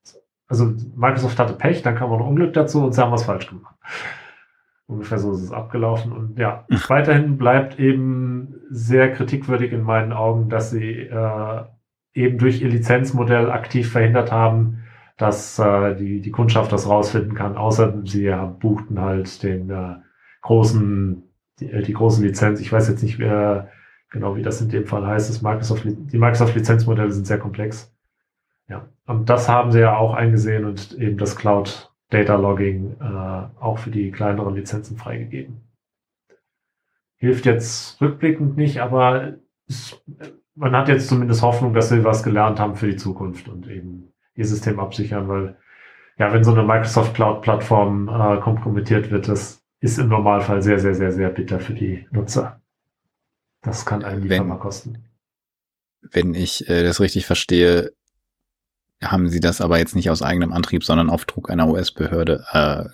[0.47, 3.47] also Microsoft hatte Pech, dann kam auch noch Unglück dazu und sie haben was falsch
[3.47, 3.75] gemacht.
[4.87, 6.11] Ungefähr so ist es abgelaufen.
[6.11, 11.63] Und ja, weiterhin bleibt eben sehr kritikwürdig in meinen Augen, dass sie äh,
[12.13, 14.83] eben durch ihr Lizenzmodell aktiv verhindert haben,
[15.21, 19.95] dass äh, die, die Kundschaft das rausfinden kann, außer sie ja, buchten halt den äh,
[20.41, 21.23] großen
[21.59, 22.59] die, äh, die große Lizenz.
[22.59, 23.69] Ich weiß jetzt nicht mehr
[24.09, 25.29] genau, wie das in dem Fall heißt.
[25.29, 27.93] Das Microsoft, die Microsoft-Lizenzmodelle sind sehr komplex.
[28.67, 33.61] Ja, und das haben sie ja auch eingesehen und eben das Cloud Data Logging äh,
[33.61, 35.61] auch für die kleineren Lizenzen freigegeben.
[37.17, 39.35] Hilft jetzt rückblickend nicht, aber
[39.67, 40.01] es,
[40.55, 44.10] man hat jetzt zumindest Hoffnung, dass sie was gelernt haben für die Zukunft und eben
[44.35, 45.57] ihr System absichern, weil
[46.17, 50.79] ja, wenn so eine Microsoft Cloud Plattform äh, kompromittiert wird, das ist im Normalfall sehr,
[50.79, 52.61] sehr, sehr, sehr bitter für die Nutzer.
[53.61, 55.05] Das kann einen die Firma kosten.
[56.01, 57.93] Wenn ich äh, das richtig verstehe,
[59.03, 62.85] haben sie das aber jetzt nicht aus eigenem Antrieb, sondern auf Druck einer US-Behörde äh,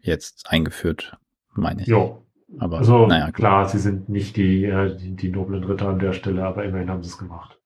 [0.00, 1.18] jetzt eingeführt,
[1.52, 1.88] meine ich.
[1.88, 2.24] Jo.
[2.58, 6.12] Aber Also naja, klar, sie sind nicht die, äh, die, die noblen Ritter an der
[6.12, 7.59] Stelle, aber immerhin haben sie es gemacht.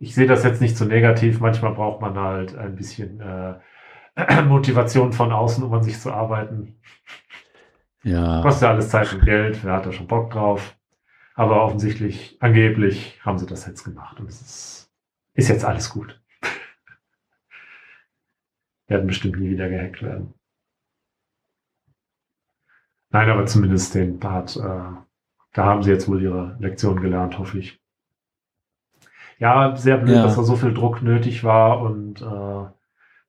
[0.00, 1.40] Ich sehe das jetzt nicht so negativ.
[1.40, 3.60] Manchmal braucht man halt ein bisschen äh,
[4.48, 6.80] Motivation von außen, um an sich zu arbeiten.
[8.02, 9.62] Ja, Kostet ja alles Zeit und Geld.
[9.62, 10.74] Wer hat da schon Bock drauf?
[11.34, 14.18] Aber offensichtlich, angeblich, haben sie das jetzt gemacht.
[14.18, 14.92] Und es ist,
[15.34, 16.18] ist jetzt alles gut.
[18.86, 20.32] Werden bestimmt nie wieder gehackt werden.
[23.10, 27.58] Nein, aber zumindest den Part, äh, da haben sie jetzt wohl ihre Lektion gelernt, hoffe
[27.58, 27.79] ich.
[29.40, 30.22] Ja, sehr blöd, Ja.
[30.22, 32.70] dass da so viel Druck nötig war und äh,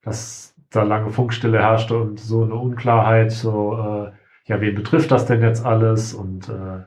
[0.03, 4.11] dass da lange Funkstille herrschte und so eine Unklarheit, so, äh,
[4.45, 6.83] ja, wen betrifft das denn jetzt alles und äh,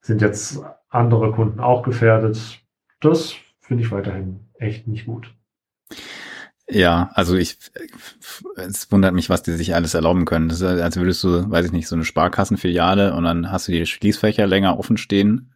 [0.00, 2.60] sind jetzt andere Kunden auch gefährdet?
[3.00, 5.34] Das finde ich weiterhin echt nicht gut.
[6.70, 7.58] ja, also ich,
[8.56, 10.48] es wundert mich, was die sich alles erlauben können.
[10.48, 13.72] Das ist, als würdest du, weiß ich nicht, so eine Sparkassenfiliale und dann hast du
[13.72, 15.52] die Schließfächer länger offen stehen,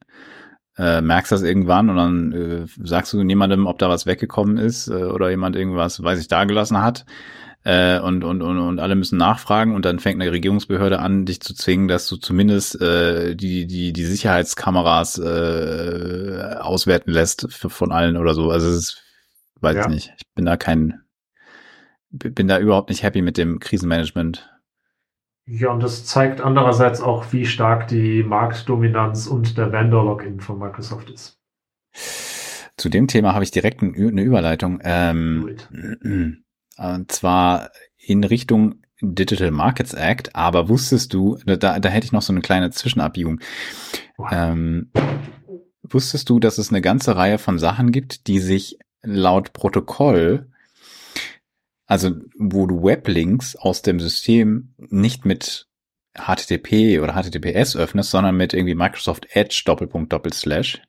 [0.78, 4.88] äh, merkst das irgendwann und dann äh, sagst du niemandem, ob da was weggekommen ist
[4.88, 7.04] äh, oder jemand irgendwas, weiß ich, dagelassen hat.
[7.64, 11.40] Äh, und, und, und, und alle müssen nachfragen und dann fängt eine Regierungsbehörde an, dich
[11.40, 18.16] zu zwingen, dass du zumindest äh, die, die, die Sicherheitskameras äh, auswerten lässt von allen
[18.16, 18.50] oder so.
[18.50, 19.02] Also es ist,
[19.60, 19.82] weiß Ja.
[19.82, 20.12] ich nicht.
[20.16, 21.02] Ich bin da kein,
[22.10, 24.50] bin da überhaupt nicht happy mit dem Krisenmanagement.
[25.54, 31.10] Ja, und das zeigt andererseits auch, wie stark die Marktdominanz und der Vendor-Login von Microsoft
[31.10, 31.38] ist.
[32.78, 34.80] Zu dem Thema habe ich direkt eine Überleitung.
[34.82, 35.56] Ähm,
[36.78, 42.22] und zwar in Richtung Digital Markets Act, aber wusstest du, da, da hätte ich noch
[42.22, 43.40] so eine kleine Zwischenabbiegung.
[44.30, 44.90] Ähm,
[45.82, 50.50] wusstest du, dass es eine ganze Reihe von Sachen gibt, die sich laut Protokoll,
[51.92, 55.68] also wo du Weblinks aus dem System nicht mit
[56.14, 60.80] HTTP oder HTTPS öffnest, sondern mit irgendwie Microsoft Edge Doppelpunkt Doppelslash,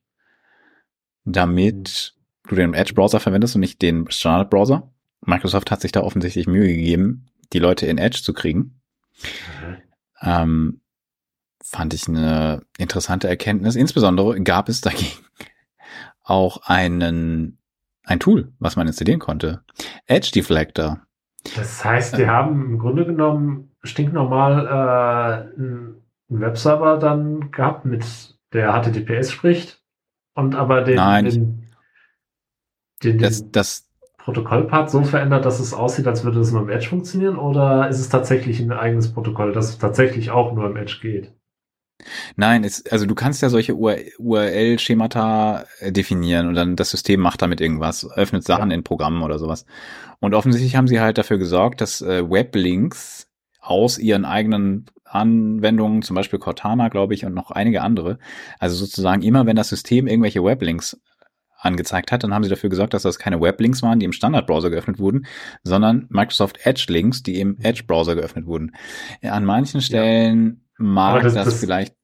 [1.26, 2.14] damit
[2.48, 4.94] du den Edge-Browser verwendest und nicht den Standard-Browser.
[5.20, 8.80] Microsoft hat sich da offensichtlich Mühe gegeben, die Leute in Edge zu kriegen.
[10.22, 10.80] Ähm,
[11.62, 13.76] fand ich eine interessante Erkenntnis.
[13.76, 15.12] Insbesondere gab es dagegen
[16.24, 17.58] auch einen,
[18.04, 19.64] ein Tool, was man installieren konnte.
[20.06, 21.02] Edge Deflector.
[21.56, 28.06] Das heißt, die haben im Grunde genommen stinknormal äh, einen Webserver dann gehabt, mit
[28.54, 29.82] der HTTPS spricht
[30.36, 31.70] und aber den, Nein, den,
[33.04, 33.90] den, Das, das,
[34.24, 37.38] Protokollpart so verändert, dass es aussieht, als würde es nur im Edge funktionieren?
[37.38, 41.34] Oder ist es tatsächlich ein eigenes Protokoll, das tatsächlich auch nur im Edge geht?
[42.36, 47.42] Nein, es, also du kannst ja solche URL-Schemata äh, definieren und dann das System macht
[47.42, 48.76] damit irgendwas, öffnet Sachen Ja.
[48.76, 49.66] in Programmen oder sowas.
[50.20, 53.28] Und offensichtlich haben sie halt dafür gesorgt, dass äh, Weblinks
[53.60, 58.18] aus ihren eigenen Anwendungen, zum Beispiel Cortana, glaube ich, und noch einige andere,
[58.60, 61.00] also sozusagen immer, wenn das System irgendwelche Weblinks
[61.60, 64.70] angezeigt hat, dann haben sie dafür gesorgt, dass das keine Weblinks waren, die im Standardbrowser
[64.70, 65.26] geöffnet wurden,
[65.64, 68.76] sondern Microsoft Edge Links, die im Edge Browser geöffnet wurden.
[69.22, 71.96] An manchen Stellen mag das- das, das- vielleicht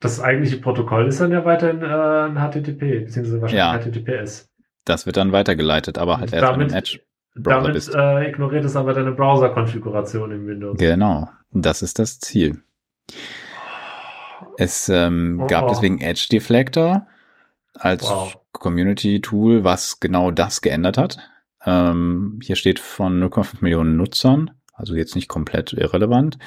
[0.00, 3.78] Das eigentliche Protokoll ist dann ja weiterhin äh, ein HTTP, beziehungsweise wahrscheinlich Ja.
[3.78, 4.50] HTTPS.
[4.84, 7.94] Das wird dann weitergeleitet, aber halt erst Damit- im Edge-Browser Damit bist.
[7.94, 10.76] äh, ignoriert es aber deine Browser-Konfiguration im Windows.
[10.78, 12.62] Genau, das ist das Ziel.
[14.58, 15.68] Es ähm, Oh, gab oh.
[15.68, 17.06] deswegen Edge Deflector
[17.74, 18.38] als Wow.
[18.52, 21.18] Community-Tool, was genau das geändert hat.
[21.64, 26.38] Ähm, hier steht von 0,5 Millionen Nutzern, also jetzt nicht komplett irrelevant.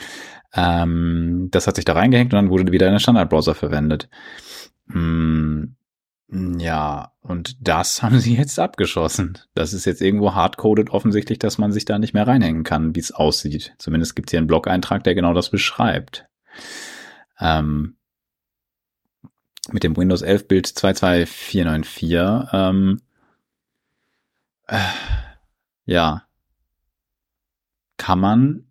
[0.55, 4.09] Ähm, das hat sich da reingehängt und dann wurde wieder ein Standardbrowser verwendet.
[4.87, 5.75] Hm,
[6.29, 9.37] ja, und das haben sie jetzt abgeschossen.
[9.53, 12.99] Das ist jetzt irgendwo hardcoded offensichtlich, dass man sich da nicht mehr reinhängen kann, wie
[12.99, 13.75] es aussieht.
[13.77, 16.25] Zumindest gibt es hier einen Blog-Eintrag, der genau das beschreibt.
[17.39, 17.97] Ähm,
[19.71, 23.01] mit dem Windows 11 Bild 22494, ähm,
[24.67, 24.77] äh,
[25.85, 26.23] ja,
[27.97, 28.65] kann man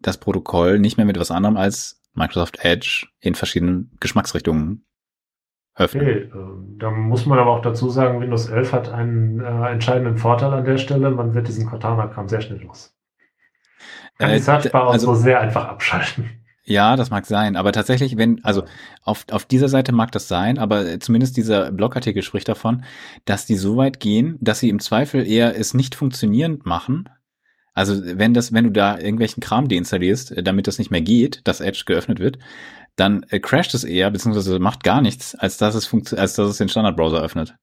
[0.00, 4.84] das Protokoll nicht mehr mit was anderem als Microsoft Edge in verschiedenen Geschmacksrichtungen
[5.74, 6.02] öffnen.
[6.02, 10.16] Okay, ähm, da muss man aber auch dazu sagen, Windows 11 hat einen äh, entscheidenden
[10.16, 11.10] Vorteil an der Stelle.
[11.10, 12.94] Man wird diesen Cortana-Kram sehr schnell los.
[14.18, 16.30] Kann Äh, die Searchbar also- so sehr einfach abschalten.
[16.68, 18.64] Ja, das mag sein, aber tatsächlich, wenn, also
[19.04, 22.82] auf, auf dieser Seite mag das sein, aber zumindest dieser Blogartikel spricht davon,
[23.24, 27.08] dass die so weit gehen, dass sie im Zweifel eher es nicht funktionierend machen.
[27.76, 31.42] Also wenn das, wenn du da irgendwelchen Kram deinstallierst, äh, damit das nicht mehr geht,
[31.44, 32.38] dass Edge geöffnet wird,
[32.96, 36.48] dann äh, crasht es eher, beziehungsweise macht gar nichts, als dass es funktio- als dass
[36.48, 37.54] es den Standardbrowser öffnet.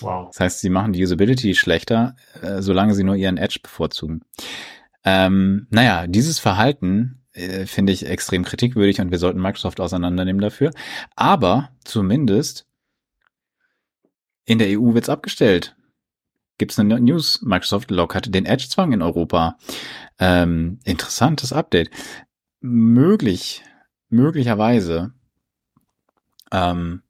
[0.00, 0.28] Wow.
[0.28, 4.22] Das heißt, sie machen die Usability schlechter, äh, solange sie nur ihren Edge bevorzugen.
[5.04, 10.72] Ähm, naja, dieses Verhalten äh, finde ich extrem kritikwürdig und wir sollten Microsoft auseinandernehmen dafür.
[11.14, 12.66] Aber zumindest
[14.44, 15.75] in der EU wird's abgestellt.
[16.58, 17.42] Gibt's eine News?
[17.42, 19.58] Microsoft lockert den Edge-Zwang in Europa.
[20.18, 21.90] Ähm, interessantes Update.
[22.60, 23.62] Möglich,
[24.08, 25.12] möglicherweise
[26.52, 27.02] ähm,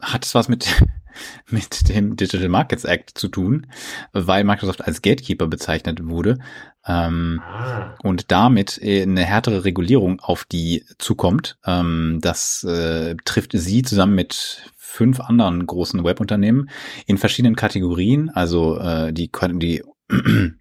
[0.00, 0.66] hat es was mit
[1.50, 3.66] mit dem Digital Markets Act zu tun,
[4.12, 6.38] weil Microsoft als Gatekeeper bezeichnet wurde
[6.86, 7.94] ähm, ah.
[8.02, 11.58] und damit eine härtere Regulierung auf die zukommt.
[11.64, 16.68] Ähm, das äh, trifft sie zusammen mit fünf anderen großen Webunternehmen
[17.06, 18.28] in verschiedenen Kategorien.
[18.30, 19.82] Also äh, die, die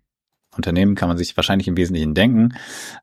[0.55, 2.53] Unternehmen kann man sich wahrscheinlich im Wesentlichen denken.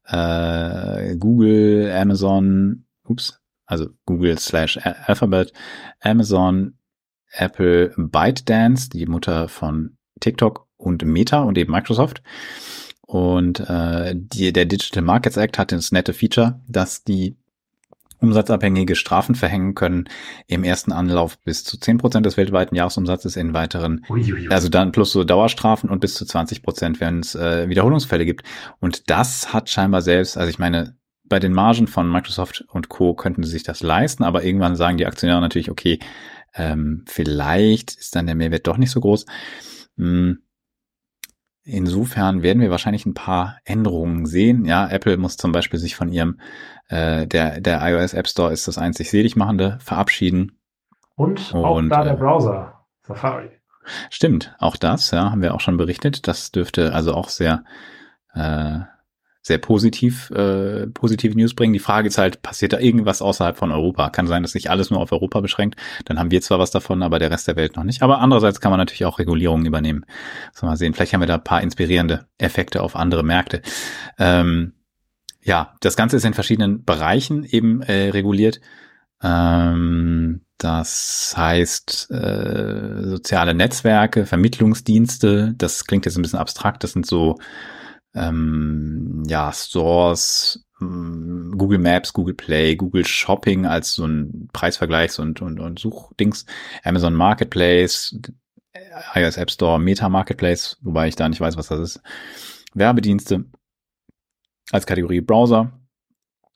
[0.07, 5.53] Äh, Google, Amazon, ups, also Google slash Alphabet,
[6.01, 6.78] Amazon,
[7.32, 12.23] Apple ByteDance, die Mutter von TikTok und Meta und eben Microsoft.
[13.03, 17.36] Und äh, die, der Digital Markets Act hat das nette Feature, dass die
[18.20, 20.09] umsatzabhängige Strafen verhängen können
[20.47, 24.48] im ersten Anlauf bis zu zehn Prozent des weltweiten Jahresumsatzes in weiteren, Uiuiui.
[24.48, 28.44] also dann plus so Dauerstrafen und bis zu 20%, Prozent, wenn es äh, Wiederholungsfälle gibt.
[28.80, 30.97] Und das hat scheinbar selbst, also ich meine,
[31.28, 33.14] bei den Margen von Microsoft und Co.
[33.14, 35.98] könnten sie sich das leisten, aber irgendwann sagen die Aktionäre natürlich, okay,
[36.55, 39.26] ähm, vielleicht ist dann der Mehrwert doch nicht so groß.
[39.98, 40.38] Hm.
[41.68, 44.66] Insofern werden wir wahrscheinlich ein paar Änderungen sehen.
[44.66, 46.38] Ja, Apple muss zum Beispiel sich von ihrem,
[46.86, 50.60] äh, der, der iOS App Store ist das einzig Seligmachende, verabschieden.
[51.16, 53.51] Und, auch da der äh, Browser, Safari.
[54.10, 56.28] Stimmt, auch das, ja, haben wir auch schon berichtet.
[56.28, 57.64] Das dürfte also auch sehr
[58.34, 58.80] äh,
[59.47, 61.73] sehr positiv, äh, positive News bringen.
[61.73, 64.10] Die Frage ist halt, passiert da irgendwas außerhalb von Europa?
[64.10, 65.77] Kann sein, dass sich alles nur auf Europa beschränkt.
[66.05, 68.02] Dann haben wir zwar was davon, aber der Rest der Welt noch nicht.
[68.02, 70.05] Aber andererseits kann man natürlich auch Regulierungen übernehmen.
[70.52, 70.94] So mal sehen.
[70.94, 73.62] Vielleicht haben wir da ein paar inspirierende Effekte auf andere Märkte.
[74.18, 74.73] Ähm,
[75.43, 78.60] ja, das Ganze ist in verschiedenen Bereichen eben äh, reguliert.
[79.23, 87.06] Ähm, das heißt, äh, soziale Netzwerke, Vermittlungsdienste, das klingt jetzt ein bisschen abstrakt, das sind
[87.06, 87.39] so
[88.16, 95.43] ähm, ja, Stores, mm, Google Maps, Google Play, Google Shopping als so ein Preisvergleichs- und,
[95.43, 96.47] und, und Suchdings,
[96.82, 98.18] Amazon Marketplace,
[99.14, 102.02] iOS App Store, Meta Marketplace, wobei ich da nicht weiß, was das ist,
[102.74, 103.44] Werbedienste
[104.72, 105.72] als Kategorie Browser.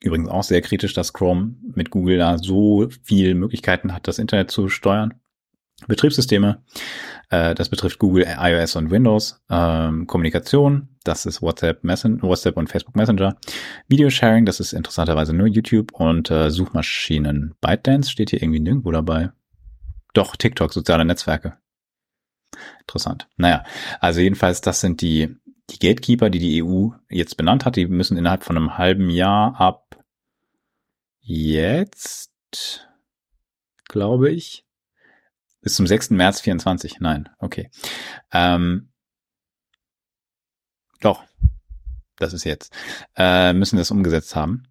[0.02, 4.50] Übrigens auch sehr kritisch, dass Chrome mit Google da so viel Möglichkeiten hat, das Internet
[4.50, 5.19] zu steuern.
[5.86, 6.62] Betriebssysteme,
[7.30, 9.40] äh, das betrifft Google, iOS und Windows.
[9.48, 13.36] Ähm, Kommunikation, das ist WhatsApp, Messen WhatsApp und Facebook Messenger.
[13.88, 17.54] Videosharing, das ist interessanterweise nur YouTube und äh, Suchmaschinen.
[17.60, 19.30] ByteDance steht hier irgendwie nirgendwo dabei.
[20.12, 21.56] Doch, TikTok, soziale Netzwerke.
[22.80, 23.28] Interessant.
[23.36, 23.64] Naja,
[24.00, 25.36] also jedenfalls, das sind die,
[25.70, 27.76] die Gatekeeper, die die EU jetzt benannt hat.
[27.76, 30.04] Die müssen innerhalb von einem halben Jahr ab
[31.20, 32.88] jetzt,
[33.88, 34.66] glaube ich,
[35.60, 36.10] bis zum 6.
[36.10, 37.00] März 24.
[37.00, 37.70] Nein, okay.
[38.32, 38.90] Ähm,
[41.00, 41.24] doch,
[42.16, 42.74] das ist jetzt.
[43.16, 44.64] Äh, müssen das umgesetzt haben.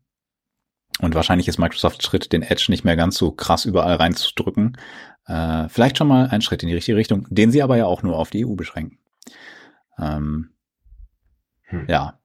[1.02, 4.78] Und wahrscheinlich ist Microsoft Schritt, den Edge nicht mehr ganz so krass überall reinzudrücken.
[5.26, 8.04] Äh, vielleicht schon mal ein Schritt in die richtige Richtung, den sie aber ja auch
[8.04, 9.00] nur auf die EU beschränken.
[9.98, 10.52] Ähm,
[11.64, 11.86] hm.
[11.88, 12.20] Ja.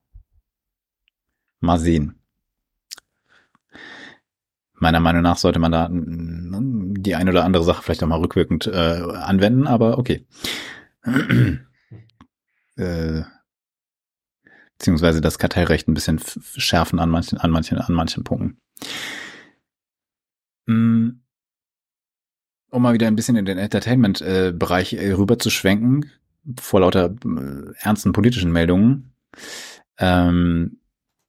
[1.61, 2.24] Mal sehen.
[4.85, 8.67] Meiner Meinung nach sollte man da die eine oder andere Sache vielleicht auch mal rückwirkend
[8.67, 10.27] äh, anwenden, aber okay.
[12.77, 13.23] äh,
[14.77, 18.59] beziehungsweise das Kartellrecht ein bisschen schärfen an manchen, an manchen, an manchen Punkten.
[20.67, 21.23] Mm.
[22.69, 26.11] Um mal wieder ein bisschen in den Entertainment-Bereich äh, rüber zu schwenken,
[26.61, 29.15] vor lauter äh, ernsten politischen Meldungen.
[29.97, 30.79] Ähm,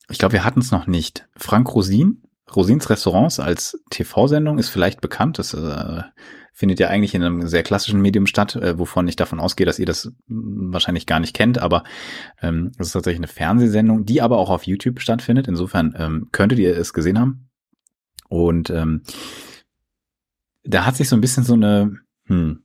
[0.09, 1.29] ich glaube, wir hatten es noch nicht.
[1.37, 2.21] Frank Rosin
[2.53, 5.39] Rosins Restaurants als TV-Sendung ist vielleicht bekannt.
[5.39, 6.03] Das äh,
[6.53, 9.79] findet ja eigentlich in einem sehr klassischen Medium statt, äh, wovon ich davon ausgehe, dass
[9.79, 11.57] ihr das hm, wahrscheinlich gar nicht kennt.
[11.57, 11.83] Aber
[12.41, 15.47] ähm, das ist tatsächlich eine Fernsehsendung, die aber auch auf YouTube stattfindet.
[15.47, 17.49] Insofern ähm, könntet ihr es gesehen haben.
[18.29, 19.03] Und ähm,
[20.63, 21.97] da hat sich so ein bisschen so eine,
[22.27, 22.63] hm,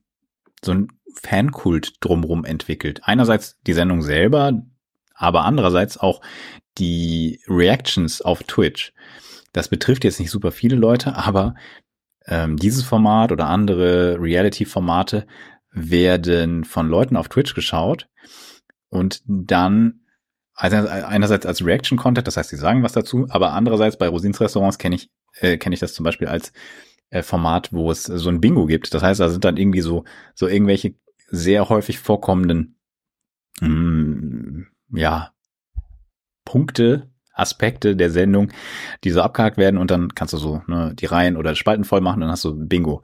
[0.63, 3.01] so ein Fankult drumrum entwickelt.
[3.05, 4.63] Einerseits die Sendung selber,
[5.15, 6.21] aber andererseits auch
[6.79, 8.93] die Reactions auf Twitch.
[9.53, 11.55] Das betrifft jetzt nicht super viele Leute, aber
[12.27, 15.27] ähm, dieses Format oder andere Reality-Formate
[15.73, 18.09] werden von Leuten auf Twitch geschaut
[18.89, 20.01] und dann
[20.55, 24.77] also einerseits als Reaction-Content, das heißt, sie sagen was dazu, aber andererseits bei Rosins Restaurants
[24.77, 26.53] kenne ich äh, kenne ich das zum Beispiel als
[27.09, 28.93] äh, Format, wo es so ein Bingo gibt.
[28.93, 30.05] Das heißt, da sind dann irgendwie so
[30.35, 30.97] so irgendwelche
[31.29, 32.79] sehr häufig vorkommenden
[33.61, 35.33] mm, ja
[36.45, 37.11] Punkte,
[37.41, 38.51] Aspekte der Sendung,
[39.05, 42.01] die so abgehakt werden und dann kannst du so ne, die Reihen oder Spalten voll
[42.01, 43.03] machen und dann hast du Bingo.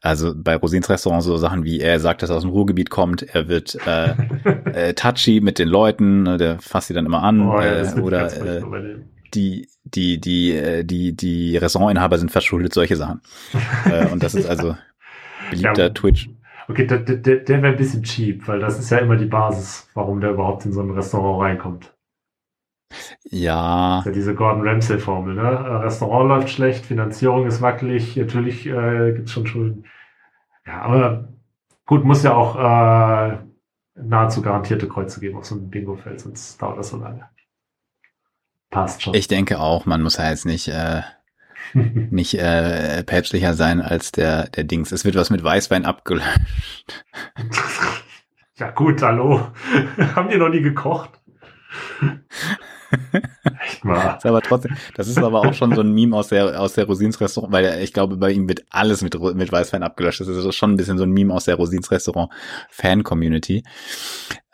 [0.00, 3.22] Also bei Rosins Restaurant so Sachen wie er sagt, dass er aus dem Ruhrgebiet kommt,
[3.22, 4.14] er wird äh,
[4.72, 8.00] äh, touchy mit den Leuten, ne, der fasst sie dann immer an Oh, ja, äh,
[8.00, 8.62] oder äh,
[9.34, 13.20] die die die äh, die die Restaurantinhaber sind verschuldet solche Sachen.
[13.90, 14.76] äh, und das ist also
[15.50, 15.88] beliebter Ja.
[15.90, 16.30] Twitch.
[16.68, 19.88] Okay, der, der der wäre ein bisschen cheap, weil das ist ja immer die Basis,
[19.94, 21.91] warum der überhaupt in so ein Restaurant reinkommt.
[23.24, 25.42] Ja, ja diese Gordon Ramsay-Formel, ne?
[25.42, 29.84] Äh, Restaurant läuft schlecht, Finanzierung ist wackelig, natürlich äh, gibt's schon Schulden.
[30.66, 31.28] Ja, aber
[31.86, 33.38] gut, muss ja auch äh,
[33.94, 37.28] nahezu garantierte Kreuze geben auf so einem Bingo-Feld, sonst dauert das so lange.
[38.70, 39.14] Passt schon.
[39.14, 41.02] ich denke auch, man muss ja jetzt nicht äh,
[41.74, 44.92] nicht äh, päpstlicher sein als der der Dings.
[44.92, 47.04] Es wird was mit Weißwein abgelöscht.
[48.56, 49.52] ja gut, hallo.
[50.14, 51.20] Haben die noch nie gekocht?
[53.64, 53.94] Echt mal.
[53.94, 56.74] Das ist aber trotzdem, das ist aber auch schon so ein Meme aus der aus
[56.74, 60.20] der Rosins Restaurant, weil ich glaube, bei ihm wird alles mit mit Weißwein abgelöscht.
[60.20, 62.30] Das ist schon ein bisschen so ein Meme aus der Rosins Restaurant
[62.68, 63.62] Fan Community.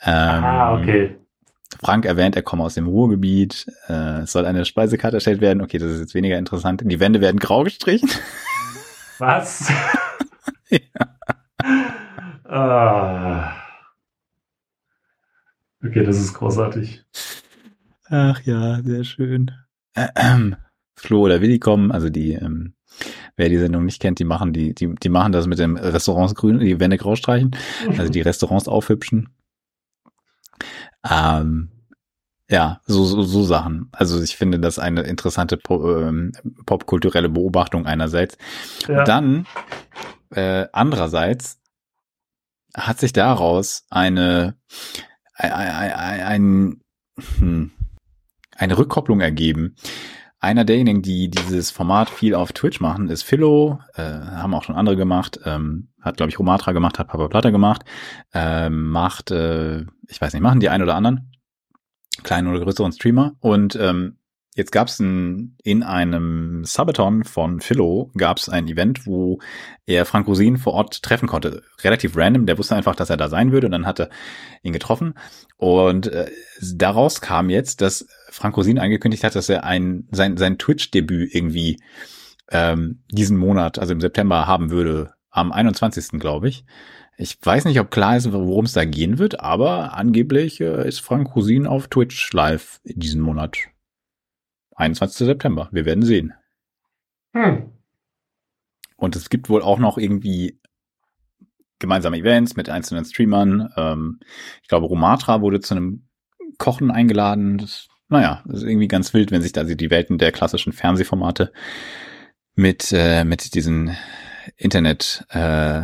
[0.02, 1.16] Ähm, ah, okay.
[1.80, 3.66] Frank erwähnt, er komme aus dem Ruhrgebiet.
[3.88, 5.62] Äh, es soll eine Speisekarte erstellt werden.
[5.62, 6.82] Okay, das ist jetzt weniger interessant.
[6.84, 8.08] Die Wände werden grau gestrichen.
[9.18, 9.70] Was?
[12.44, 13.52] ah.
[15.84, 17.04] Okay, das ist großartig.
[18.10, 19.50] Ach ja, sehr schön.
[19.94, 20.56] Ähm,
[20.96, 22.74] Flo oder Willi kommen, also die, ähm,
[23.36, 26.34] wer die Sendung nicht kennt, die machen die, die, die machen das mit dem Restaurants
[26.34, 27.56] grün, die Wände grau streichen,
[27.96, 29.28] also die Restaurants aufhübschen.
[31.08, 31.70] Ähm,
[32.50, 33.88] ja, so, so, so Sachen.
[33.92, 36.32] Also ich finde das eine interessante po, ähm,
[36.64, 38.38] popkulturelle Beobachtung einerseits.
[38.88, 39.04] Ja.
[39.04, 39.46] Dann
[40.30, 41.60] äh, andererseits
[42.74, 44.56] hat sich daraus eine
[45.34, 46.80] ein, ein, ein,
[47.38, 47.70] hm,
[48.58, 49.76] eine Rückkopplung ergeben.
[50.40, 54.76] Einer derjenigen, die dieses Format viel auf Twitch machen, ist Philo, äh, haben auch schon
[54.76, 57.82] andere gemacht, ähm, hat glaube ich Romatra gemacht, hat Papa Platter gemacht,
[58.32, 61.32] ähm, macht, äh, ich weiß nicht, machen die einen oder anderen
[62.22, 64.18] kleinen oder größeren Streamer und ähm,
[64.58, 69.38] Jetzt gab es ein, in einem Subathon von Philo gab es ein Event, wo
[69.86, 71.62] er Frank Rosin vor Ort treffen konnte.
[71.84, 74.10] Relativ random, der wusste einfach, dass er da sein würde und dann hat er
[74.64, 75.14] ihn getroffen.
[75.58, 76.28] Und äh,
[76.60, 81.78] daraus kam jetzt, dass Frank Rosin angekündigt hat, dass er ein, sein, sein Twitch-Debüt irgendwie
[82.50, 85.12] ähm, diesen Monat, also im September, haben würde.
[85.30, 86.18] Am 21.
[86.18, 86.64] glaube ich.
[87.16, 91.00] Ich weiß nicht, ob klar ist, worum es da gehen wird, aber angeblich äh, ist
[91.00, 93.58] Frank Rosin auf Twitch live in diesem Monat.
[94.76, 95.26] 21.
[95.26, 95.68] September.
[95.72, 96.32] Wir werden sehen.
[97.34, 97.72] Hm.
[98.96, 100.60] Und es gibt wohl auch noch irgendwie
[101.78, 103.72] gemeinsame Events mit einzelnen Streamern.
[103.76, 104.20] Ähm,
[104.62, 106.08] ich glaube, Romatra wurde zu einem
[106.58, 107.58] Kochen eingeladen.
[107.58, 111.52] Das, naja, ist irgendwie ganz wild, wenn sich da die Welten der klassischen Fernsehformate
[112.54, 113.96] mit, äh, mit diesen
[114.56, 115.82] Internet, äh,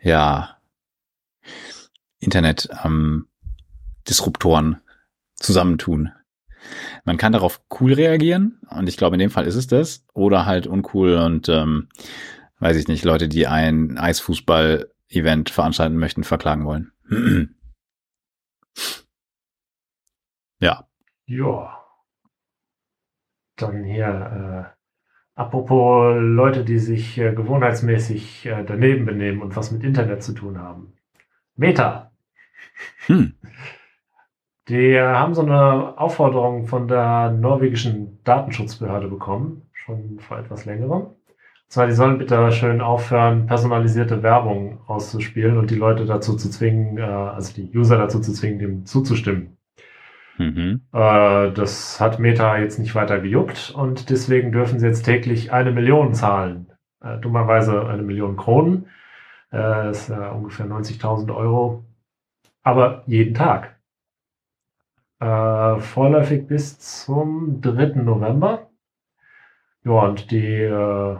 [0.00, 0.58] ja,
[2.18, 3.28] Internet, ähm,
[4.08, 4.80] Disruptoren
[5.36, 6.12] zusammentun.
[7.04, 10.04] Man kann darauf cool reagieren und ich glaube, in dem Fall ist es das.
[10.12, 11.88] Oder halt uncool und ähm,
[12.58, 16.92] weiß ich nicht, Leute, die ein Eisfußball-Event veranstalten möchten, verklagen wollen.
[20.60, 20.88] ja.
[21.26, 21.84] Ja.
[23.56, 24.78] Dann hier, äh,
[25.34, 30.58] apropos Leute, die sich äh, gewohnheitsmäßig äh, daneben benehmen und was mit Internet zu tun
[30.58, 30.94] haben.
[31.56, 32.12] Meta.
[33.06, 33.34] Hm.
[34.68, 41.02] Die äh, haben so eine Aufforderung von der norwegischen Datenschutzbehörde bekommen, schon vor etwas längerem.
[41.02, 41.16] Und
[41.68, 46.96] zwar, die sollen bitte schön aufhören, personalisierte Werbung auszuspielen und die Leute dazu zu zwingen,
[46.96, 49.57] äh, also die User dazu zu zwingen, dem zuzustimmen.
[50.38, 50.82] Mhm.
[50.92, 55.72] Äh, das hat Meta jetzt nicht weiter gejuckt und deswegen dürfen sie jetzt täglich eine
[55.72, 56.72] Million zahlen.
[57.02, 58.86] Äh, dummerweise eine Million Kronen.
[59.50, 61.84] Äh, das ist äh, ungefähr 90.000 Euro.
[62.62, 63.78] Aber jeden Tag.
[65.20, 68.02] Äh, vorläufig bis zum 3.
[68.02, 68.70] November.
[69.84, 71.16] Ja, und die äh,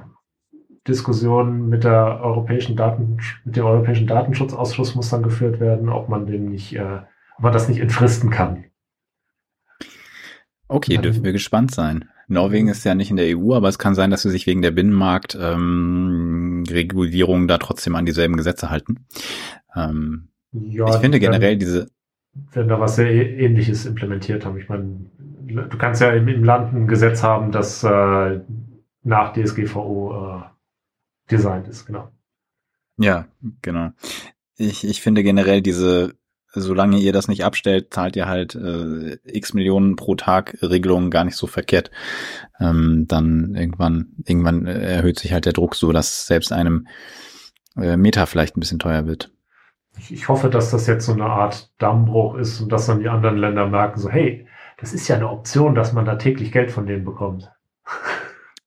[0.86, 6.26] Diskussion mit der europäischen Daten, mit dem Europäischen Datenschutzausschuss muss dann geführt werden, ob man
[6.26, 7.00] dem nicht, äh,
[7.36, 8.64] ob man das nicht entfristen kann.
[10.68, 11.00] Okay, Ja.
[11.00, 12.08] dürfen wir gespannt sein.
[12.28, 14.60] Norwegen ist ja nicht in der EU, aber es kann sein, dass sie sich wegen
[14.60, 19.06] der Binnenmarkt ähm, da trotzdem an dieselben Gesetze halten.
[19.74, 21.88] Ähm, Ja, ich finde generell diese,
[22.52, 24.58] werden da was sehr ähnliches implementiert haben.
[24.58, 25.06] Ich meine,
[25.46, 28.40] du kannst ja im, im Land ein Gesetz haben, das äh,
[29.02, 32.10] nach DSGVO äh, designt ist, genau.
[32.98, 33.26] Ja,
[33.62, 33.90] genau.
[34.56, 36.14] Ich, ich finde generell diese
[36.52, 41.24] solange ihr das nicht abstellt, zahlt ihr halt äh, x Millionen pro Tag Regelungen gar
[41.24, 41.90] nicht so verkehrt.
[42.60, 46.88] Ähm, dann irgendwann, irgendwann erhöht sich halt der Druck so, dass selbst einem
[47.76, 49.30] äh, Meta vielleicht ein bisschen teuer wird.
[49.98, 53.08] Ich, ich hoffe, dass das jetzt so eine Art Dammbruch ist und dass dann die
[53.08, 54.46] anderen Länder merken, so, hey,
[54.78, 57.50] das ist ja eine Option, dass man da täglich Geld von denen bekommt.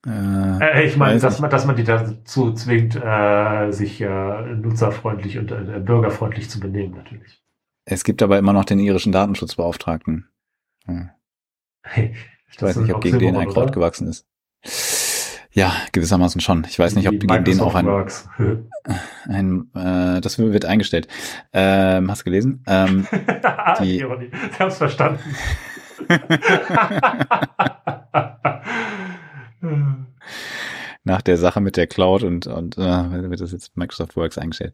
[0.06, 0.10] Äh,
[0.62, 5.52] äh, ich meine, dass man, dass man die dazu zwingt, äh, sich äh, nutzerfreundlich und
[5.52, 7.41] äh, bürgerfreundlich zu benehmen, natürlich.
[7.86, 10.30] Es gibt aber immer noch den irischen Datenschutzbeauftragten.
[10.88, 11.10] Ja.
[12.54, 14.28] Ich weiß nicht, ob gegen den ein Kraut gewachsen ist.
[15.54, 16.66] Ja, gewissermaßen schon.
[16.70, 17.88] Ich weiß nicht, ob gegen den auch ein,
[19.28, 21.08] ein äh, das wird eingestellt.
[21.54, 22.64] Ähm, hast du gelesen?
[22.68, 23.08] Ähm,
[23.82, 24.04] die, Sie
[24.60, 25.20] haben es verstanden.
[31.04, 34.74] Nach der Sache mit der Cloud und, und äh, wird das jetzt Microsoft Works eingestellt.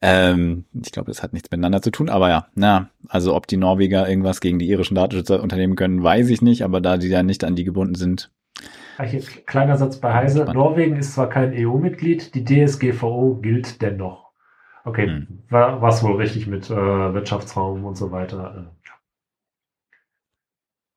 [0.00, 3.56] Ähm, ich glaube, das hat nichts miteinander zu tun, aber ja, na, also ob die
[3.56, 7.24] Norweger irgendwas gegen die irischen Datenschützer unternehmen können, weiß ich nicht, aber da die ja
[7.24, 8.30] nicht an die gebunden sind.
[9.46, 10.44] Kleiner Satz bei Heise.
[10.44, 14.30] Norwegen ist zwar kein EU-Mitglied, die DSGVO gilt dennoch.
[14.84, 15.42] Okay, hm.
[15.48, 18.70] war es wohl richtig mit äh, Wirtschaftsraum und so weiter.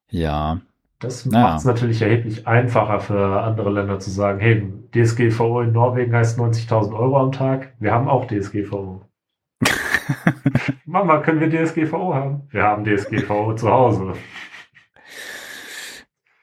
[0.10, 0.62] Ja,
[1.00, 1.46] das naja.
[1.46, 6.40] macht es natürlich erheblich einfacher für andere Länder zu sagen, hey, DSGVO in Norwegen heißt
[6.40, 7.74] 90.000 Euro am Tag.
[7.80, 9.02] Wir haben auch DSGVO.
[10.86, 12.48] Mama, können wir DSGVO haben?
[12.50, 14.14] Wir haben DSGVO zu Hause.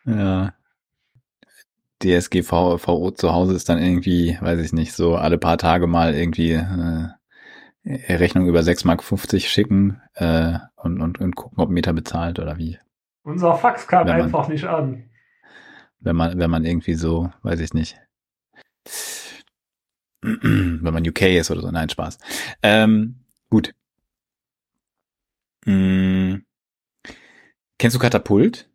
[0.04, 0.52] Ja.
[2.02, 6.52] DSGVO zu Hause ist dann irgendwie, weiß ich nicht, so alle paar Tage mal irgendwie
[6.52, 7.08] äh,
[7.84, 9.02] Rechnung über 6,50 Mark
[9.42, 12.78] schicken äh, und, und, und gucken, ob Meter bezahlt oder wie.
[13.24, 15.08] Unser Fax kam man, einfach nicht an.
[15.98, 17.98] Wenn man, wenn man irgendwie so, weiß ich nicht.
[20.20, 21.70] wenn man UK ist oder so.
[21.70, 22.18] Nein, Spaß.
[22.62, 23.16] Ähm,
[23.48, 23.74] gut.
[25.64, 26.44] Hm.
[27.78, 28.68] Kennst du Katapult?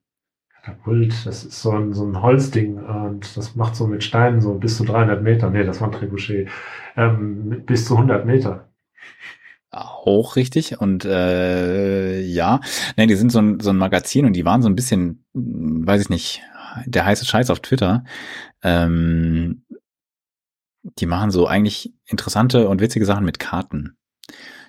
[0.49, 4.55] Katapult, das ist so ein, so ein Holzding und das macht so mit Steinen so
[4.55, 5.51] bis zu 300 Meter.
[5.51, 6.49] Nee, das war ein Trebuchet.
[6.97, 8.67] Ähm, bis zu 100 Meter.
[9.71, 12.59] Auch richtig und äh, ja,
[12.97, 15.85] ne, die sind so ein, so ein Magazin und die waren so ein bisschen, hm,
[15.85, 16.41] weiß ich nicht,
[16.85, 18.03] der heiße Scheiß auf Twitter.
[18.63, 19.63] Ähm,
[20.97, 23.95] die machen so eigentlich interessante und witzige Sachen mit Karten.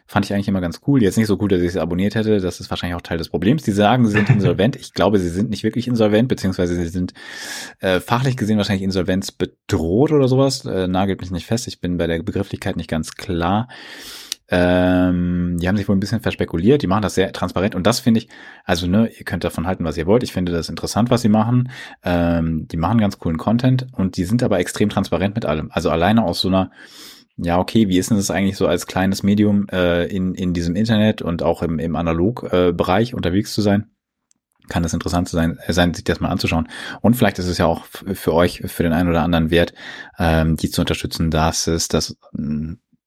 [0.07, 1.01] Fand ich eigentlich immer ganz cool.
[1.03, 2.41] Jetzt nicht so cool, dass ich es abonniert hätte.
[2.41, 3.63] Das ist wahrscheinlich auch Teil des Problems.
[3.63, 4.75] Die sagen, sie sind insolvent.
[4.75, 7.15] Ich glaube, sie sind nicht wirklich insolvent, beziehungsweise sie sind
[7.79, 10.65] äh, fachlich gesehen wahrscheinlich Insolvenz bedroht oder sowas.
[10.65, 11.69] Äh, nagelt mich nicht fest.
[11.69, 13.69] Ich bin bei der Begrifflichkeit nicht ganz klar.
[14.51, 18.01] Ähm, die haben sich wohl ein bisschen verspekuliert, die machen das sehr transparent und das
[18.01, 18.29] finde ich,
[18.65, 20.25] also ne, ihr könnt davon halten, was ihr wollt.
[20.25, 21.71] Ich finde das interessant, was sie machen.
[22.03, 25.71] Ähm, die machen ganz coolen Content und die sind aber extrem transparent mit allem.
[25.73, 26.73] Also alleine aus so einer,
[27.37, 30.75] ja, okay, wie ist denn das eigentlich so als kleines Medium äh, in, in diesem
[30.75, 33.91] Internet und auch im, im Analog-Bereich äh, unterwegs zu sein?
[34.69, 36.69] kann das interessant sein, äh, sein, sich das mal anzuschauen.
[37.03, 39.75] Und vielleicht ist es ja auch für euch, für den einen oder anderen wert,
[40.19, 42.17] ähm, die zu unterstützen, dass es das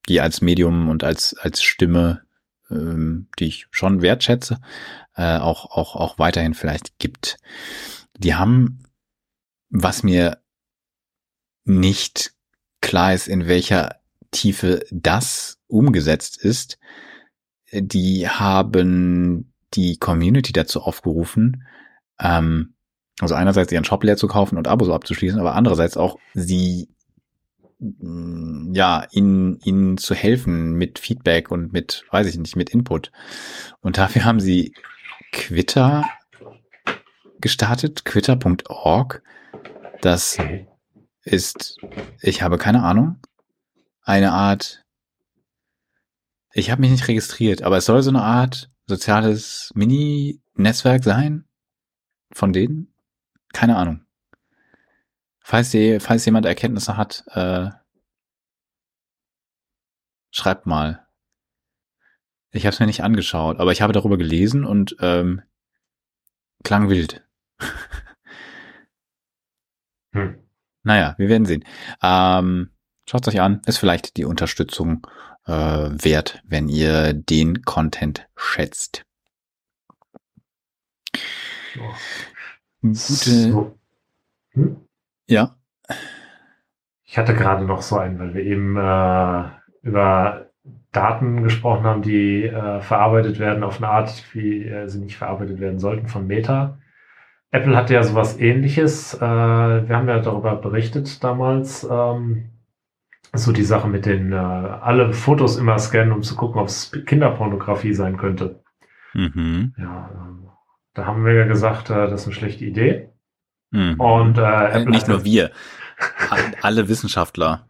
[0.10, 2.24] die als Medium und als, als Stimme,
[2.70, 4.60] ähm, die ich schon wertschätze,
[5.16, 7.38] äh, auch, auch, auch weiterhin vielleicht gibt.
[8.18, 8.84] Die haben,
[9.70, 10.40] was mir
[11.66, 12.34] nicht
[12.82, 14.00] klar ist, in welcher
[14.32, 16.78] Tiefe das umgesetzt ist,
[17.72, 21.64] die haben die Community dazu aufgerufen,
[22.20, 22.76] ähm,
[23.20, 26.90] also einerseits ihren Shop leer zu kaufen und Abos abzuschließen, aber andererseits auch sie
[28.72, 33.11] ja, ihnen, ihnen zu helfen mit Feedback und mit, weiß ich nicht, mit Input.
[33.81, 34.73] Und dafür haben sie
[35.31, 36.05] Quitter
[37.39, 39.22] gestartet, quitter.org.
[40.01, 40.38] Das
[41.23, 41.77] ist,
[42.22, 43.19] ich habe keine Ahnung,
[44.01, 44.85] eine Art,
[46.53, 51.45] ich habe mich nicht registriert, aber es soll so eine Art soziales Mini-Netzwerk sein
[52.31, 52.93] von denen.
[53.53, 54.03] Keine Ahnung.
[55.44, 57.70] Falls, die, falls jemand Erkenntnisse hat, äh,
[60.32, 61.06] schreibt mal.
[62.52, 65.41] Ich habe es mir nicht angeschaut, aber ich habe darüber gelesen und ähm,
[66.64, 67.28] klang wild.
[70.14, 70.40] hm.
[70.84, 71.64] Naja, wir werden sehen.
[72.02, 72.74] Ähm,
[73.10, 75.06] Schaut euch an, ist vielleicht die Unterstützung
[75.45, 79.06] äh, wert, wenn ihr den Content schätzt.
[82.82, 82.95] Gute.
[82.95, 83.80] So.
[84.52, 84.88] Hm?
[85.28, 85.56] Ja.
[87.04, 90.50] Ich hatte gerade noch so einen, weil wir eben äh, über
[90.91, 95.60] Daten gesprochen haben, die äh, verarbeitet werden auf eine Art, wie äh, sie nicht verarbeitet
[95.60, 96.80] werden sollten von Meta.
[97.52, 99.14] Apple hatte ja sowas ähnliches.
[99.14, 102.50] Äh, wir haben ja darüber berichtet damals, ähm,
[103.34, 106.91] so die Sache mit den äh, alle Fotos immer scannen, um zu gucken, ob es
[107.06, 108.64] Kinderpornografie sein könnte.
[109.14, 109.74] Mhm.
[109.78, 110.48] Ja, äh,
[110.94, 113.10] da haben wir ja gesagt, äh, das ist eine schlechte Idee.
[113.74, 114.00] Mhm.
[114.00, 115.52] Und äh, äh nicht nur wir,
[116.62, 117.68] alle Wissenschaftler.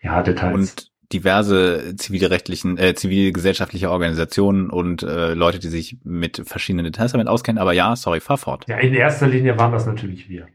[0.00, 0.54] Ja, Details.
[0.54, 7.26] Und diverse zivilrechtlichen, äh, zivilgesellschaftliche Organisationen und äh, Leute, die sich mit verschiedenen Details damit
[7.26, 7.60] auskennen.
[7.60, 8.64] Aber ja, sorry, fahr fort.
[8.68, 10.46] Ja, in erster Linie waren das natürlich wir.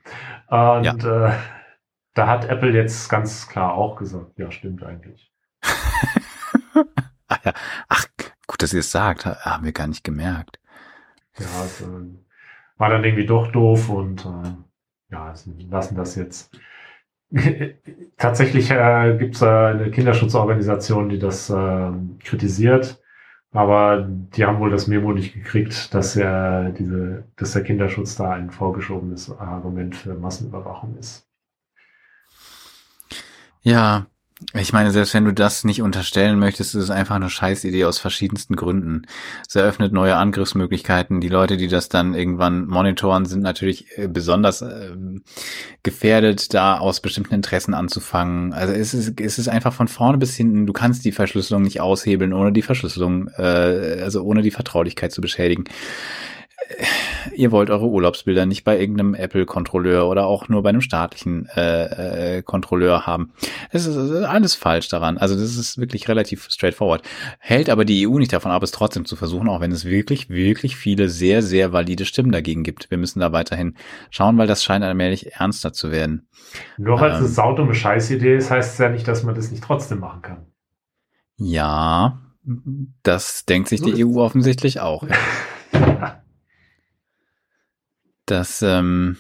[0.48, 1.28] Und ja.
[1.28, 1.34] äh,
[2.14, 5.30] da hat Apple jetzt ganz klar auch gesagt, ja, stimmt eigentlich.
[7.28, 7.54] Ach, ja.
[7.90, 8.06] Ach,
[8.48, 10.60] gut, dass ihr es sagt, haben wir gar nicht gemerkt.
[11.38, 11.86] Ja, es äh,
[12.78, 14.54] war dann irgendwie doch doof und äh,
[15.12, 15.34] ja,
[15.70, 16.58] lassen das jetzt.
[18.18, 21.92] Tatsächlich äh, gibt es äh, eine Kinderschutzorganisation, die das äh,
[22.24, 23.02] kritisiert,
[23.52, 28.32] aber die haben wohl das Memo nicht gekriegt, dass er diese, dass der Kinderschutz da
[28.32, 31.28] ein vorgeschobenes Argument für Massenüberwachung ist.
[33.62, 34.06] Ja,
[34.54, 38.00] ich meine, selbst wenn du das nicht unterstellen möchtest, ist es einfach eine Scheißidee aus
[38.00, 39.04] verschiedensten Gründen.
[39.48, 41.22] Es eröffnet neue Angriffsmöglichkeiten.
[41.22, 44.92] Die Leute, die das dann irgendwann monitoren, sind natürlich äh, besonders äh,
[45.84, 48.52] gefährdet, da aus bestimmten Interessen anzufangen.
[48.52, 51.80] Also es ist, es ist einfach von vorne bis hinten, du kannst die Verschlüsselung nicht
[51.80, 55.64] aushebeln, ohne die Verschlüsselung, äh, also ohne die Vertraulichkeit zu beschädigen
[57.34, 62.38] ihr wollt eure Urlaubsbilder nicht bei irgendeinem Apple-Kontrolleur oder auch nur bei einem staatlichen äh,
[62.38, 63.32] äh, Kontrolleur haben.
[63.72, 65.18] Es ist, alles falsch daran.
[65.18, 67.04] Also das ist wirklich relativ straightforward.
[67.40, 70.30] Hält aber die EU nicht davon ab, es trotzdem zu versuchen, auch wenn es wirklich,
[70.30, 72.90] wirklich viele sehr, sehr valide Stimmen dagegen gibt.
[72.90, 73.76] Wir müssen da weiterhin
[74.10, 76.28] schauen, weil das scheint allmählich ernster zu werden.
[76.78, 79.52] Nur weil es eine ähm, saudumme Scheißidee ist, heißt es ja nicht, dass man das
[79.52, 80.46] nicht trotzdem machen kann.
[81.38, 82.22] Ja,
[83.04, 85.04] das denkt sich die EU offensichtlich auch.
[85.04, 85.16] Ja.
[88.26, 89.18] Das, ähm,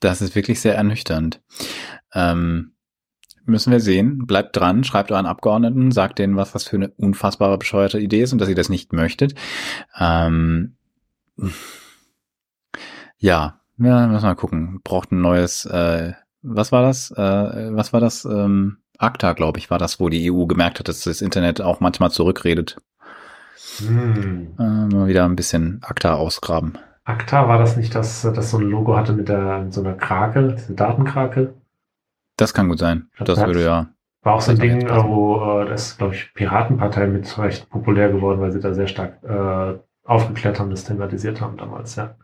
[0.00, 1.40] das ist wirklich sehr ernüchternd.
[2.12, 2.72] Ähm,
[3.44, 4.26] müssen wir sehen.
[4.26, 8.32] Bleibt dran, schreibt euren Abgeordneten, sagt denen, was das für eine unfassbare bescheuerte Idee ist
[8.32, 9.34] und dass ihr das nicht möchtet.
[9.98, 10.76] Ähm,
[13.18, 14.80] ja, ja, müssen wir mal gucken.
[14.82, 17.10] Braucht ein neues, äh, was war das?
[17.10, 18.24] Äh, was war das?
[18.24, 21.80] Ähm, ACTA, glaube ich, war das, wo die EU gemerkt hat, dass das Internet auch
[21.80, 22.78] manchmal zurückredet.
[23.78, 24.54] Hm.
[24.58, 26.78] Äh, mal wieder ein bisschen ACTA ausgraben.
[27.06, 29.94] ACTA, war das nicht das, das so ein Logo hatte mit der mit so einer
[29.94, 31.54] Krake, diese Datenkrake?
[32.36, 33.08] Das kann gut sein.
[33.18, 33.86] Das, das würde ja.
[34.22, 38.40] War auch so ein Ding, wo äh, das, glaube ich, Piratenpartei mit recht populär geworden,
[38.40, 42.16] weil sie da sehr stark äh, aufgeklärt haben, das thematisiert haben damals, ja.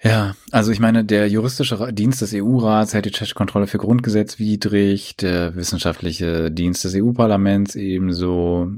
[0.00, 5.56] Ja, also ich meine, der juristische Dienst des EU-Rats hält die Chat-Kontrolle für grundgesetzwidrig, der
[5.56, 8.68] wissenschaftliche Dienst des EU-Parlaments ebenso.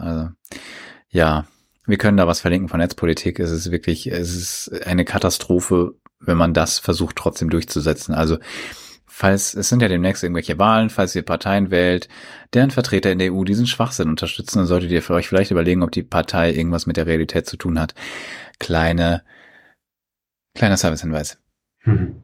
[0.00, 0.30] Also,
[1.10, 1.44] ja,
[1.86, 3.40] wir können da was verlinken von Netzpolitik.
[3.40, 8.14] Es ist wirklich, es ist eine Katastrophe, wenn man das versucht trotzdem durchzusetzen.
[8.14, 8.38] Also
[9.06, 12.08] falls, es sind ja demnächst irgendwelche Wahlen, falls ihr Parteien wählt,
[12.54, 15.82] deren Vertreter in der EU diesen Schwachsinn unterstützen, dann solltet ihr für euch vielleicht überlegen,
[15.82, 17.94] ob die Partei irgendwas mit der Realität zu tun hat.
[18.58, 19.24] Kleine,
[20.54, 21.38] kleiner Servicehinweis.
[21.84, 22.22] Mhm.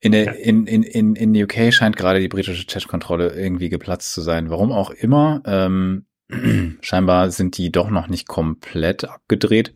[0.00, 0.32] In der, ja.
[0.32, 4.50] in, in, in, in UK scheint gerade die britische Chat-Kontrolle irgendwie geplatzt zu sein.
[4.50, 5.42] Warum auch immer.
[5.44, 6.04] Ähm,
[6.80, 9.74] scheinbar sind die doch noch nicht komplett abgedreht,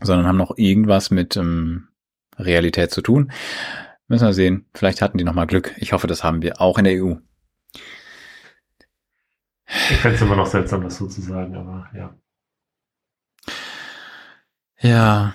[0.00, 1.88] sondern haben noch irgendwas mit ähm,
[2.38, 3.32] Realität zu tun.
[4.08, 4.66] Müssen wir sehen.
[4.74, 5.74] Vielleicht hatten die noch mal Glück.
[5.78, 7.14] Ich hoffe, das haben wir auch in der EU.
[9.68, 12.16] Ich fände es immer noch seltsam, das so zu sagen, aber ja.
[14.78, 15.34] Ja,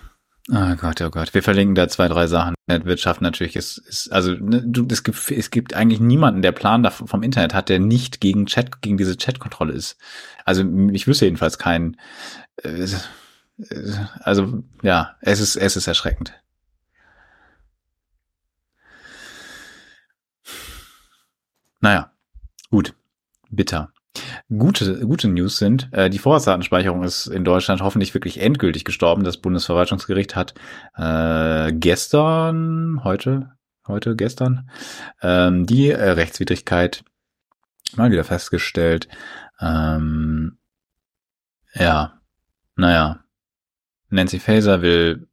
[0.53, 1.33] Oh Gott, oh Gott.
[1.33, 2.55] Wir verlinken da zwei, drei Sachen.
[2.67, 6.89] Wirtschaft natürlich ist, ist also ne, du, es gibt, es gibt eigentlich niemanden, der Plan
[6.91, 9.97] vom Internet hat, der nicht gegen Chat, gegen diese Chatkontrolle ist.
[10.43, 11.97] Also ich wüsste jedenfalls keinen.
[12.63, 12.85] Äh,
[14.19, 16.33] also ja, es ist, es ist erschreckend.
[21.79, 22.11] Naja,
[22.69, 22.93] gut.
[23.49, 23.93] Bitter.
[24.49, 29.23] Gute, gute News sind, äh, die Vorratsdatenspeicherung ist in Deutschland hoffentlich wirklich endgültig gestorben.
[29.23, 30.53] Das Bundesverwaltungsgericht hat
[30.95, 33.51] äh, gestern, heute,
[33.87, 34.69] heute, gestern,
[35.21, 37.05] ähm, die äh, Rechtswidrigkeit
[37.95, 39.07] mal wieder festgestellt.
[39.61, 40.57] Ähm,
[41.73, 42.19] ja,
[42.75, 43.23] naja.
[44.09, 45.29] Nancy Faeser will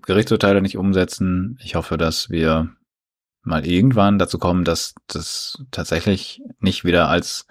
[0.00, 1.58] Gerichtsurteile nicht umsetzen.
[1.62, 2.70] Ich hoffe, dass wir
[3.44, 7.46] mal irgendwann dazu kommen, dass das tatsächlich nicht wieder als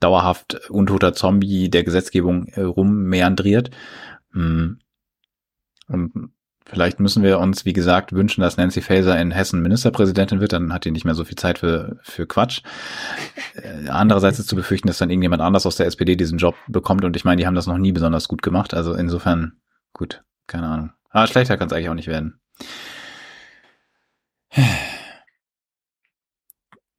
[0.00, 3.70] dauerhaft untoter Zombie der Gesetzgebung äh, rummeandriert.
[4.32, 4.78] Hm.
[5.88, 6.30] Und
[6.66, 10.72] vielleicht müssen wir uns, wie gesagt, wünschen, dass Nancy Faeser in Hessen Ministerpräsidentin wird, dann
[10.72, 12.62] hat die nicht mehr so viel Zeit für, für Quatsch.
[13.54, 17.04] Äh, andererseits ist zu befürchten, dass dann irgendjemand anders aus der SPD diesen Job bekommt
[17.04, 18.74] und ich meine, die haben das noch nie besonders gut gemacht.
[18.74, 19.54] Also insofern,
[19.92, 20.92] gut, keine Ahnung.
[21.10, 22.38] Aber schlechter kann es eigentlich auch nicht werden.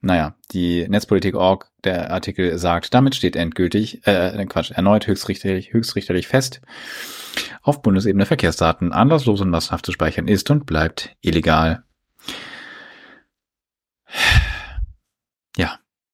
[0.01, 6.61] Naja, die Netzpolitik.org, der Artikel sagt, damit steht endgültig, äh, Quatsch, erneut höchstrichterlich, höchstrichterlich fest,
[7.61, 11.84] auf Bundesebene Verkehrsdaten anlasslos und massenhaft zu speichern ist und bleibt illegal.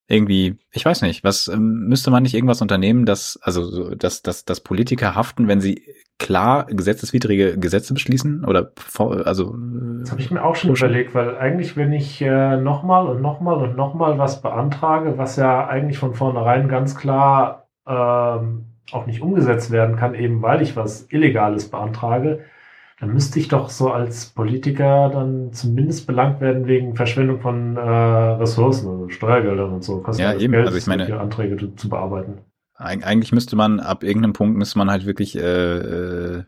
[0.07, 4.45] Irgendwie, ich weiß nicht, was ähm, müsste man nicht irgendwas unternehmen, dass also dass, dass,
[4.45, 5.81] dass Politiker haften, wenn sie
[6.17, 8.71] klar gesetzeswidrige Gesetze beschließen oder
[9.25, 9.55] also
[9.99, 13.57] das habe ich mir auch schon überlegt, weil eigentlich wenn ich äh, nochmal und nochmal
[13.57, 19.71] und nochmal was beantrage, was ja eigentlich von vornherein ganz klar ähm, auch nicht umgesetzt
[19.71, 22.45] werden kann, eben weil ich was Illegales beantrage,
[22.99, 27.79] dann müsste ich doch so als Politiker dann zumindest belangt werden wegen Verschwendung von äh,
[27.81, 29.99] Ressourcen, also Steuergeldern und so.
[29.99, 30.53] Kostet ja, eben.
[30.53, 32.39] Geld, also ich meine, Anträge zu, zu, bearbeiten.
[32.77, 36.43] Eigentlich müsste man ab irgendeinem Punkt müsste man halt wirklich äh, äh,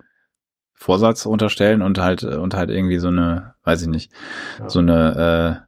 [0.73, 4.11] Vorsatz unterstellen und halt und halt irgendwie so eine, weiß ich nicht,
[4.59, 4.69] ja.
[4.69, 5.65] so eine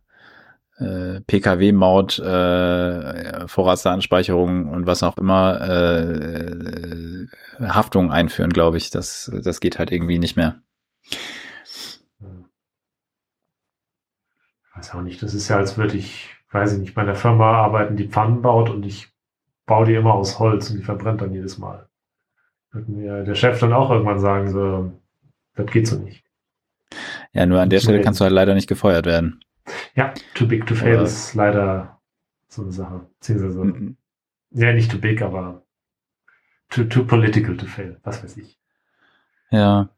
[0.80, 7.28] äh, äh, PKW-Maut, äh, Vorratsdatenspeicherung und was auch immer äh, äh,
[7.62, 8.92] Haftung einführen, glaube ich.
[8.92, 10.62] Das das geht halt irgendwie nicht mehr.
[14.72, 17.16] Ich weiß auch nicht, das ist ja, als würde ich, weiß ich nicht, bei einer
[17.16, 19.12] Firma arbeiten, die Pfannen baut und ich
[19.66, 21.88] baue die immer aus Holz und die verbrennt dann jedes Mal.
[22.72, 24.92] Wird mir der Chef dann auch irgendwann sagen, so,
[25.56, 26.24] das geht so nicht.
[27.34, 29.44] Ja, nur an der Stelle kannst du halt leider nicht gefeuert werden.
[29.96, 32.00] Ja, too big to fail Oder ist leider
[32.48, 33.02] so eine Sache.
[33.20, 33.98] Beziehungsweise, mhm.
[34.52, 35.64] ja, nicht too big, aber
[36.70, 38.58] too, too political to fail, was weiß ich.
[39.52, 39.90] Ja.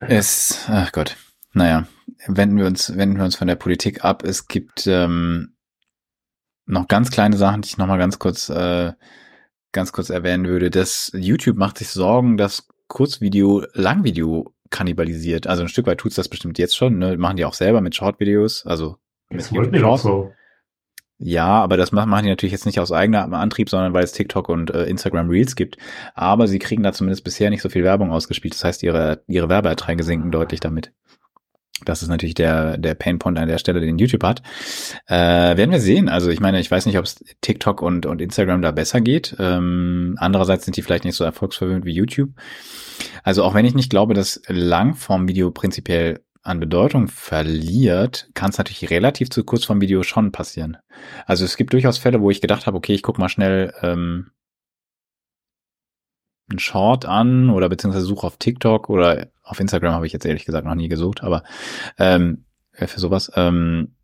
[0.00, 1.16] Es, ach Gott.
[1.52, 1.86] Naja,
[2.26, 4.22] wenden wir uns, wenden wir uns von der Politik ab.
[4.24, 5.54] Es gibt ähm,
[6.66, 8.92] noch ganz kleine Sachen, die ich nochmal ganz kurz, äh,
[9.72, 10.70] ganz kurz erwähnen würde.
[10.70, 15.46] Das YouTube macht sich Sorgen, dass Kurzvideo Langvideo kannibalisiert.
[15.46, 16.98] Also ein Stück weit tut's das bestimmt jetzt schon.
[16.98, 17.16] Ne?
[17.16, 18.66] Machen die auch selber mit Short-Videos.
[18.66, 18.98] Also
[19.30, 20.32] das wollten die auch so.
[21.20, 24.48] Ja, aber das machen die natürlich jetzt nicht aus eigener Antrieb, sondern weil es TikTok
[24.48, 25.76] und äh, Instagram Reels gibt.
[26.14, 28.54] Aber sie kriegen da zumindest bisher nicht so viel Werbung ausgespielt.
[28.54, 30.92] Das heißt, ihre, ihre Werbeerträge sinken deutlich damit.
[31.84, 34.42] Das ist natürlich der, der Painpoint an der Stelle, den YouTube hat.
[35.06, 36.08] Äh, werden wir sehen.
[36.08, 39.36] Also ich meine, ich weiß nicht, ob es TikTok und, und Instagram da besser geht.
[39.38, 42.30] Ähm, andererseits sind die vielleicht nicht so erfolgsverwöhnt wie YouTube.
[43.22, 48.90] Also auch wenn ich nicht glaube, dass Langform-Video prinzipiell an Bedeutung verliert, kann es natürlich
[48.90, 50.78] relativ zu kurz vom Video schon passieren.
[51.26, 54.30] Also es gibt durchaus Fälle, wo ich gedacht habe, okay, ich guck mal schnell ähm,
[56.50, 60.44] einen Short an oder beziehungsweise suche auf TikTok oder auf Instagram habe ich jetzt ehrlich
[60.44, 61.44] gesagt noch nie gesucht, aber
[61.98, 63.30] ähm, für sowas.
[63.34, 63.94] Ähm,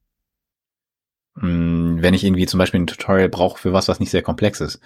[1.36, 4.60] mm, wenn ich irgendwie zum Beispiel ein Tutorial brauche für was, was nicht sehr komplex
[4.60, 4.80] ist,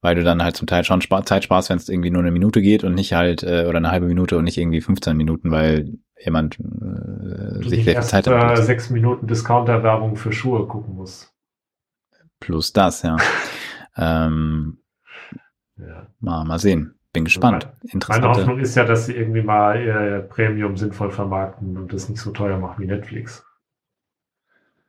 [0.00, 2.62] weil du dann halt zum Teil schon Zeit sparst, wenn es irgendwie nur eine Minute
[2.62, 5.98] geht und nicht halt äh, oder eine halbe Minute und nicht irgendwie 15 Minuten, weil
[6.24, 8.58] jemand äh, sich sehr viel Zeit hat.
[8.58, 11.32] sechs Minuten Discounter-Werbung für Schuhe gucken muss.
[12.40, 13.16] Plus das, ja.
[13.96, 14.78] ähm,
[15.76, 16.06] ja.
[16.20, 16.94] Mal, mal sehen.
[17.12, 17.68] Bin gespannt.
[18.08, 22.20] Meine Hoffnung ist ja, dass sie irgendwie mal ihr Premium sinnvoll vermarkten und das nicht
[22.20, 23.46] so teuer machen wie Netflix.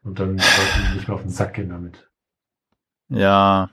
[0.03, 2.09] Und dann sollten die nicht mehr auf den Sack gehen damit.
[3.09, 3.69] Ja.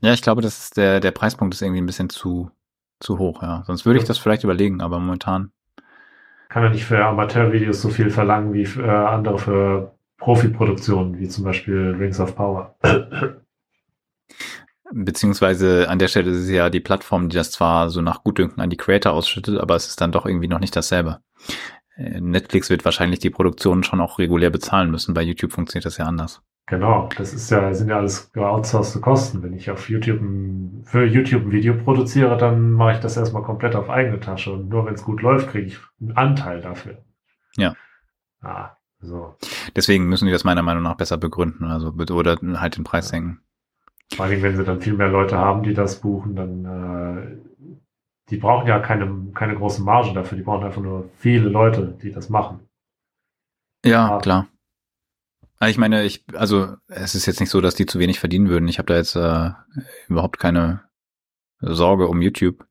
[0.00, 2.50] Ja, ich glaube, das ist der, der Preispunkt ist irgendwie ein bisschen zu,
[3.00, 3.62] zu hoch, ja.
[3.66, 5.50] Sonst würde ich das vielleicht überlegen, aber momentan.
[6.54, 11.26] Kann er nicht für Amateurvideos so viel verlangen wie für, äh, andere für Profiproduktionen, wie
[11.26, 12.76] zum Beispiel Rings of Power.
[14.92, 18.62] Beziehungsweise an der Stelle ist es ja die Plattform, die das zwar so nach Gutdünken
[18.62, 21.18] an die Creator ausschüttet, aber es ist dann doch irgendwie noch nicht dasselbe.
[21.96, 25.12] Äh, Netflix wird wahrscheinlich die Produktion schon auch regulär bezahlen müssen.
[25.12, 26.40] Bei YouTube funktioniert das ja anders.
[26.66, 29.42] Genau, das ist ja, sind ja alles outsourced Kosten.
[29.42, 33.42] Wenn ich auf YouTube ein, für YouTube ein Video produziere, dann mache ich das erstmal
[33.42, 34.52] komplett auf eigene Tasche.
[34.52, 37.04] Und nur wenn es gut läuft, kriege ich einen Anteil dafür.
[37.56, 37.74] Ja.
[38.40, 38.70] Ah,
[39.00, 39.36] so.
[39.76, 43.40] Deswegen müssen die das meiner Meinung nach besser begründen, also oder halt den Preis senken.
[44.14, 47.36] Vor allem, wenn sie dann viel mehr Leute haben, die das buchen, dann äh,
[48.30, 52.10] die brauchen ja keine, keine große Marge dafür, die brauchen einfach nur viele Leute, die
[52.10, 52.60] das machen.
[53.84, 54.46] Ja, Aber, klar.
[55.60, 58.68] Ich meine, ich, also es ist jetzt nicht so, dass die zu wenig verdienen würden.
[58.68, 59.50] Ich habe da jetzt äh,
[60.08, 60.82] überhaupt keine
[61.60, 62.66] Sorge um YouTube.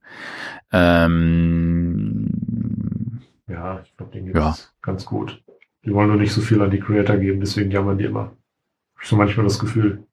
[0.71, 2.29] Ähm,
[3.47, 4.55] ja, ich glaube, denen geht ja.
[4.81, 5.43] ganz gut.
[5.85, 8.37] Die wollen nur nicht so viel an die Creator geben, deswegen jammern die immer.
[9.01, 10.05] Ich so manchmal das Gefühl.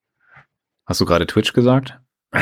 [0.87, 2.01] Hast du gerade Twitch gesagt?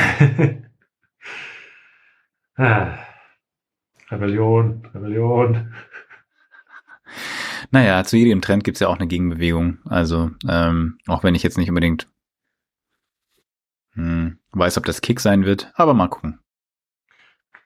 [2.55, 2.97] ah.
[4.11, 5.73] Rebellion, Rebellion.
[7.71, 9.79] Naja, zu jedem Trend gibt es ja auch eine Gegenbewegung.
[9.85, 12.07] Also, ähm, auch wenn ich jetzt nicht unbedingt
[13.93, 16.39] hm, weiß, ob das Kick sein wird, aber mal gucken.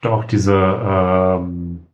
[0.01, 1.87] Auch diese ähm,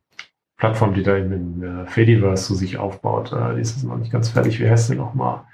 [0.57, 3.31] Plattform, die da in den äh, Fediverse zu sich aufbaut.
[3.31, 4.60] Äh, die ist noch nicht ganz fertig.
[4.60, 5.45] Wie heißt sie nochmal?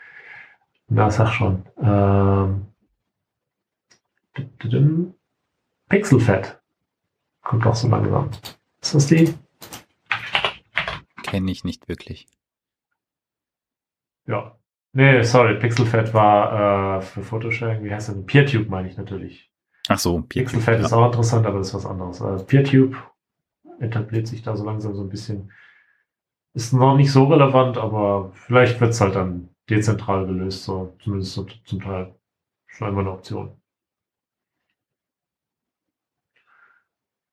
[0.87, 1.63] Na, sag schon.
[1.81, 2.67] Ähm,
[5.89, 6.59] Pixelfett.
[7.41, 8.29] Kommt auch so langsam.
[8.81, 9.33] Ist das die?
[11.23, 12.27] Kenne ich nicht wirklich.
[14.27, 14.57] Ja.
[14.93, 18.25] Nee, sorry, Pixelfett war äh, für Photosharing, wie heißt das?
[18.25, 19.51] PeerTube meine ich natürlich.
[19.87, 20.85] Ach so, Pixelfett ja.
[20.85, 22.21] ist auch interessant, aber das ist was anderes.
[22.21, 22.95] Also PeerTube
[23.79, 25.51] etabliert sich da so langsam so ein bisschen.
[26.53, 31.33] Ist noch nicht so relevant, aber vielleicht wird es halt dann dezentral gelöst, so zumindest
[31.33, 32.15] so, zum Teil.
[32.67, 33.61] Schon immer eine Option.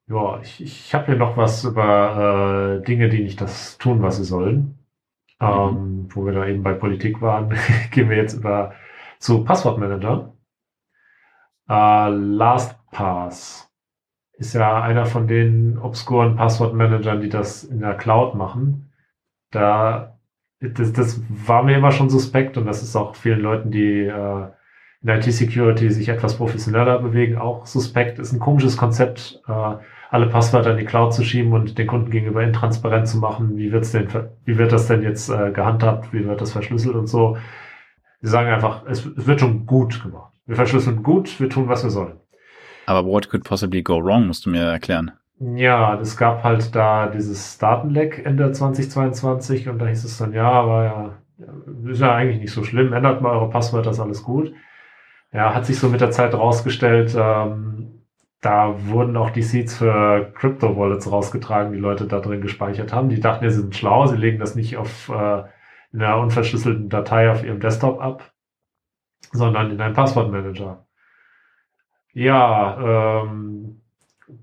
[0.09, 4.17] Ja, ich, ich habe hier noch was über äh, Dinge, die nicht das tun, was
[4.17, 4.82] sie sollen.
[5.43, 7.53] Ähm, wo wir da eben bei Politik waren,
[7.91, 8.75] gehen wir jetzt über
[9.19, 10.35] zu Passwortmanager.
[11.69, 13.71] Äh, LastPass
[14.35, 18.93] ist ja einer von den obskuren Passwortmanagern, die das in der Cloud machen.
[19.51, 20.19] Da,
[20.61, 24.47] das, das war mir immer schon suspekt und das ist auch vielen Leuten, die äh,
[25.03, 28.19] in IT-Security sich etwas professioneller bewegen, auch suspekt.
[28.19, 29.75] Ist ein komisches Konzept, äh,
[30.13, 33.57] alle Passwörter in die Cloud zu schieben und den Kunden gegenüber intransparent zu machen.
[33.57, 34.09] Wie wird's denn,
[34.45, 36.13] wie wird das denn jetzt äh, gehandhabt?
[36.13, 37.39] Wie wird das verschlüsselt und so?
[38.21, 40.35] Sie sagen einfach, es, es wird schon gut gemacht.
[40.45, 42.21] Wir verschlüsseln gut, wir tun, was wir sollen.
[42.85, 45.13] Aber what could possibly go wrong, musst du mir erklären.
[45.41, 50.51] Ja, es gab halt da dieses Datenleck Ende 2022 und da hieß es dann, ja,
[50.51, 54.53] aber ja, ist ja eigentlich nicht so schlimm, ändert mal eure Passwörter, ist alles gut.
[55.33, 58.02] Ja, hat sich so mit der Zeit rausgestellt, ähm,
[58.43, 63.09] da wurden auch die Seeds für Crypto-Wallets rausgetragen, die Leute da drin gespeichert haben.
[63.09, 65.45] Die dachten, sie sind schlau, sie legen das nicht auf äh,
[65.93, 68.33] in einer unverschlüsselten Datei auf ihrem Desktop ab,
[69.31, 70.85] sondern in einem Passwortmanager.
[72.15, 73.81] Ja, ähm,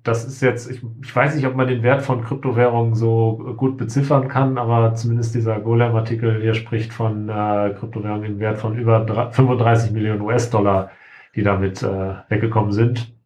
[0.04, 3.76] das ist jetzt, ich, ich weiß nicht, ob man den Wert von Kryptowährungen so gut
[3.78, 9.06] beziffern kann, aber zumindest dieser Golem-Artikel hier spricht von äh, Kryptowährungen im Wert von über
[9.32, 10.92] 35 Millionen US-Dollar,
[11.36, 13.19] die damit äh, weggekommen sind.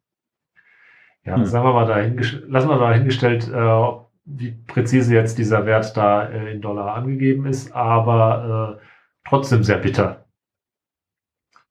[1.26, 1.45] Ja, hm.
[1.45, 6.54] sagen wir mal dahingestellt, lassen wir dahingestellt, äh, wie präzise jetzt dieser Wert da äh,
[6.54, 8.86] in Dollar angegeben ist, aber äh,
[9.28, 10.26] trotzdem sehr bitter.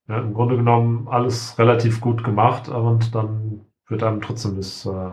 [0.08, 5.12] Ja, Im Grunde genommen alles relativ gut gemacht und dann wird einem trotzdem das äh,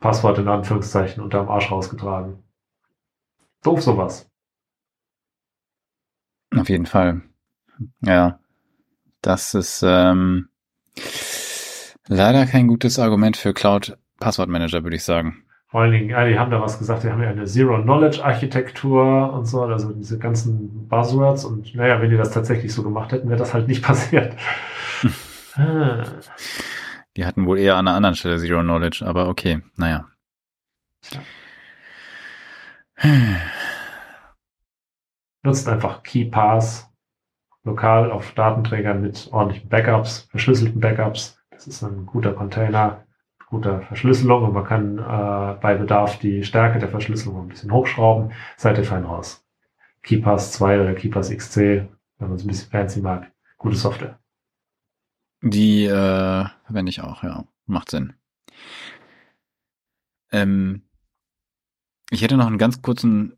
[0.00, 2.42] Passwort in Anführungszeichen unter dem Arsch rausgetragen.
[3.62, 4.28] Doof sowas.
[6.54, 7.22] Auf jeden Fall.
[8.00, 8.40] Ja,
[9.22, 10.48] das ist ähm,
[12.08, 15.44] leider kein gutes Argument für Cloud Passwortmanager, würde ich sagen.
[15.68, 19.46] Vor allen Dingen, ja, die haben da was gesagt, die haben ja eine Zero-Knowledge-Architektur und
[19.46, 23.38] so, also diese ganzen Buzzwords und naja, wenn die das tatsächlich so gemacht hätten, wäre
[23.38, 24.36] das halt nicht passiert.
[27.16, 30.08] Die hatten wohl eher an einer anderen Stelle Zero Knowledge, aber okay, naja.
[35.42, 36.88] Nutzt einfach KeyPass
[37.64, 41.38] lokal auf Datenträgern mit ordentlichen Backups, verschlüsselten Backups.
[41.64, 43.06] Das ist ein guter Container
[43.52, 48.32] guter Verschlüsselung und man kann äh, bei Bedarf die Stärke der Verschlüsselung ein bisschen hochschrauben.
[48.56, 49.44] Seid ihr fein raus.
[50.02, 53.30] KeyPass 2 oder KeyPass XC, wenn man es ein bisschen fancy mag.
[53.58, 54.18] Gute Software.
[55.42, 57.44] Die äh, verwende ich auch, ja.
[57.66, 58.14] Macht Sinn.
[60.32, 60.88] Ähm,
[62.10, 63.36] ich hätte noch einen ganz kurzen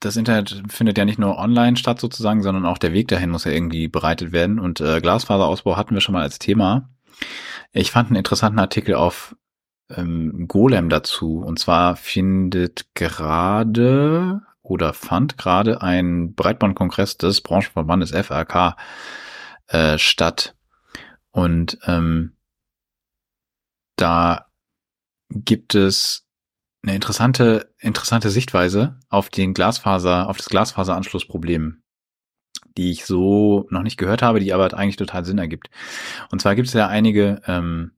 [0.00, 3.44] das Internet findet ja nicht nur online statt sozusagen, sondern auch der Weg dahin muss
[3.44, 4.58] ja irgendwie bereitet werden.
[4.58, 6.90] Und äh, Glasfaserausbau hatten wir schon mal als Thema.
[7.72, 9.36] Ich fand einen interessanten Artikel auf
[9.90, 11.40] ähm, Golem dazu.
[11.40, 18.76] Und zwar findet gerade oder fand gerade ein Breitbandkongress des Branchenverbandes FRK
[19.68, 20.56] äh, statt.
[21.30, 22.36] Und ähm,
[23.96, 24.46] da
[25.30, 26.26] gibt es
[26.82, 31.82] eine interessante, interessante Sichtweise auf den Glasfaser, auf das Glasfaseranschlussproblem
[32.76, 35.70] die ich so noch nicht gehört habe, die aber eigentlich total Sinn ergibt.
[36.30, 37.92] Und zwar gibt es ja einige ähm,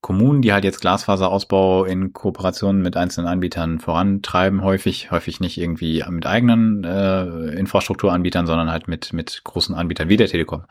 [0.00, 6.02] Kommunen, die halt jetzt Glasfaserausbau in Kooperation mit einzelnen Anbietern vorantreiben, häufig, häufig nicht irgendwie
[6.08, 10.64] mit eigenen äh, Infrastrukturanbietern, sondern halt mit, mit großen Anbietern wie der Telekom.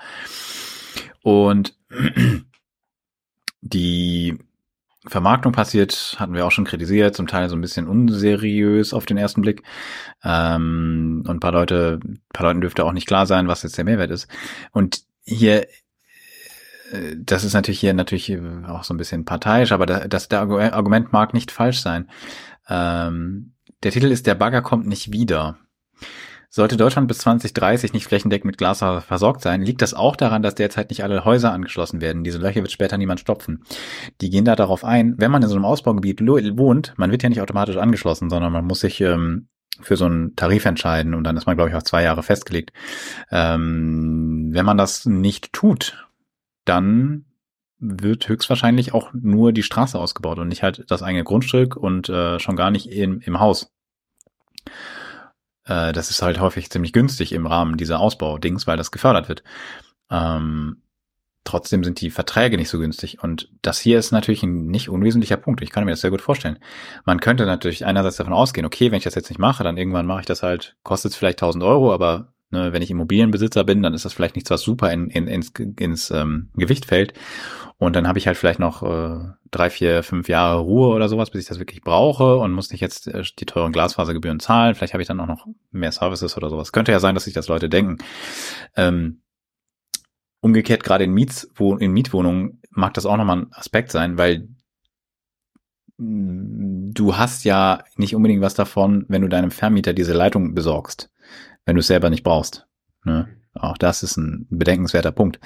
[1.22, 1.76] Und
[3.61, 4.39] die
[5.10, 9.18] Vermarktung passiert, hatten wir auch schon kritisiert, zum Teil so ein bisschen unseriös auf den
[9.18, 9.64] ersten Blick.
[10.23, 13.77] Ähm, und ein paar Leute, ein paar Leuten dürfte auch nicht klar sein, was jetzt
[13.77, 14.27] der Mehrwert ist.
[14.72, 15.64] Und hier,
[16.91, 18.38] äh, das ist natürlich hier natürlich
[18.68, 22.10] auch so ein bisschen parteiisch, aber das, der Argument mag nicht falsch sein.
[22.69, 23.53] Ähm,
[23.84, 25.57] der Titel ist Der Bagger kommt nicht wieder.
[26.51, 30.55] Sollte Deutschland bis 2030 nicht flächendeckend mit Glasfaser versorgt sein, liegt das auch daran, dass
[30.55, 32.23] derzeit nicht alle Häuser angeschlossen werden.
[32.23, 33.63] Diese Löcher wird später niemand stopfen.
[34.19, 37.30] Die gehen da darauf ein, wenn man in so einem Ausbaugebiet wohnt, man wird ja
[37.30, 39.47] nicht automatisch angeschlossen, sondern man muss sich ähm,
[39.80, 42.73] für so einen Tarif entscheiden und dann ist man, glaube ich, auch zwei Jahre festgelegt.
[43.30, 46.07] Ähm, wenn man das nicht tut,
[46.65, 47.26] dann
[47.77, 52.39] wird höchstwahrscheinlich auch nur die Straße ausgebaut und nicht halt das eigene Grundstück und äh,
[52.39, 53.71] schon gar nicht in, im Haus.
[55.69, 59.43] Äh, das ist halt häufig ziemlich günstig im Rahmen dieser Ausbaudings, weil das gefördert wird.
[60.09, 60.81] Ähm,
[61.43, 63.23] trotzdem sind die Verträge nicht so günstig.
[63.23, 65.61] Und das hier ist natürlich ein nicht unwesentlicher Punkt.
[65.61, 66.59] Ich kann mir das sehr gut vorstellen.
[67.05, 70.07] Man könnte natürlich einerseits davon ausgehen, okay, wenn ich das jetzt nicht mache, dann irgendwann
[70.07, 73.81] mache ich das halt, kostet es vielleicht 1000 Euro, aber ne, wenn ich Immobilienbesitzer bin,
[73.81, 77.13] dann ist das vielleicht nichts, was super in, in, ins, ins ähm, Gewicht fällt.
[77.77, 81.30] Und dann habe ich halt vielleicht noch äh, drei, vier, fünf Jahre Ruhe oder sowas,
[81.30, 84.76] bis ich das wirklich brauche und muss nicht jetzt äh, die teuren Glasfasergebühren zahlen.
[84.76, 86.71] Vielleicht habe ich dann auch noch mehr Services oder sowas.
[86.71, 87.97] Könnte ja sein, dass sich das Leute denken.
[88.76, 89.21] Ähm,
[90.41, 94.49] umgekehrt, gerade in, in Mietwohnungen mag das auch nochmal ein Aspekt sein, weil
[95.97, 101.11] mm, du hast ja nicht unbedingt was davon, wenn du deinem Vermieter diese Leitung besorgst,
[101.69, 102.65] wenn du es selber nicht brauchst.
[103.03, 103.27] Ne?
[103.53, 105.39] Auch das ist ein bedenkenswerter Punkt.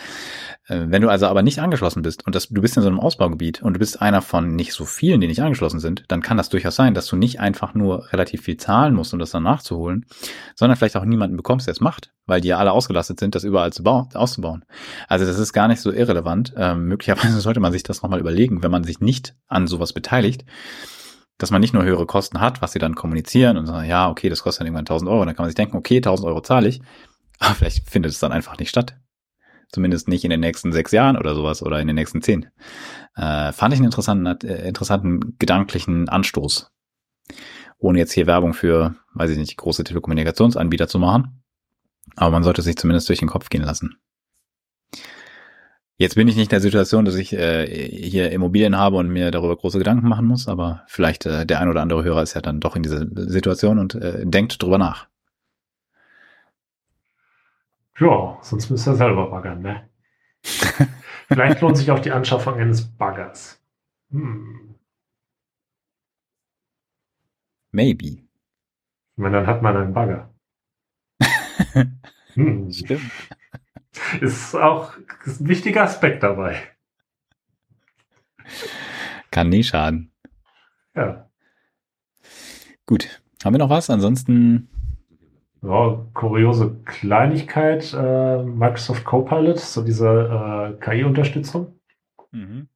[0.67, 3.01] Äh, wenn du also aber nicht angeschlossen bist und das, du bist in so einem
[3.01, 6.37] Ausbaugebiet und du bist einer von nicht so vielen, die nicht angeschlossen sind, dann kann
[6.37, 9.43] das durchaus sein, dass du nicht einfach nur relativ viel zahlen musst, um das dann
[9.43, 10.05] nachzuholen,
[10.55, 13.43] sondern vielleicht auch niemanden bekommst, der es macht, weil die ja alle ausgelastet sind, das
[13.43, 14.63] überall zu bauen, auszubauen.
[15.09, 16.53] Also das ist gar nicht so irrelevant.
[16.55, 20.45] Ähm, möglicherweise sollte man sich das nochmal überlegen, wenn man sich nicht an sowas beteiligt,
[21.37, 24.29] dass man nicht nur höhere Kosten hat, was sie dann kommunizieren und sagen, ja, okay,
[24.29, 26.67] das kostet dann irgendwann 1000 Euro, dann kann man sich denken, okay, 1000 Euro zahle
[26.67, 26.81] ich,
[27.39, 28.97] aber vielleicht findet es dann einfach nicht statt.
[29.69, 32.47] Zumindest nicht in den nächsten sechs Jahren oder sowas oder in den nächsten zehn.
[33.15, 36.71] Äh, fand ich einen interessanten, äh, interessanten gedanklichen Anstoß.
[37.79, 41.43] Ohne jetzt hier Werbung für, weiß ich nicht, große Telekommunikationsanbieter zu machen.
[42.15, 43.97] Aber man sollte sich zumindest durch den Kopf gehen lassen.
[46.03, 49.31] Jetzt bin ich nicht in der Situation, dass ich äh, hier Immobilien habe und mir
[49.31, 52.41] darüber große Gedanken machen muss, aber vielleicht äh, der ein oder andere Hörer ist ja
[52.41, 55.07] dann doch in dieser Situation und äh, denkt drüber nach.
[58.01, 59.89] Ja, sonst müsst ihr selber baggern, ne?
[61.29, 63.63] Vielleicht lohnt sich auch die Anschaffung eines Baggers.
[64.11, 64.75] Hm.
[67.71, 68.07] Maybe.
[68.07, 68.27] Ich
[69.15, 70.33] meine, dann hat man einen Bagger.
[72.33, 72.69] hm.
[72.73, 73.09] Stimmt.
[74.21, 74.93] Ist auch
[75.25, 76.61] ist ein wichtiger Aspekt dabei.
[79.31, 80.11] Kann nie schaden.
[80.95, 81.29] Ja.
[82.85, 83.21] Gut.
[83.43, 83.89] Haben wir noch was?
[83.89, 84.69] Ansonsten
[85.63, 91.79] ja, kuriose Kleinigkeit, äh, Microsoft Copilot, so diese äh, KI-Unterstützung.
[92.31, 92.67] Mhm.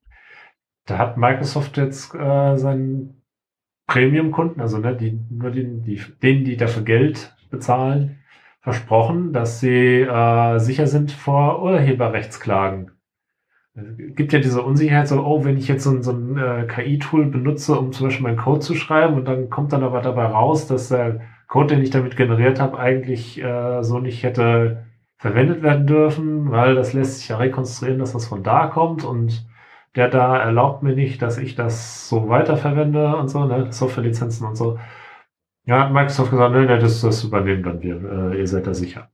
[0.86, 3.22] Da hat Microsoft jetzt äh, seinen
[3.88, 8.20] Premium-Kunden, also ne, die, nur den, die, denen, die dafür Geld bezahlen,
[8.68, 12.92] versprochen, dass sie äh, sicher sind vor Urheberrechtsklagen.
[13.74, 17.28] Es gibt ja diese Unsicherheit, so, oh, wenn ich jetzt so, so ein äh, KI-Tool
[17.28, 20.68] benutze, um zum Beispiel meinen Code zu schreiben und dann kommt dann aber dabei raus,
[20.68, 24.84] dass der Code, den ich damit generiert habe, eigentlich äh, so nicht hätte
[25.18, 29.48] verwendet werden dürfen, weil das lässt sich ja rekonstruieren, dass das von da kommt und
[29.96, 34.58] der da erlaubt mir nicht, dass ich das so weiterverwende und so, ne, Softwarelizenzen und
[34.58, 34.78] so.
[35.68, 38.74] Ja, hat Microsoft gesagt, ne, ne, das, das übernehmen dann wir, äh, ihr seid da
[38.74, 39.10] sicher.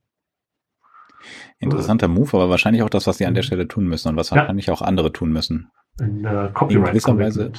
[1.57, 3.47] Interessanter Move, aber wahrscheinlich auch das, was sie an der mhm.
[3.47, 4.37] Stelle tun müssen und was ja.
[4.37, 5.71] wahrscheinlich auch andere tun müssen.
[5.99, 7.51] In, äh, Copyright In gewisser Weise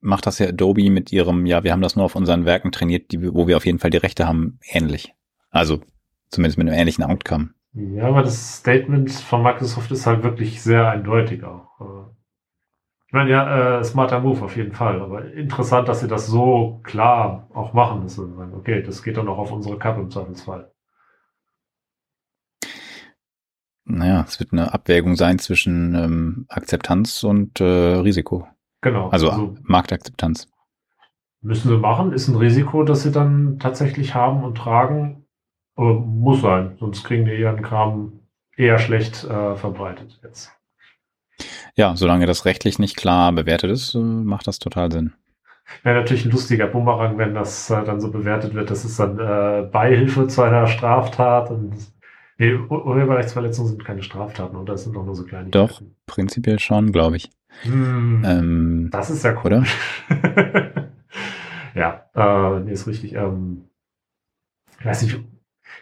[0.00, 3.12] macht das ja Adobe mit ihrem, ja, wir haben das nur auf unseren Werken trainiert,
[3.12, 5.12] die, wo wir auf jeden Fall die Rechte haben, ähnlich.
[5.50, 5.82] Also
[6.30, 7.50] zumindest mit einem ähnlichen Outcome.
[7.74, 11.68] Ja, aber das Statement von Microsoft ist halt wirklich sehr eindeutig auch.
[13.10, 16.78] Ich meine, ja, äh, smarter Move auf jeden Fall, aber interessant, dass sie das so
[16.84, 18.04] klar auch machen.
[18.04, 18.54] müssen.
[18.54, 20.70] okay, das geht dann auch auf unsere Kappe im Zweifelsfall.
[23.84, 28.46] Naja, es wird eine Abwägung sein zwischen ähm, Akzeptanz und äh, Risiko.
[28.80, 29.08] Genau.
[29.08, 30.46] Also, also Marktakzeptanz.
[31.40, 35.26] Müssen sie machen, ist ein Risiko, das sie dann tatsächlich haben und tragen.
[35.74, 38.20] Aber muss sein, sonst kriegen die ihren Kram
[38.56, 40.59] eher schlecht äh, verbreitet jetzt.
[41.76, 45.12] Ja, solange das rechtlich nicht klar bewertet ist, äh, macht das total Sinn.
[45.82, 49.18] Wäre natürlich ein lustiger Bumerang, wenn das äh, dann so bewertet wird, das ist dann
[49.18, 51.74] äh, Beihilfe zu einer Straftat und
[52.38, 54.72] nee, Urheberrechtsverletzungen sind keine Straftaten, oder?
[54.72, 55.50] Das sind doch nur so kleine.
[55.50, 57.30] Doch, prinzipiell schon, glaube ich.
[57.62, 59.46] Hm, ähm, das ist ja cool.
[59.46, 59.64] Oder?
[61.74, 63.14] ja, äh, nee, ist richtig.
[63.14, 63.64] Ähm,
[64.80, 65.20] ich weiß nicht,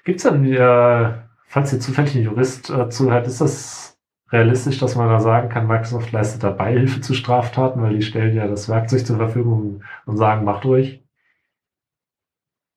[0.04, 1.12] gibt's dann, äh,
[1.46, 3.97] falls ihr zufällig ein Jurist äh, zuhört, ist das
[4.30, 8.34] realistisch, dass man da sagen kann, Microsoft leistet da Beihilfe zu Straftaten, weil die stellen
[8.34, 11.02] ja das Werkzeug zur Verfügung und sagen, macht ruhig?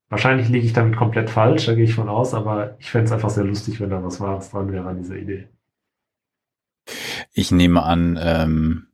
[0.09, 3.11] Wahrscheinlich liege ich damit komplett falsch, da gehe ich von aus, aber ich fände es
[3.11, 5.47] einfach sehr lustig, wenn da was Wahres dran wäre an dieser Idee.
[7.33, 8.87] Ich nehme an, ähm,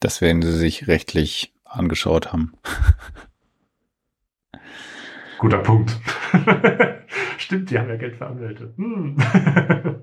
[0.00, 2.54] das werden sie sich rechtlich angeschaut haben.
[5.38, 5.96] Guter Punkt.
[7.38, 8.74] Stimmt, die haben ja Geld für Anwälte.
[8.76, 9.16] Hm.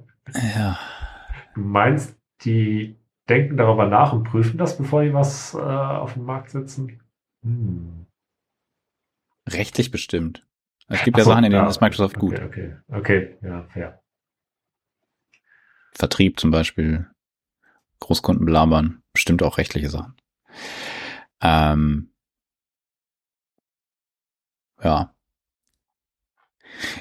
[0.56, 0.80] ja.
[1.53, 2.97] Du meinst, die
[3.29, 7.01] denken darüber nach und prüfen das, bevor die was äh, auf den Markt setzen?
[7.43, 8.05] Hm.
[9.47, 10.45] Rechtlich bestimmt.
[10.87, 12.41] Es gibt so, ja Sachen, in denen ja, ist Microsoft okay, gut.
[12.41, 14.01] Okay, okay, ja, fair.
[15.93, 17.09] Vertrieb zum Beispiel,
[17.99, 20.15] Großkunden belabern, bestimmt auch rechtliche Sachen.
[21.41, 22.13] Ähm,
[24.83, 25.13] ja.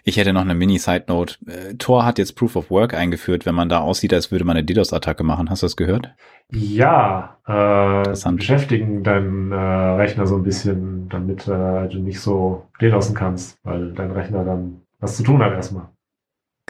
[0.05, 1.37] Ich hätte noch eine Mini-Side-Note.
[1.47, 4.57] Äh, Tor hat jetzt Proof of Work eingeführt, wenn man da aussieht, als würde man
[4.57, 5.51] eine DDoS-Attacke machen.
[5.51, 6.15] Hast du das gehört?
[6.53, 13.15] Ja, äh, beschäftigen deinen äh, Rechner so ein bisschen, damit äh, du nicht so DDoSen
[13.15, 15.89] kannst, weil dein Rechner dann was zu tun hat erstmal.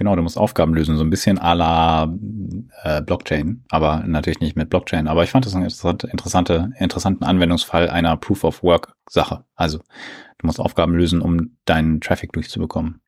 [0.01, 2.05] Genau, du musst Aufgaben lösen, so ein bisschen à la
[2.85, 5.09] äh, Blockchain, aber natürlich nicht mit Blockchain.
[5.09, 9.45] Aber ich fand das einen interessante, interessanten Anwendungsfall einer Proof of Work Sache.
[9.57, 9.81] Also
[10.41, 13.01] du musst Aufgaben lösen, um deinen Traffic durchzubekommen.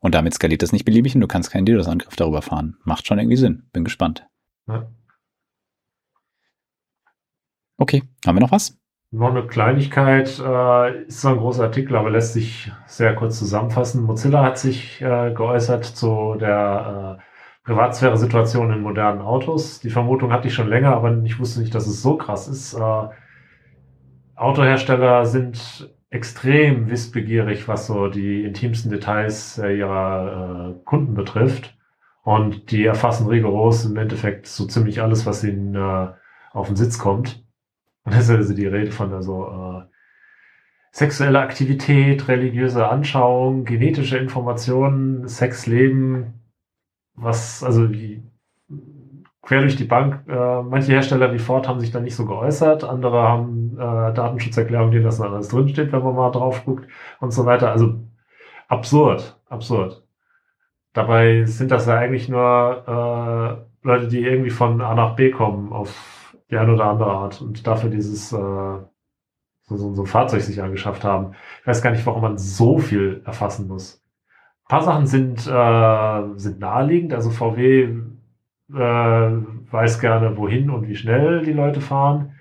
[0.00, 2.76] Und damit skaliert das nicht beliebig und du kannst keinen DDoS-Angriff darüber fahren.
[2.84, 3.68] Macht schon irgendwie Sinn.
[3.72, 4.26] Bin gespannt.
[4.68, 4.90] Ja.
[7.78, 8.78] Okay, haben wir noch was?
[9.10, 14.04] Noch eine Kleinigkeit, äh, ist zwar ein großer Artikel, aber lässt sich sehr kurz zusammenfassen.
[14.04, 17.22] Mozilla hat sich äh, geäußert zu der äh,
[17.64, 19.80] Privatsphäre-Situation in modernen Autos.
[19.80, 22.74] Die Vermutung hatte ich schon länger, aber ich wusste nicht, dass es so krass ist.
[22.74, 23.08] Äh,
[24.34, 31.76] Autohersteller sind extrem wissbegierig, was so die intimsten Details äh, ihrer äh, Kunden betrifft.
[32.22, 36.12] Und die erfassen rigoros im Endeffekt so ziemlich alles, was ihnen äh,
[36.52, 37.44] auf den Sitz kommt.
[38.04, 39.90] Und das ist also die Rede von also, äh,
[40.92, 46.34] sexuelle Aktivität, religiöse Anschauung, genetische Informationen, Sexleben,
[47.14, 48.22] was, also wie,
[49.42, 50.22] quer durch die Bank.
[50.28, 54.92] Äh, manche Hersteller wie Ford haben sich da nicht so geäußert, andere haben äh, Datenschutzerklärungen,
[54.92, 56.88] denen das alles drinsteht, wenn man mal drauf guckt
[57.20, 57.72] und so weiter.
[57.72, 57.94] Also
[58.68, 60.02] absurd, absurd.
[60.92, 65.72] Dabei sind das ja eigentlich nur äh, Leute, die irgendwie von A nach B kommen
[65.72, 70.42] auf die eine oder andere Art und dafür dieses äh, so, so, so ein Fahrzeug
[70.42, 71.34] sich angeschafft haben.
[71.62, 74.02] Ich weiß gar nicht, warum man so viel erfassen muss.
[74.64, 77.14] Ein paar Sachen sind, äh, sind naheliegend.
[77.14, 77.88] Also VW
[78.74, 82.34] äh, weiß gerne, wohin und wie schnell die Leute fahren.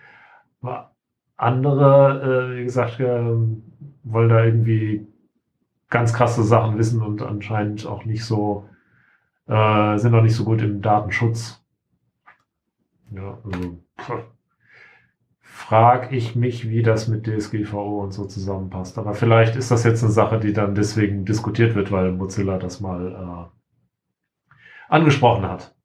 [1.37, 3.35] Andere, äh, wie gesagt, äh,
[4.03, 5.07] wollen da irgendwie
[5.89, 8.69] ganz krasse Sachen wissen und anscheinend auch nicht so,
[9.47, 11.63] äh, sind auch nicht so gut im Datenschutz.
[13.11, 13.77] Ja, also
[15.41, 18.97] frag ich mich, wie das mit DSGVO und so zusammenpasst.
[18.97, 22.81] Aber vielleicht ist das jetzt eine Sache, die dann deswegen diskutiert wird, weil Mozilla das
[22.81, 24.49] mal äh,
[24.89, 25.75] angesprochen hat.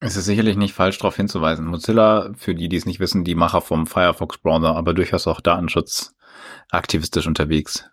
[0.00, 1.66] Es ist sicherlich nicht falsch, darauf hinzuweisen.
[1.66, 7.26] Mozilla, für die, die es nicht wissen, die Macher vom Firefox-Browser, aber durchaus auch datenschutzaktivistisch
[7.26, 7.90] unterwegs.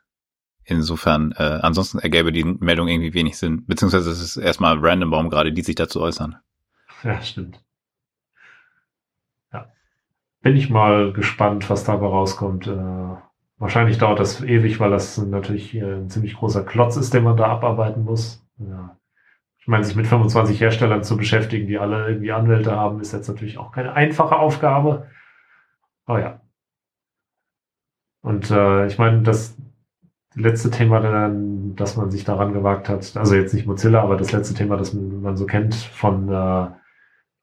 [0.64, 3.66] Insofern, äh, ansonsten ergäbe die Meldung irgendwie wenig Sinn.
[3.68, 6.38] Beziehungsweise es ist erstmal Random Baum gerade, die sich dazu äußern.
[7.04, 7.62] Ja, stimmt
[10.48, 12.68] bin ich mal gespannt, was dabei rauskommt.
[12.68, 13.16] Äh,
[13.58, 17.48] wahrscheinlich dauert das ewig, weil das natürlich ein ziemlich großer Klotz ist, den man da
[17.48, 18.48] abarbeiten muss.
[18.58, 18.98] Ja.
[19.68, 23.28] Ich meine, sich mit 25 Herstellern zu beschäftigen, die alle irgendwie Anwälte haben, ist jetzt
[23.28, 25.08] natürlich auch keine einfache Aufgabe.
[26.06, 26.42] Aber ja.
[28.22, 29.58] Und äh, ich meine, das
[30.36, 34.32] letzte Thema, dann, dass man sich daran gewagt hat, also jetzt nicht Mozilla, aber das
[34.32, 36.68] letzte Thema, das man, so kennt von äh,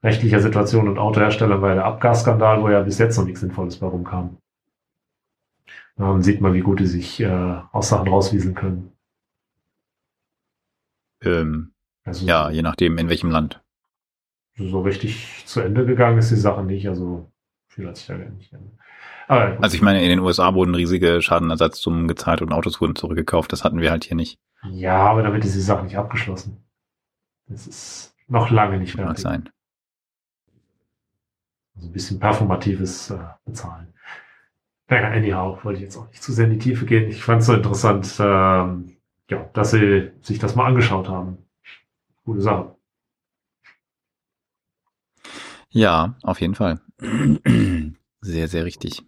[0.03, 3.85] rechtlicher Situation und Autohersteller war der Abgasskandal, wo ja bis jetzt noch nichts Sinnvolles bei
[3.85, 4.37] rumkam.
[5.95, 8.93] Dann sieht man, wie gut die sich äh, aus Sachen rauswieseln können.
[11.21, 11.74] Ähm,
[12.05, 13.61] also, ja, je nachdem, in welchem Land.
[14.57, 17.29] So richtig zu Ende gegangen ist die Sache nicht, also
[17.67, 18.73] viel hat sich da gar nicht geändert.
[19.27, 23.51] Aber, also ich meine, in den USA wurden riesige Schadenersatzsummen gezahlt und Autos wurden zurückgekauft.
[23.51, 24.39] Das hatten wir halt hier nicht.
[24.71, 26.63] Ja, aber damit ist die Sache nicht abgeschlossen.
[27.47, 29.07] Das ist noch lange nicht fertig.
[29.07, 29.49] Mag sein.
[31.75, 33.93] Also ein bisschen performatives äh, bezahlen.
[34.87, 37.09] Naja, anyhow, wollte ich jetzt auch nicht zu sehr in die Tiefe gehen.
[37.09, 38.95] Ich fand es so interessant, ähm,
[39.29, 41.44] ja, dass sie sich das mal angeschaut haben.
[42.25, 42.75] Gute Sache.
[45.69, 46.81] Ja, auf jeden Fall.
[48.21, 49.05] Sehr, sehr richtig.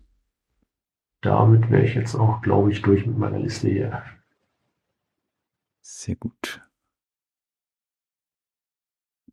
[1.22, 4.03] Damit wäre ich jetzt auch, glaube ich, durch mit meiner Liste hier.
[5.81, 6.61] Sehr gut.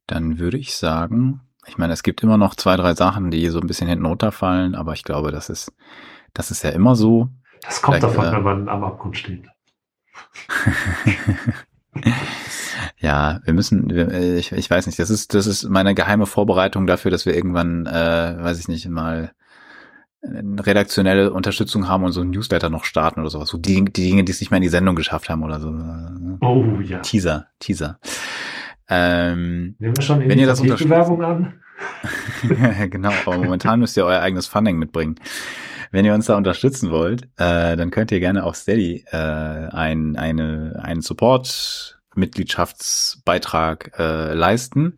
[0.06, 3.60] Dann würde ich sagen, ich meine, es gibt immer noch zwei, drei Sachen, die so
[3.60, 5.72] ein bisschen hinten runterfallen, aber ich glaube, das ist,
[6.32, 7.28] das ist ja immer so.
[7.62, 9.46] Das kommt Vielleicht, davon, äh, wenn man am Abgrund steht.
[12.98, 13.90] ja, wir müssen,
[14.36, 17.86] ich, ich weiß nicht, das ist, das ist meine geheime Vorbereitung dafür, dass wir irgendwann,
[17.86, 19.32] äh, weiß ich nicht, mal
[20.26, 23.48] eine redaktionelle Unterstützung haben und so ein Newsletter noch starten oder sowas.
[23.48, 25.68] So die, die Dinge, die es nicht mehr in die Sendung geschafft haben oder so.
[26.40, 27.00] Oh ja.
[27.00, 27.98] Teaser, Teaser.
[28.88, 31.54] Ähm, Nehmen wir schon wenn ihr das Werbung an?
[32.90, 35.16] genau, aber momentan müsst ihr euer eigenes Funding mitbringen.
[35.94, 40.16] Wenn ihr uns da unterstützen wollt, äh, dann könnt ihr gerne auf Steady äh, ein,
[40.16, 44.96] eine, einen Support Mitgliedschaftsbeitrag äh, leisten.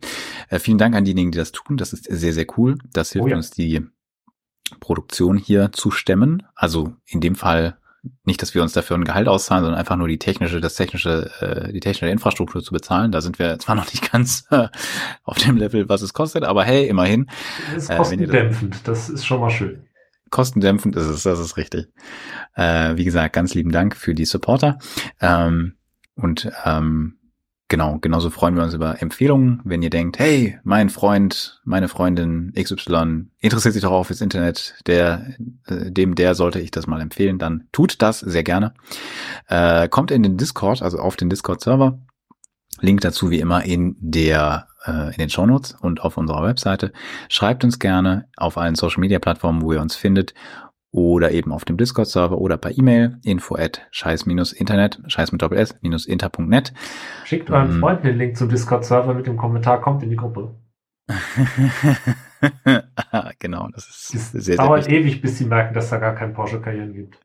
[0.49, 1.77] Äh, vielen Dank an diejenigen, die das tun.
[1.77, 2.79] Das ist sehr, sehr cool.
[2.93, 3.35] Das hilft oh ja.
[3.35, 3.85] uns, die
[4.79, 6.41] Produktion hier zu stemmen.
[6.55, 7.77] Also in dem Fall
[8.25, 11.29] nicht, dass wir uns dafür ein Gehalt auszahlen, sondern einfach nur die technische, das technische,
[11.41, 13.11] äh, die technische Infrastruktur zu bezahlen.
[13.11, 14.69] Da sind wir zwar noch nicht ganz äh,
[15.23, 17.29] auf dem Level, was es kostet, aber hey, immerhin.
[17.75, 19.83] Das ist kostendämpfend, äh, das, das, ist schon mal schön.
[20.29, 21.87] Kostendämpfend ist es, das ist richtig.
[22.55, 24.77] Äh, wie gesagt, ganz lieben Dank für die Supporter.
[25.21, 25.75] Ähm,
[26.15, 27.17] und ähm,
[27.69, 32.53] Genau, genauso freuen wir uns über Empfehlungen, wenn ihr denkt, hey, mein Freund, meine Freundin
[32.55, 35.35] XY interessiert sich doch auch fürs Internet, der,
[35.67, 38.73] äh, dem, der sollte ich das mal empfehlen, dann tut das sehr gerne.
[39.49, 41.99] Äh, kommt in den Discord, also auf den Discord-Server.
[42.79, 46.91] Link dazu wie immer in der äh, in den Shownotes und auf unserer Webseite.
[47.29, 50.33] Schreibt uns gerne auf allen Social Media Plattformen, wo ihr uns findet
[50.91, 55.75] oder eben auf dem Discord-Server oder per E-Mail info at scheiß-internet, scheiß mit Doppel S,
[55.81, 56.73] minus inter.net.
[57.25, 60.55] Schickt euren ähm, Freunden den Link zum Discord-Server mit dem Kommentar, kommt in die Gruppe.
[63.39, 66.93] genau, das ist es sehr, dauert ewig, bis sie merken, dass da gar kein Porsche-Karrieren
[66.93, 67.19] gibt.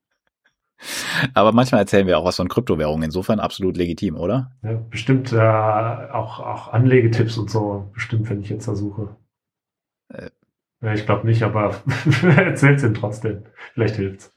[1.34, 4.52] Aber manchmal erzählen wir auch was von Kryptowährungen, insofern absolut legitim, oder?
[4.62, 9.16] Ja, bestimmt äh, auch, auch Anlegetipps und so, bestimmt, wenn ich jetzt da suche.
[10.08, 10.30] Äh,
[10.82, 11.76] ja, ich glaube nicht, aber
[12.36, 13.44] erzähl's ihm trotzdem.
[13.74, 14.34] Vielleicht hilft's.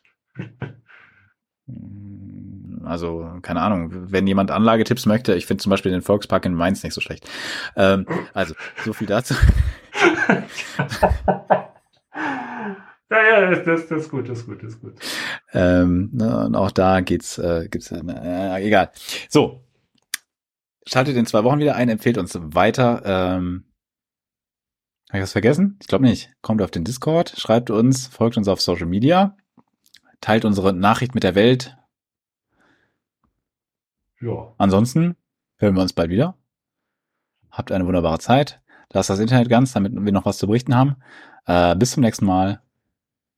[2.83, 6.83] Also, keine Ahnung, wenn jemand Anlagetipps möchte, ich finde zum Beispiel den Volkspark in Mainz
[6.83, 7.27] nicht so schlecht.
[7.75, 8.53] Ähm, also,
[8.83, 9.33] so viel dazu.
[13.09, 14.95] Ja, ja, das, das, ist gut, das ist gut, das ist gut.
[15.53, 18.91] Ähm, ne, und auch da geht's, äh, gibt's, äh, egal.
[19.29, 19.63] So.
[20.87, 23.01] Schaltet in zwei Wochen wieder ein, empfehlt uns weiter.
[23.05, 23.65] Ähm,
[25.09, 25.77] habe ich was vergessen?
[25.81, 26.33] Ich glaube nicht.
[26.41, 29.37] Kommt auf den Discord, schreibt uns, folgt uns auf Social Media,
[30.19, 31.77] teilt unsere Nachricht mit der Welt.
[34.19, 34.53] Ja.
[34.57, 35.15] Ansonsten
[35.57, 36.37] hören wir uns bald wieder.
[37.51, 38.61] Habt eine wunderbare Zeit.
[38.91, 40.95] Lasst das Internet ganz, damit wir noch was zu berichten haben.
[41.45, 42.61] Äh, bis zum nächsten Mal.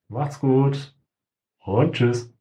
[0.09, 0.95] Macht's gut
[1.59, 2.36] und tschüss.